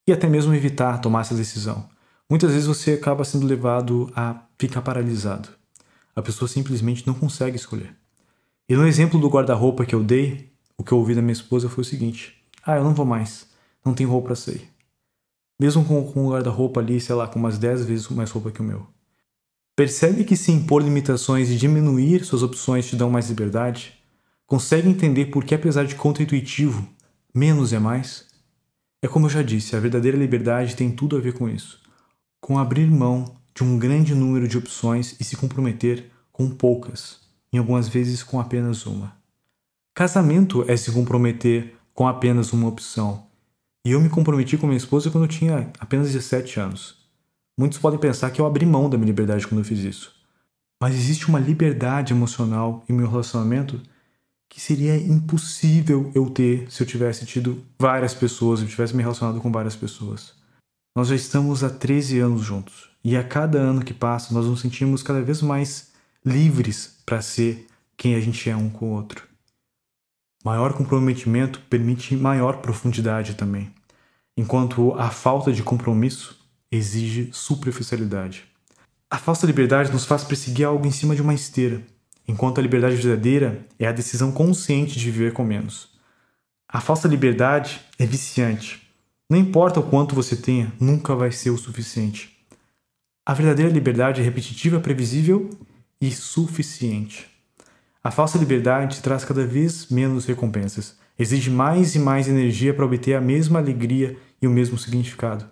e 0.07 0.13
até 0.13 0.29
mesmo 0.29 0.55
evitar 0.55 0.99
tomar 0.99 1.23
essa 1.23 1.35
decisão. 1.35 1.89
Muitas 2.33 2.53
vezes 2.53 2.67
você 2.67 2.93
acaba 2.93 3.25
sendo 3.25 3.47
levado 3.47 4.11
a 4.17 4.47
ficar 4.59 4.81
paralisado. 4.81 5.51
A 6.17 6.23
pessoa 6.23 6.49
simplesmente 6.49 7.07
não 7.07 7.13
consegue 7.13 7.57
escolher. 7.57 7.95
E 8.67 8.75
no 8.75 8.87
exemplo 8.87 9.21
do 9.21 9.29
guarda-roupa 9.29 9.85
que 9.85 9.95
eu 9.95 10.03
dei, 10.03 10.51
o 10.79 10.83
que 10.83 10.93
eu 10.93 10.97
ouvi 10.97 11.15
da 11.15 11.21
minha 11.21 11.35
esposa 11.35 11.69
foi 11.69 11.83
o 11.83 11.85
seguinte: 11.85 12.43
Ah, 12.65 12.77
eu 12.77 12.85
não 12.85 12.95
vou 12.95 13.05
mais, 13.05 13.51
não 13.85 13.93
tenho 13.93 14.09
roupa 14.09 14.29
para 14.29 14.37
sair. 14.37 14.67
Mesmo 15.61 15.85
com, 15.85 16.11
com 16.11 16.27
o 16.27 16.31
guarda-roupa 16.31 16.81
ali, 16.81 16.99
sei 17.03 17.15
lá, 17.15 17.29
com 17.29 17.39
umas 17.39 17.59
10 17.59 17.85
vezes 17.85 18.09
mais 18.09 18.31
roupa 18.31 18.51
que 18.51 18.63
o 18.63 18.65
meu. 18.65 18.87
Percebe 19.77 20.25
que 20.25 20.35
se 20.35 20.51
impor 20.53 20.83
limitações 20.83 21.51
e 21.51 21.57
diminuir 21.57 22.25
suas 22.25 22.43
opções 22.43 22.89
te 22.89 22.97
dão 22.97 23.11
mais 23.11 23.29
liberdade? 23.29 23.93
Consegue 24.47 24.89
entender 24.89 25.27
por 25.27 25.45
que, 25.45 25.55
apesar 25.55 25.85
de 25.85 25.97
contra-intuitivo, 25.97 26.89
menos 27.35 27.75
é 27.75 27.79
mais? 27.79 28.27
É 29.03 29.07
como 29.07 29.27
eu 29.27 29.31
já 29.31 29.43
disse, 29.43 29.77
a 29.77 29.81
verdadeira 29.81 30.17
liberdade 30.17 30.75
tem 30.75 30.91
tudo 30.91 31.15
a 31.15 31.21
ver 31.21 31.35
com 31.35 31.47
isso. 31.47 31.82
Com 32.45 32.59
abrir 32.59 32.91
mão 32.91 33.37
de 33.55 33.63
um 33.63 33.79
grande 33.79 34.17
número 34.17 34.49
de 34.49 34.59
opções 34.59 35.15
e 35.21 35.23
se 35.23 35.37
comprometer 35.37 36.11
com 36.33 36.51
poucas, 36.51 37.21
em 37.53 37.59
algumas 37.59 37.87
vezes 37.87 38.25
com 38.25 38.41
apenas 38.41 38.85
uma. 38.85 39.17
Casamento 39.95 40.69
é 40.69 40.77
se 40.77 40.91
comprometer 40.91 41.77
com 41.95 42.09
apenas 42.09 42.53
uma 42.53 42.67
opção. 42.67 43.29
E 43.87 43.93
eu 43.93 44.01
me 44.01 44.09
comprometi 44.09 44.59
com 44.59 44.67
minha 44.67 44.77
esposa 44.77 45.09
quando 45.09 45.23
eu 45.23 45.29
tinha 45.29 45.71
apenas 45.79 46.09
17 46.09 46.59
anos. 46.59 46.97
Muitos 47.57 47.79
podem 47.79 48.01
pensar 48.01 48.33
que 48.33 48.41
eu 48.41 48.47
abri 48.47 48.67
mão 48.67 48.91
da 48.91 48.99
minha 48.99 49.07
liberdade 49.07 49.47
quando 49.47 49.61
eu 49.61 49.65
fiz 49.65 49.79
isso. 49.79 50.13
Mas 50.83 50.97
existe 50.97 51.29
uma 51.29 51.39
liberdade 51.39 52.13
emocional 52.13 52.85
em 52.89 52.93
meu 52.93 53.09
relacionamento 53.09 53.81
que 54.49 54.61
seria 54.61 54.97
impossível 54.97 56.11
eu 56.13 56.29
ter 56.29 56.69
se 56.69 56.83
eu 56.83 56.87
tivesse 56.89 57.25
tido 57.25 57.63
várias 57.79 58.15
pessoas, 58.15 58.59
se 58.59 58.67
eu 58.67 58.69
tivesse 58.69 58.97
me 58.97 59.03
relacionado 59.03 59.41
com 59.41 59.53
várias 59.53 59.77
pessoas. 59.77 60.42
Nós 60.95 61.09
já 61.09 61.15
estamos 61.15 61.65
há 61.65 61.71
13 61.71 62.19
anos 62.19 62.43
juntos 62.43 62.91
e 63.03 63.17
a 63.17 63.25
cada 63.25 63.59
ano 63.59 63.83
que 63.83 63.95
passa 63.95 64.35
nós 64.35 64.45
nos 64.45 64.61
sentimos 64.61 65.03
cada 65.03 65.23
vez 65.23 65.41
mais 65.41 65.91
livres 66.23 66.99
para 67.07 67.23
ser 67.23 67.67
quem 67.97 68.15
a 68.15 68.21
gente 68.21 68.51
é 68.51 68.55
um 68.55 68.69
com 68.69 68.91
o 68.91 68.95
outro. 68.95 69.27
Maior 70.45 70.75
comprometimento 70.75 71.61
permite 71.71 72.15
maior 72.15 72.59
profundidade 72.59 73.35
também, 73.35 73.73
enquanto 74.37 74.93
a 74.93 75.09
falta 75.09 75.51
de 75.51 75.63
compromisso 75.63 76.39
exige 76.71 77.31
superficialidade. 77.33 78.45
A 79.11 79.17
falsa 79.17 79.47
liberdade 79.47 79.91
nos 79.93 80.05
faz 80.05 80.25
perseguir 80.25 80.67
algo 80.67 80.87
em 80.87 80.91
cima 80.91 81.15
de 81.17 81.23
uma 81.23 81.33
esteira, 81.33 81.81
enquanto 82.29 82.59
a 82.59 82.63
liberdade 82.63 82.97
verdadeira 82.97 83.67
é 83.79 83.87
a 83.87 83.93
decisão 83.93 84.31
consciente 84.31 84.99
de 84.99 85.11
viver 85.11 85.33
com 85.33 85.43
menos. 85.43 85.89
A 86.69 86.81
falsa 86.83 87.09
liberdade 87.09 87.81
é 87.99 88.05
viciante. 88.05 88.82
Não 89.31 89.39
importa 89.39 89.81
o 89.81 89.83
quanto 89.83 90.15
você 90.15 90.37
tenha, 90.37 90.73
nunca 90.79 91.15
vai 91.15 91.33
ser 91.33 91.51
o 91.51 91.59
suficiente. 91.59 92.37
A 93.25 93.35
verdadeira 93.35 93.71
liberdade 93.71 94.21
é 94.21 94.25
repetitiva, 94.25 94.81
previsível 94.81 95.49
e 96.01 96.11
suficiente. 96.11 97.31
A 98.03 98.11
falsa 98.11 98.37
liberdade 98.37 99.01
traz 99.01 99.25
cada 99.25 99.47
vez 99.47 99.89
menos 99.89 100.27
recompensas, 100.27 100.99
exige 101.17 101.51
mais 101.51 101.95
e 101.95 102.01
mais 102.01 102.27
energia 102.27 102.75
para 102.75 102.85
obter 102.85 103.15
a 103.15 103.21
mesma 103.21 103.61
alegria 103.61 104.17
e 104.41 104.47
o 104.47 104.51
mesmo 104.51 104.77
significado. 104.77 105.49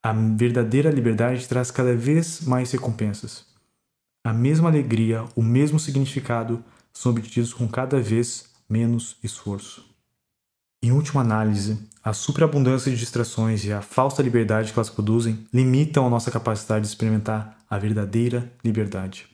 A 0.00 0.12
verdadeira 0.12 0.90
liberdade 0.90 1.48
traz 1.48 1.70
cada 1.70 1.94
vez 1.94 2.40
mais 2.42 2.70
recompensas. 2.70 3.44
A 4.24 4.32
mesma 4.32 4.68
alegria, 4.68 5.24
o 5.34 5.42
mesmo 5.42 5.80
significado 5.80 6.64
são 6.92 7.10
obtidos 7.10 7.52
com 7.52 7.66
cada 7.66 8.00
vez 8.00 8.50
menos 8.68 9.16
esforço. 9.22 9.91
Em 10.84 10.90
última 10.90 11.20
análise, 11.20 11.78
a 12.02 12.12
superabundância 12.12 12.90
de 12.90 12.98
distrações 12.98 13.64
e 13.64 13.72
a 13.72 13.80
falsa 13.80 14.20
liberdade 14.20 14.72
que 14.72 14.78
elas 14.78 14.90
produzem 14.90 15.46
limitam 15.54 16.04
a 16.04 16.10
nossa 16.10 16.28
capacidade 16.28 16.82
de 16.82 16.88
experimentar 16.88 17.56
a 17.70 17.78
verdadeira 17.78 18.52
liberdade. 18.64 19.28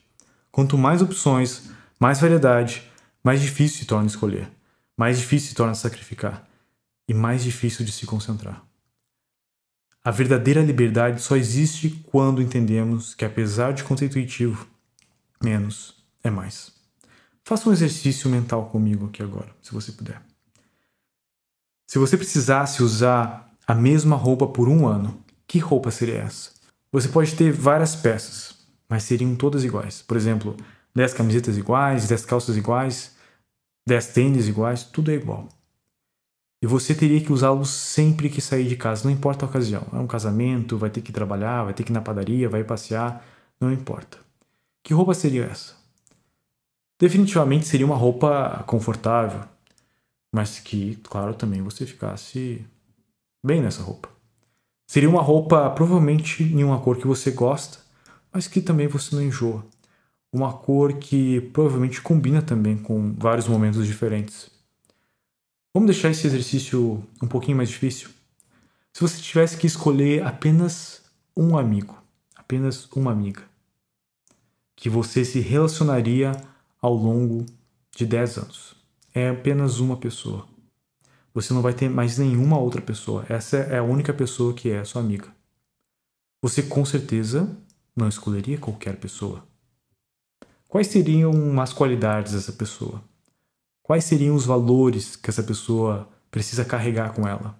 Quanto 0.51 0.77
mais 0.77 1.01
opções, 1.01 1.71
mais 1.99 2.21
variedade, 2.21 2.87
mais 3.23 3.41
difícil 3.41 3.79
se 3.79 3.85
torna 3.85 4.05
escolher, 4.05 4.47
mais 4.95 5.17
difícil 5.17 5.49
se 5.49 5.55
torna 5.55 5.73
sacrificar 5.73 6.47
e 7.07 7.15
mais 7.15 7.43
difícil 7.43 7.83
de 7.83 7.91
se 7.91 8.05
concentrar. 8.05 8.63
A 10.03 10.11
verdadeira 10.11 10.61
liberdade 10.61 11.19
só 11.19 11.35
existe 11.35 11.89
quando 12.11 12.43
entendemos 12.43 13.15
que, 13.15 13.25
apesar 13.25 13.73
de 13.73 13.83
contra-intuitivo, 13.83 14.67
menos 15.43 15.95
é 16.23 16.29
mais. 16.29 16.71
Faça 17.43 17.67
um 17.67 17.73
exercício 17.73 18.29
mental 18.29 18.69
comigo 18.69 19.07
aqui 19.07 19.23
agora, 19.23 19.49
se 19.63 19.73
você 19.73 19.91
puder. 19.91 20.28
Se 21.89 21.97
você 21.97 22.15
precisasse 22.15 22.83
usar 22.83 23.51
a 23.65 23.73
mesma 23.73 24.15
roupa 24.15 24.45
por 24.45 24.69
um 24.69 24.87
ano, 24.87 25.23
que 25.47 25.57
roupa 25.57 25.89
seria 25.89 26.19
essa? 26.19 26.51
Você 26.91 27.07
pode 27.07 27.33
ter 27.33 27.51
várias 27.51 27.95
peças, 27.95 28.59
mas 28.87 29.01
seriam 29.01 29.35
todas 29.35 29.63
iguais. 29.63 30.03
Por 30.03 30.15
exemplo, 30.15 30.55
10 30.93 31.15
camisetas 31.15 31.57
iguais, 31.57 32.07
10 32.07 32.25
calças 32.27 32.55
iguais, 32.55 33.15
10 33.87 34.05
tênis 34.09 34.47
iguais, 34.47 34.83
tudo 34.83 35.09
é 35.09 35.15
igual. 35.15 35.49
E 36.61 36.67
você 36.67 36.93
teria 36.93 37.19
que 37.21 37.33
usá-los 37.33 37.71
sempre 37.71 38.29
que 38.29 38.39
sair 38.39 38.67
de 38.67 38.75
casa, 38.75 39.05
não 39.05 39.11
importa 39.11 39.47
a 39.47 39.49
ocasião. 39.49 39.87
É 39.91 39.97
um 39.97 40.05
casamento, 40.05 40.77
vai 40.77 40.91
ter 40.91 41.01
que 41.01 41.11
trabalhar, 41.11 41.63
vai 41.63 41.73
ter 41.73 41.83
que 41.83 41.91
ir 41.91 41.95
na 41.95 42.01
padaria, 42.01 42.47
vai 42.47 42.63
passear, 42.63 43.25
não 43.59 43.73
importa. 43.73 44.19
Que 44.83 44.93
roupa 44.93 45.15
seria 45.15 45.45
essa? 45.45 45.73
Definitivamente 46.99 47.65
seria 47.65 47.87
uma 47.87 47.95
roupa 47.95 48.63
confortável, 48.67 49.41
mas 50.31 50.59
que, 50.59 50.95
claro, 51.03 51.33
também 51.33 51.61
você 51.61 51.85
ficasse 51.85 52.65
bem 53.43 53.61
nessa 53.61 53.81
roupa. 53.81 54.09
Seria 54.87 55.09
uma 55.09 55.21
roupa 55.21 55.69
provavelmente 55.71 56.43
em 56.43 56.63
uma 56.63 56.79
cor 56.79 56.97
que 56.97 57.07
você 57.07 57.31
gosta, 57.31 57.79
mas 58.31 58.47
que 58.47 58.61
também 58.61 58.87
você 58.87 59.15
não 59.15 59.21
enjoa. 59.21 59.65
Uma 60.31 60.53
cor 60.53 60.93
que 60.93 61.41
provavelmente 61.53 62.01
combina 62.01 62.41
também 62.41 62.77
com 62.77 63.13
vários 63.13 63.47
momentos 63.47 63.85
diferentes. 63.85 64.49
Vamos 65.73 65.91
deixar 65.91 66.09
esse 66.09 66.25
exercício 66.25 67.03
um 67.21 67.27
pouquinho 67.27 67.57
mais 67.57 67.69
difícil? 67.69 68.09
Se 68.93 69.01
você 69.01 69.21
tivesse 69.21 69.57
que 69.57 69.67
escolher 69.67 70.23
apenas 70.23 71.03
um 71.37 71.57
amigo, 71.57 71.95
apenas 72.35 72.91
uma 72.91 73.11
amiga, 73.11 73.43
que 74.75 74.89
você 74.89 75.23
se 75.23 75.39
relacionaria 75.39 76.31
ao 76.81 76.93
longo 76.93 77.45
de 77.95 78.05
10 78.05 78.37
anos, 78.37 78.75
é 79.13 79.29
apenas 79.29 79.79
uma 79.79 79.97
pessoa. 79.97 80.47
Você 81.33 81.53
não 81.53 81.61
vai 81.61 81.73
ter 81.73 81.89
mais 81.89 82.17
nenhuma 82.17 82.57
outra 82.57 82.81
pessoa. 82.81 83.25
Essa 83.29 83.57
é 83.57 83.77
a 83.77 83.83
única 83.83 84.13
pessoa 84.13 84.53
que 84.53 84.69
é 84.69 84.83
sua 84.83 85.01
amiga. 85.01 85.27
Você 86.41 86.63
com 86.63 86.83
certeza 86.85 87.57
não 87.95 88.07
escolheria 88.07 88.57
qualquer 88.57 88.97
pessoa. 88.97 89.43
Quais 90.67 90.87
seriam 90.87 91.59
as 91.59 91.73
qualidades 91.73 92.33
dessa 92.33 92.53
pessoa? 92.53 93.03
Quais 93.83 94.03
seriam 94.03 94.35
os 94.35 94.45
valores 94.45 95.15
que 95.15 95.29
essa 95.29 95.43
pessoa 95.43 96.07
precisa 96.29 96.63
carregar 96.63 97.13
com 97.13 97.27
ela? 97.27 97.59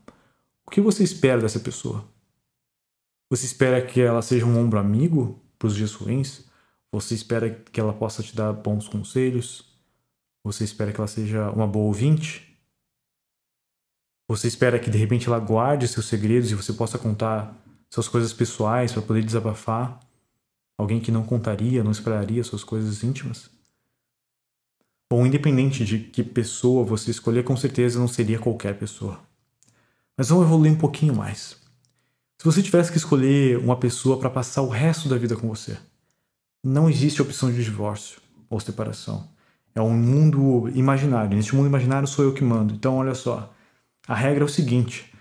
O 0.65 0.69
que 0.69 0.79
você 0.79 1.03
espera 1.03 1.41
dessa 1.41 1.59
pessoa? 1.59 2.05
Você 3.29 3.45
espera 3.45 3.81
que 3.81 3.99
ela 3.99 4.21
seja 4.21 4.45
um 4.45 4.57
ombro 4.57 4.79
amigo 4.79 5.39
para 5.57 5.67
os 5.67 5.75
dias 5.75 5.93
ruins? 5.93 6.45
Você 6.91 7.13
espera 7.13 7.49
que 7.49 7.79
ela 7.79 7.93
possa 7.93 8.23
te 8.23 8.35
dar 8.35 8.53
bons 8.53 8.87
conselhos? 8.87 9.68
Você 10.43 10.63
espera 10.63 10.91
que 10.91 10.99
ela 10.99 11.07
seja 11.07 11.49
uma 11.51 11.67
boa 11.67 11.85
ouvinte? 11.85 12.57
Você 14.27 14.47
espera 14.47 14.79
que 14.79 14.89
de 14.89 14.97
repente 14.97 15.27
ela 15.27 15.39
guarde 15.39 15.87
seus 15.87 16.05
segredos 16.05 16.51
e 16.51 16.55
você 16.55 16.71
possa 16.71 16.97
contar 16.97 17.55
suas 17.89 18.07
coisas 18.07 18.31
pessoais 18.31 18.91
para 18.91 19.01
poder 19.01 19.23
desabafar? 19.23 19.99
Alguém 20.77 20.99
que 20.99 21.11
não 21.11 21.23
contaria, 21.23 21.83
não 21.83 21.91
esperaria 21.91 22.43
suas 22.43 22.63
coisas 22.63 23.03
íntimas? 23.03 23.49
Bom, 25.11 25.25
independente 25.25 25.83
de 25.83 25.97
que 25.97 26.23
pessoa 26.23 26.85
você 26.85 27.09
escolher, 27.09 27.43
com 27.43 27.57
certeza 27.57 27.99
não 27.99 28.07
seria 28.07 28.37
qualquer 28.37 28.77
pessoa. 28.77 29.19
Mas 30.15 30.29
vamos 30.29 30.45
evoluir 30.45 30.71
um 30.71 30.77
pouquinho 30.77 31.15
mais. 31.15 31.57
Se 32.37 32.45
você 32.45 32.61
tivesse 32.61 32.91
que 32.91 32.97
escolher 32.97 33.57
uma 33.57 33.75
pessoa 33.75 34.19
para 34.19 34.29
passar 34.29 34.61
o 34.61 34.69
resto 34.69 35.09
da 35.09 35.17
vida 35.17 35.35
com 35.35 35.47
você, 35.49 35.77
não 36.63 36.89
existe 36.89 37.21
opção 37.21 37.51
de 37.51 37.63
divórcio 37.63 38.21
ou 38.49 38.59
separação. 38.59 39.27
É 39.76 39.82
um 39.82 39.93
mundo 39.93 40.70
imaginário. 40.76 41.36
Neste 41.36 41.55
mundo 41.55 41.67
imaginário 41.67 42.07
sou 42.07 42.26
eu 42.26 42.34
que 42.34 42.43
mando. 42.43 42.74
Então, 42.74 42.97
olha 42.97 43.13
só. 43.13 43.53
A 44.07 44.15
regra 44.15 44.43
é 44.43 44.45
o 44.45 44.49
seguinte: 44.49 45.13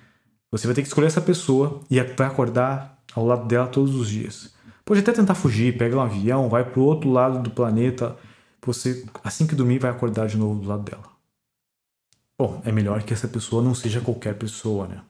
você 0.51 0.66
vai 0.66 0.74
ter 0.74 0.82
que 0.82 0.88
escolher 0.88 1.07
essa 1.07 1.20
pessoa 1.20 1.80
e 1.90 2.01
vai 2.01 2.26
acordar 2.26 2.99
ao 3.14 3.24
lado 3.24 3.46
dela 3.46 3.66
todos 3.66 3.94
os 3.94 4.09
dias. 4.09 4.55
Pode 4.84 5.01
até 5.01 5.12
tentar 5.12 5.34
fugir, 5.34 5.76
pega 5.76 5.96
um 5.96 6.01
avião, 6.01 6.49
vai 6.49 6.64
para 6.64 6.80
o 6.80 6.84
outro 6.84 7.11
lado 7.11 7.42
do 7.42 7.51
planeta 7.51 8.16
você, 8.68 9.07
assim 9.24 9.46
que 9.46 9.55
dormir, 9.55 9.78
vai 9.78 9.90
acordar 9.90 10.26
de 10.26 10.36
novo 10.36 10.61
do 10.61 10.68
lado 10.68 10.82
dela. 10.82 11.05
Bom, 12.38 12.61
é 12.64 12.70
melhor 12.70 13.03
que 13.03 13.14
essa 13.14 13.26
pessoa 13.26 13.62
não 13.62 13.74
seja 13.74 14.01
qualquer 14.01 14.36
pessoa, 14.36 14.86
né? 14.86 15.01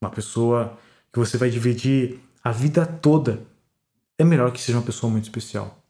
Uma 0.00 0.10
pessoa 0.10 0.78
que 1.10 1.18
você 1.18 1.38
vai 1.38 1.48
dividir 1.48 2.20
a 2.44 2.52
vida 2.52 2.84
toda 2.84 3.42
é 4.18 4.24
melhor 4.24 4.52
que 4.52 4.60
seja 4.60 4.78
uma 4.78 4.84
pessoa 4.84 5.10
muito 5.10 5.24
especial. 5.24 5.82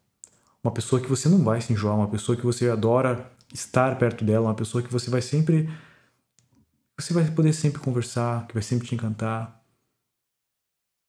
Uma 0.63 0.71
pessoa 0.71 1.01
que 1.01 1.07
você 1.07 1.29
não 1.29 1.43
vai 1.43 1.61
se 1.61 1.71
enjoar, 1.71 1.95
uma 1.95 2.09
pessoa 2.09 2.35
que 2.35 2.45
você 2.45 2.69
adora 2.69 3.31
estar 3.53 3.97
perto 3.97 4.23
dela, 4.25 4.47
uma 4.47 4.55
pessoa 4.55 4.83
que 4.83 4.91
você 4.91 5.09
vai 5.09 5.21
sempre. 5.21 5.69
Você 6.99 7.13
vai 7.13 7.29
poder 7.31 7.53
sempre 7.53 7.79
conversar, 7.79 8.45
que 8.47 8.53
vai 8.53 8.63
sempre 8.63 8.87
te 8.87 8.95
encantar. 8.95 9.63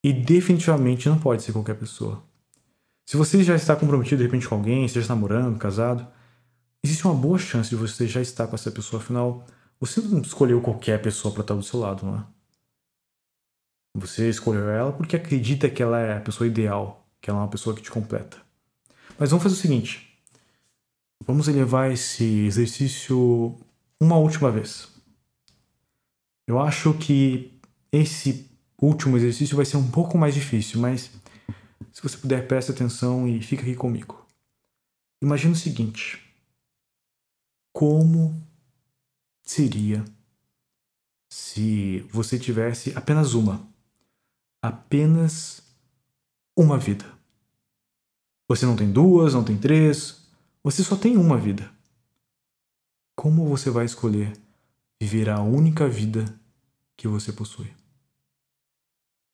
E 0.05 0.13
definitivamente 0.13 1.09
não 1.09 1.19
pode 1.19 1.43
ser 1.43 1.53
qualquer 1.53 1.75
pessoa. 1.75 2.23
Se 3.07 3.17
você 3.17 3.43
já 3.43 3.57
está 3.57 3.75
comprometido 3.75 4.19
de 4.19 4.23
repente 4.25 4.49
com 4.49 4.55
alguém, 4.55 4.87
seja 4.87 5.09
namorando, 5.09 5.59
casado, 5.59 6.07
existe 6.83 7.05
uma 7.05 7.15
boa 7.15 7.39
chance 7.39 7.69
de 7.69 7.77
você 7.77 8.07
já 8.07 8.21
estar 8.21 8.47
com 8.47 8.55
essa 8.55 8.71
pessoa, 8.71 9.03
afinal, 9.03 9.45
você 9.81 10.01
não 10.01 10.21
escolheu 10.21 10.61
qualquer 10.61 11.03
pessoa 11.03 11.35
para 11.35 11.43
estar 11.43 11.55
do 11.55 11.63
seu 11.63 11.81
lado, 11.81 12.07
não 12.07 12.19
é? 12.19 12.25
Você 13.97 14.31
escolheu 14.31 14.71
ela 14.71 14.93
porque 14.93 15.17
acredita 15.17 15.69
que 15.69 15.83
ela 15.83 15.99
é 15.99 16.17
a 16.17 16.21
pessoa 16.21 16.47
ideal, 16.47 17.05
que 17.21 17.29
ela 17.29 17.41
é 17.41 17.43
uma 17.43 17.51
pessoa 17.51 17.75
que 17.75 17.83
te 17.83 17.91
completa. 17.91 18.50
Mas 19.21 19.29
vamos 19.29 19.43
fazer 19.43 19.55
o 19.55 19.59
seguinte: 19.59 20.19
vamos 21.27 21.47
elevar 21.47 21.93
esse 21.93 22.25
exercício 22.25 23.55
uma 24.01 24.17
última 24.17 24.51
vez. 24.51 24.89
Eu 26.49 26.59
acho 26.59 26.95
que 26.95 27.53
esse 27.93 28.51
último 28.81 29.19
exercício 29.19 29.55
vai 29.55 29.67
ser 29.67 29.77
um 29.77 29.91
pouco 29.91 30.17
mais 30.17 30.35
difícil, 30.35 30.81
mas 30.81 31.11
se 31.93 32.03
você 32.03 32.17
puder, 32.17 32.49
preste 32.49 32.71
atenção 32.71 33.29
e 33.29 33.43
fica 33.43 33.63
aqui 33.63 33.75
comigo. 33.75 34.27
Imagina 35.23 35.53
o 35.53 35.57
seguinte: 35.57 36.19
como 37.75 38.43
seria 39.43 40.03
se 41.31 42.01
você 42.11 42.39
tivesse 42.39 42.97
apenas 42.97 43.35
uma, 43.35 43.69
apenas 44.63 45.63
uma 46.57 46.79
vida? 46.79 47.20
Você 48.51 48.67
não 48.67 48.75
tem 48.75 48.91
duas, 48.91 49.33
não 49.33 49.45
tem 49.45 49.57
três, 49.57 50.29
você 50.61 50.83
só 50.83 50.97
tem 50.97 51.17
uma 51.17 51.39
vida. 51.39 51.71
Como 53.15 53.47
você 53.47 53.71
vai 53.71 53.85
escolher 53.85 54.33
viver 55.01 55.31
a 55.31 55.41
única 55.41 55.89
vida 55.89 56.25
que 56.97 57.07
você 57.07 57.33
possui? 57.33 57.73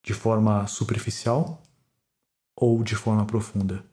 De 0.05 0.13
forma 0.13 0.67
superficial 0.67 1.63
ou 2.55 2.83
de 2.83 2.95
forma 2.95 3.25
profunda. 3.25 3.83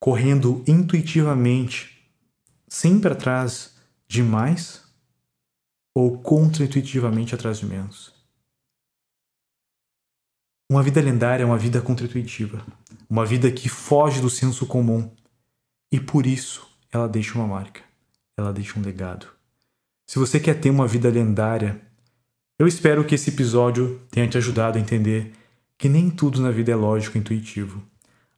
Correndo 0.00 0.64
intuitivamente, 0.66 2.10
sempre 2.66 3.12
atrás 3.12 3.76
de 4.08 4.22
mais 4.22 4.90
ou 5.94 6.16
contra-intuitivamente 6.16 7.34
atrás 7.34 7.58
de 7.58 7.66
menos. 7.66 8.11
Uma 10.72 10.82
vida 10.82 11.02
lendária 11.02 11.42
é 11.42 11.46
uma 11.46 11.58
vida 11.58 11.82
contra-intuitiva, 11.82 12.64
uma 13.06 13.26
vida 13.26 13.52
que 13.52 13.68
foge 13.68 14.22
do 14.22 14.30
senso 14.30 14.64
comum 14.64 15.10
e 15.92 16.00
por 16.00 16.24
isso 16.24 16.66
ela 16.90 17.06
deixa 17.06 17.34
uma 17.34 17.46
marca, 17.46 17.82
ela 18.38 18.54
deixa 18.54 18.80
um 18.80 18.82
legado. 18.82 19.26
Se 20.06 20.18
você 20.18 20.40
quer 20.40 20.54
ter 20.54 20.70
uma 20.70 20.86
vida 20.86 21.10
lendária, 21.10 21.78
eu 22.58 22.66
espero 22.66 23.04
que 23.04 23.14
esse 23.14 23.28
episódio 23.28 24.00
tenha 24.10 24.26
te 24.26 24.38
ajudado 24.38 24.78
a 24.78 24.80
entender 24.80 25.34
que 25.76 25.90
nem 25.90 26.08
tudo 26.08 26.40
na 26.40 26.50
vida 26.50 26.72
é 26.72 26.74
lógico 26.74 27.18
e 27.18 27.20
intuitivo. 27.20 27.82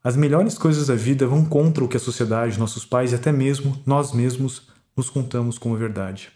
As 0.03 0.16
melhores 0.16 0.59
coisas 0.59 0.89
da 0.89 0.97
vida 0.97 1.28
vão 1.28 1.45
contra 1.45 1.85
o 1.85 1.89
que 1.89 1.99
a 1.99 2.01
sociedade, 2.01 2.59
nossos 2.59 2.85
pais 2.85 3.12
e 3.12 3.14
até 3.14 3.30
mesmo 3.30 3.80
nós 3.87 4.12
mesmos 4.12 4.66
nos 4.97 5.09
contamos 5.09 5.57
como 5.57 5.76
verdade. 5.76 6.32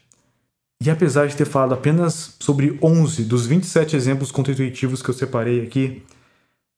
E 0.80 0.90
apesar 0.90 1.26
de 1.26 1.36
ter 1.36 1.44
falado 1.44 1.74
apenas 1.74 2.36
sobre 2.38 2.78
11 2.80 3.24
dos 3.24 3.46
27 3.46 3.96
exemplos 3.96 4.30
contra-intuitivos 4.30 5.02
que 5.02 5.10
eu 5.10 5.14
separei 5.14 5.62
aqui, 5.62 6.02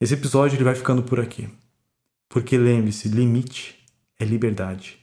esse 0.01 0.15
episódio 0.15 0.57
ele 0.57 0.65
vai 0.65 0.75
ficando 0.75 1.03
por 1.03 1.21
aqui. 1.21 1.49
Porque 2.29 2.57
lembre-se, 2.57 3.09
limite 3.09 3.79
é 4.19 4.25
liberdade. 4.25 4.99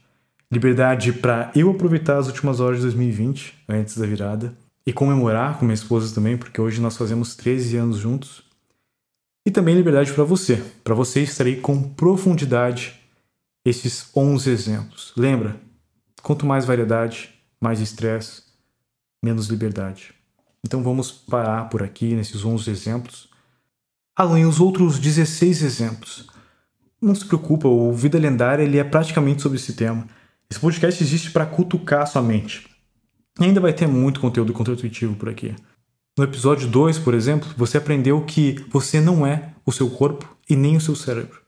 Liberdade 0.50 1.12
para 1.12 1.52
eu 1.54 1.70
aproveitar 1.70 2.18
as 2.18 2.26
últimas 2.26 2.58
horas 2.58 2.78
de 2.78 2.84
2020, 2.84 3.54
antes 3.68 3.96
da 3.96 4.06
virada, 4.06 4.56
e 4.86 4.92
comemorar 4.92 5.58
com 5.58 5.66
minha 5.66 5.74
esposa 5.74 6.14
também, 6.14 6.36
porque 6.36 6.60
hoje 6.60 6.80
nós 6.80 6.96
fazemos 6.96 7.36
13 7.36 7.76
anos 7.76 7.98
juntos 7.98 8.42
e 9.46 9.50
também 9.50 9.74
liberdade 9.74 10.12
para 10.12 10.24
você. 10.24 10.56
Para 10.82 10.94
você 10.94 11.22
estarei 11.22 11.56
com 11.56 11.82
profundidade 11.82 12.98
esses 13.64 14.10
11 14.16 14.50
exemplos. 14.50 15.12
Lembra? 15.16 15.60
Quanto 16.22 16.46
mais 16.46 16.64
variedade, 16.64 17.30
mais 17.60 17.80
estresse, 17.80 18.47
menos 19.22 19.48
liberdade. 19.48 20.14
Então 20.64 20.82
vamos 20.82 21.10
parar 21.10 21.68
por 21.68 21.82
aqui 21.82 22.14
nesses 22.14 22.44
11 22.44 22.70
exemplos. 22.70 23.28
Além 24.16 24.44
os 24.44 24.60
outros 24.60 24.98
16 24.98 25.62
exemplos. 25.62 26.26
Não 27.00 27.14
se 27.14 27.24
preocupa, 27.24 27.68
o 27.68 27.92
Vida 27.92 28.18
Lendária 28.18 28.64
ele 28.64 28.78
é 28.78 28.84
praticamente 28.84 29.42
sobre 29.42 29.58
esse 29.58 29.74
tema. 29.74 30.06
Esse 30.50 30.58
podcast 30.58 31.02
existe 31.02 31.30
para 31.30 31.46
cutucar 31.46 32.06
sua 32.06 32.22
mente. 32.22 32.68
E 33.38 33.44
ainda 33.44 33.60
vai 33.60 33.72
ter 33.72 33.86
muito 33.86 34.20
conteúdo 34.20 34.52
contra-intuitivo 34.52 35.14
por 35.14 35.28
aqui. 35.28 35.54
No 36.18 36.24
episódio 36.24 36.66
2, 36.66 36.98
por 36.98 37.14
exemplo, 37.14 37.48
você 37.56 37.78
aprendeu 37.78 38.20
que 38.24 38.56
você 38.68 39.00
não 39.00 39.24
é 39.24 39.52
o 39.64 39.70
seu 39.70 39.88
corpo 39.88 40.36
e 40.50 40.56
nem 40.56 40.76
o 40.76 40.80
seu 40.80 40.96
cérebro. 40.96 41.40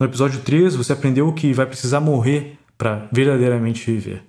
No 0.00 0.06
episódio 0.06 0.40
3, 0.40 0.74
você 0.74 0.94
aprendeu 0.94 1.30
que 1.34 1.52
vai 1.52 1.66
precisar 1.66 2.00
morrer 2.00 2.58
para 2.78 3.08
verdadeiramente 3.12 3.90
viver. 3.90 4.24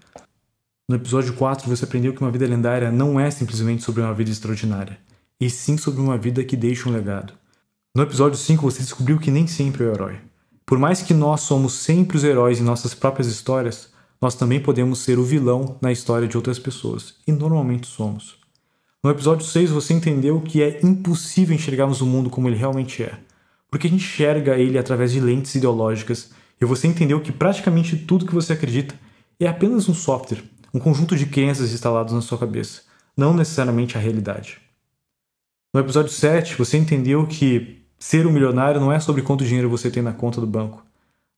No 0.90 0.96
episódio 0.96 1.34
4, 1.34 1.68
você 1.68 1.84
aprendeu 1.84 2.14
que 2.14 2.22
uma 2.22 2.32
vida 2.32 2.48
lendária 2.48 2.90
não 2.90 3.20
é 3.20 3.30
simplesmente 3.30 3.84
sobre 3.84 4.02
uma 4.02 4.14
vida 4.14 4.32
extraordinária, 4.32 4.98
e 5.38 5.50
sim 5.50 5.78
sobre 5.78 6.00
uma 6.00 6.18
vida 6.18 6.46
que 6.46 6.56
deixa 6.56 6.88
um 6.88 6.94
legado. 6.94 7.34
No 7.94 8.04
episódio 8.04 8.38
5, 8.38 8.62
você 8.62 8.80
descobriu 8.80 9.20
que 9.20 9.30
nem 9.30 9.46
sempre 9.48 9.84
é 9.84 9.88
o 9.88 9.92
herói. 9.92 10.16
Por 10.66 10.80
mais 10.80 11.02
que 11.02 11.14
nós 11.14 11.42
somos 11.42 11.74
sempre 11.74 12.16
os 12.16 12.24
heróis 12.24 12.62
em 12.62 12.64
nossas 12.64 12.94
próprias 12.94 13.28
histórias, 13.28 13.90
nós 14.22 14.34
também 14.34 14.62
podemos 14.62 15.00
ser 15.00 15.20
o 15.20 15.26
vilão 15.26 15.78
na 15.82 15.92
história 15.92 16.26
de 16.26 16.38
outras 16.38 16.58
pessoas, 16.58 17.16
e 17.28 17.34
normalmente 17.34 17.86
somos. 17.86 18.38
No 19.04 19.12
episódio 19.12 19.46
6 19.46 19.72
você 19.72 19.94
entendeu 19.94 20.40
que 20.40 20.64
é 20.64 20.80
impossível 20.82 21.54
enxergarmos 21.54 22.00
o 22.00 22.06
mundo 22.06 22.30
como 22.30 22.48
ele 22.48 22.56
realmente 22.56 23.04
é, 23.04 23.20
porque 23.70 23.88
a 23.88 23.90
gente 23.90 24.06
enxerga 24.06 24.58
ele 24.58 24.78
através 24.78 25.12
de 25.12 25.20
lentes 25.20 25.54
ideológicas, 25.54 26.32
e 26.62 26.64
você 26.64 26.88
entendeu 26.88 27.20
que 27.20 27.34
praticamente 27.34 27.98
tudo 27.98 28.26
que 28.26 28.34
você 28.34 28.54
acredita 28.54 28.96
é 29.38 29.48
apenas 29.48 29.90
um 29.90 29.94
software, 29.94 30.44
um 30.78 30.80
conjunto 30.80 31.16
de 31.16 31.26
crenças 31.26 31.74
instalados 31.74 32.14
na 32.14 32.22
sua 32.22 32.38
cabeça, 32.38 32.84
não 33.16 33.34
necessariamente 33.34 33.98
a 33.98 34.00
realidade. 34.00 34.60
No 35.74 35.80
episódio 35.80 36.12
7 36.12 36.56
você 36.56 36.78
entendeu 36.78 37.26
que 37.26 37.84
ser 37.98 38.28
um 38.28 38.32
milionário 38.32 38.80
não 38.80 38.92
é 38.92 39.00
sobre 39.00 39.24
quanto 39.24 39.44
dinheiro 39.44 39.70
você 39.70 39.90
tem 39.90 40.04
na 40.04 40.14
conta 40.14 40.40
do 40.40 40.46
banco, 40.48 40.86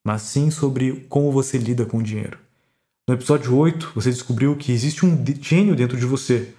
mas 0.06 0.24
sim 0.24 0.52
sobre 0.52 1.06
como 1.08 1.32
você 1.32 1.58
lida 1.58 1.86
com 1.86 1.98
o 1.98 2.04
dinheiro. 2.04 2.38
No 3.08 3.16
episódio 3.16 3.56
8, 3.56 3.94
você 3.96 4.12
descobriu 4.12 4.56
que 4.56 4.72
existe 4.72 5.06
um 5.06 5.24
gênio 5.42 5.76
dentro 5.76 5.98
de 5.98 6.06
você 6.06 6.54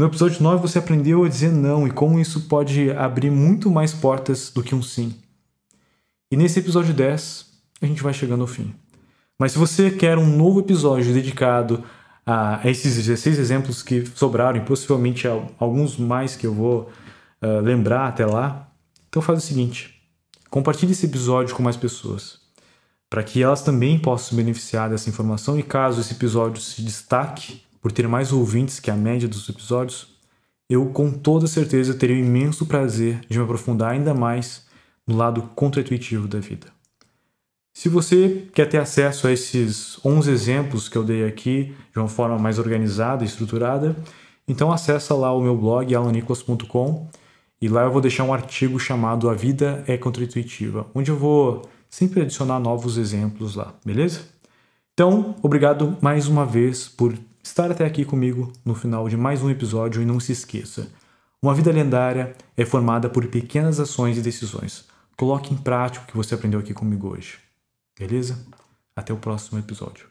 no 0.00 0.06
episódio 0.06 0.42
9 0.42 0.62
você 0.62 0.78
aprendeu 0.78 1.24
a 1.24 1.28
dizer 1.28 1.52
não 1.52 1.86
e 1.86 1.90
como 1.90 2.18
isso 2.18 2.48
pode 2.48 2.90
abrir 2.92 3.30
muito 3.30 3.70
mais 3.70 3.92
portas 3.92 4.50
do 4.50 4.62
que 4.62 4.74
um 4.74 4.82
sim. 4.82 5.14
E 6.30 6.38
nesse 6.38 6.58
episódio 6.58 6.94
10 6.94 7.46
a 7.82 7.86
gente 7.86 8.02
vai 8.02 8.14
chegando 8.14 8.40
ao 8.40 8.46
fim. 8.46 8.74
Mas 9.40 9.52
se 9.52 9.58
você 9.58 9.90
quer 9.90 10.18
um 10.18 10.36
novo 10.36 10.60
episódio 10.60 11.14
dedicado 11.14 11.82
a 12.26 12.60
esses 12.62 12.94
16 12.94 13.38
exemplos 13.38 13.82
que 13.82 14.04
sobraram 14.14 14.58
e 14.58 14.64
possivelmente 14.66 15.26
alguns 15.58 15.96
mais 15.96 16.36
que 16.36 16.46
eu 16.46 16.52
vou 16.52 16.90
uh, 17.40 17.60
lembrar 17.62 18.06
até 18.06 18.26
lá, 18.26 18.70
então 19.08 19.22
faz 19.22 19.42
o 19.42 19.46
seguinte: 19.46 19.98
compartilhe 20.50 20.92
esse 20.92 21.06
episódio 21.06 21.54
com 21.54 21.62
mais 21.62 21.78
pessoas, 21.78 22.38
para 23.08 23.22
que 23.22 23.42
elas 23.42 23.62
também 23.62 23.98
possam 23.98 24.28
se 24.28 24.34
beneficiar 24.34 24.90
dessa 24.90 25.08
informação 25.08 25.58
e 25.58 25.62
caso 25.62 26.02
esse 26.02 26.12
episódio 26.12 26.60
se 26.60 26.82
destaque 26.82 27.62
por 27.80 27.90
ter 27.92 28.06
mais 28.06 28.32
ouvintes 28.32 28.78
que 28.78 28.90
a 28.90 28.94
média 28.94 29.26
dos 29.26 29.48
episódios, 29.48 30.08
eu 30.68 30.84
com 30.90 31.10
toda 31.10 31.46
certeza 31.46 31.94
teria 31.94 32.16
o 32.16 32.18
imenso 32.18 32.66
prazer 32.66 33.22
de 33.26 33.38
me 33.38 33.44
aprofundar 33.44 33.92
ainda 33.92 34.12
mais 34.12 34.66
no 35.06 35.16
lado 35.16 35.40
contra-intuitivo 35.54 36.28
da 36.28 36.38
vida. 36.38 36.66
Se 37.72 37.88
você 37.88 38.48
quer 38.52 38.68
ter 38.68 38.78
acesso 38.78 39.26
a 39.26 39.32
esses 39.32 39.98
11 40.04 40.30
exemplos 40.30 40.88
que 40.88 40.98
eu 40.98 41.04
dei 41.04 41.24
aqui 41.24 41.74
de 41.92 41.98
uma 41.98 42.08
forma 42.08 42.38
mais 42.38 42.58
organizada 42.58 43.22
e 43.22 43.26
estruturada, 43.26 43.96
então 44.46 44.72
acessa 44.72 45.14
lá 45.14 45.32
o 45.32 45.40
meu 45.40 45.56
blog 45.56 45.94
alanicolas.com 45.94 47.08
e 47.62 47.68
lá 47.68 47.84
eu 47.84 47.92
vou 47.92 48.00
deixar 48.00 48.24
um 48.24 48.34
artigo 48.34 48.78
chamado 48.78 49.28
A 49.30 49.34
Vida 49.34 49.84
é 49.86 49.96
Contra-Intuitiva, 49.96 50.86
onde 50.94 51.10
eu 51.10 51.16
vou 51.16 51.62
sempre 51.88 52.22
adicionar 52.22 52.58
novos 52.58 52.96
exemplos 52.96 53.54
lá, 53.54 53.74
beleza? 53.84 54.22
Então, 54.92 55.36
obrigado 55.42 55.96
mais 56.00 56.26
uma 56.26 56.44
vez 56.44 56.88
por 56.88 57.14
estar 57.42 57.70
até 57.70 57.84
aqui 57.84 58.04
comigo 58.04 58.52
no 58.64 58.74
final 58.74 59.08
de 59.08 59.16
mais 59.16 59.42
um 59.42 59.50
episódio 59.50 60.02
e 60.02 60.06
não 60.06 60.18
se 60.18 60.32
esqueça: 60.32 60.88
uma 61.42 61.54
vida 61.54 61.70
lendária 61.70 62.34
é 62.56 62.64
formada 62.64 63.08
por 63.08 63.26
pequenas 63.26 63.78
ações 63.78 64.18
e 64.18 64.22
decisões. 64.22 64.84
Coloque 65.16 65.54
em 65.54 65.56
prática 65.56 66.04
o 66.04 66.08
que 66.08 66.16
você 66.16 66.34
aprendeu 66.34 66.60
aqui 66.60 66.74
comigo 66.74 67.08
hoje. 67.08 67.49
Beleza? 68.00 68.42
Até 68.96 69.12
o 69.12 69.18
próximo 69.18 69.58
episódio. 69.58 70.09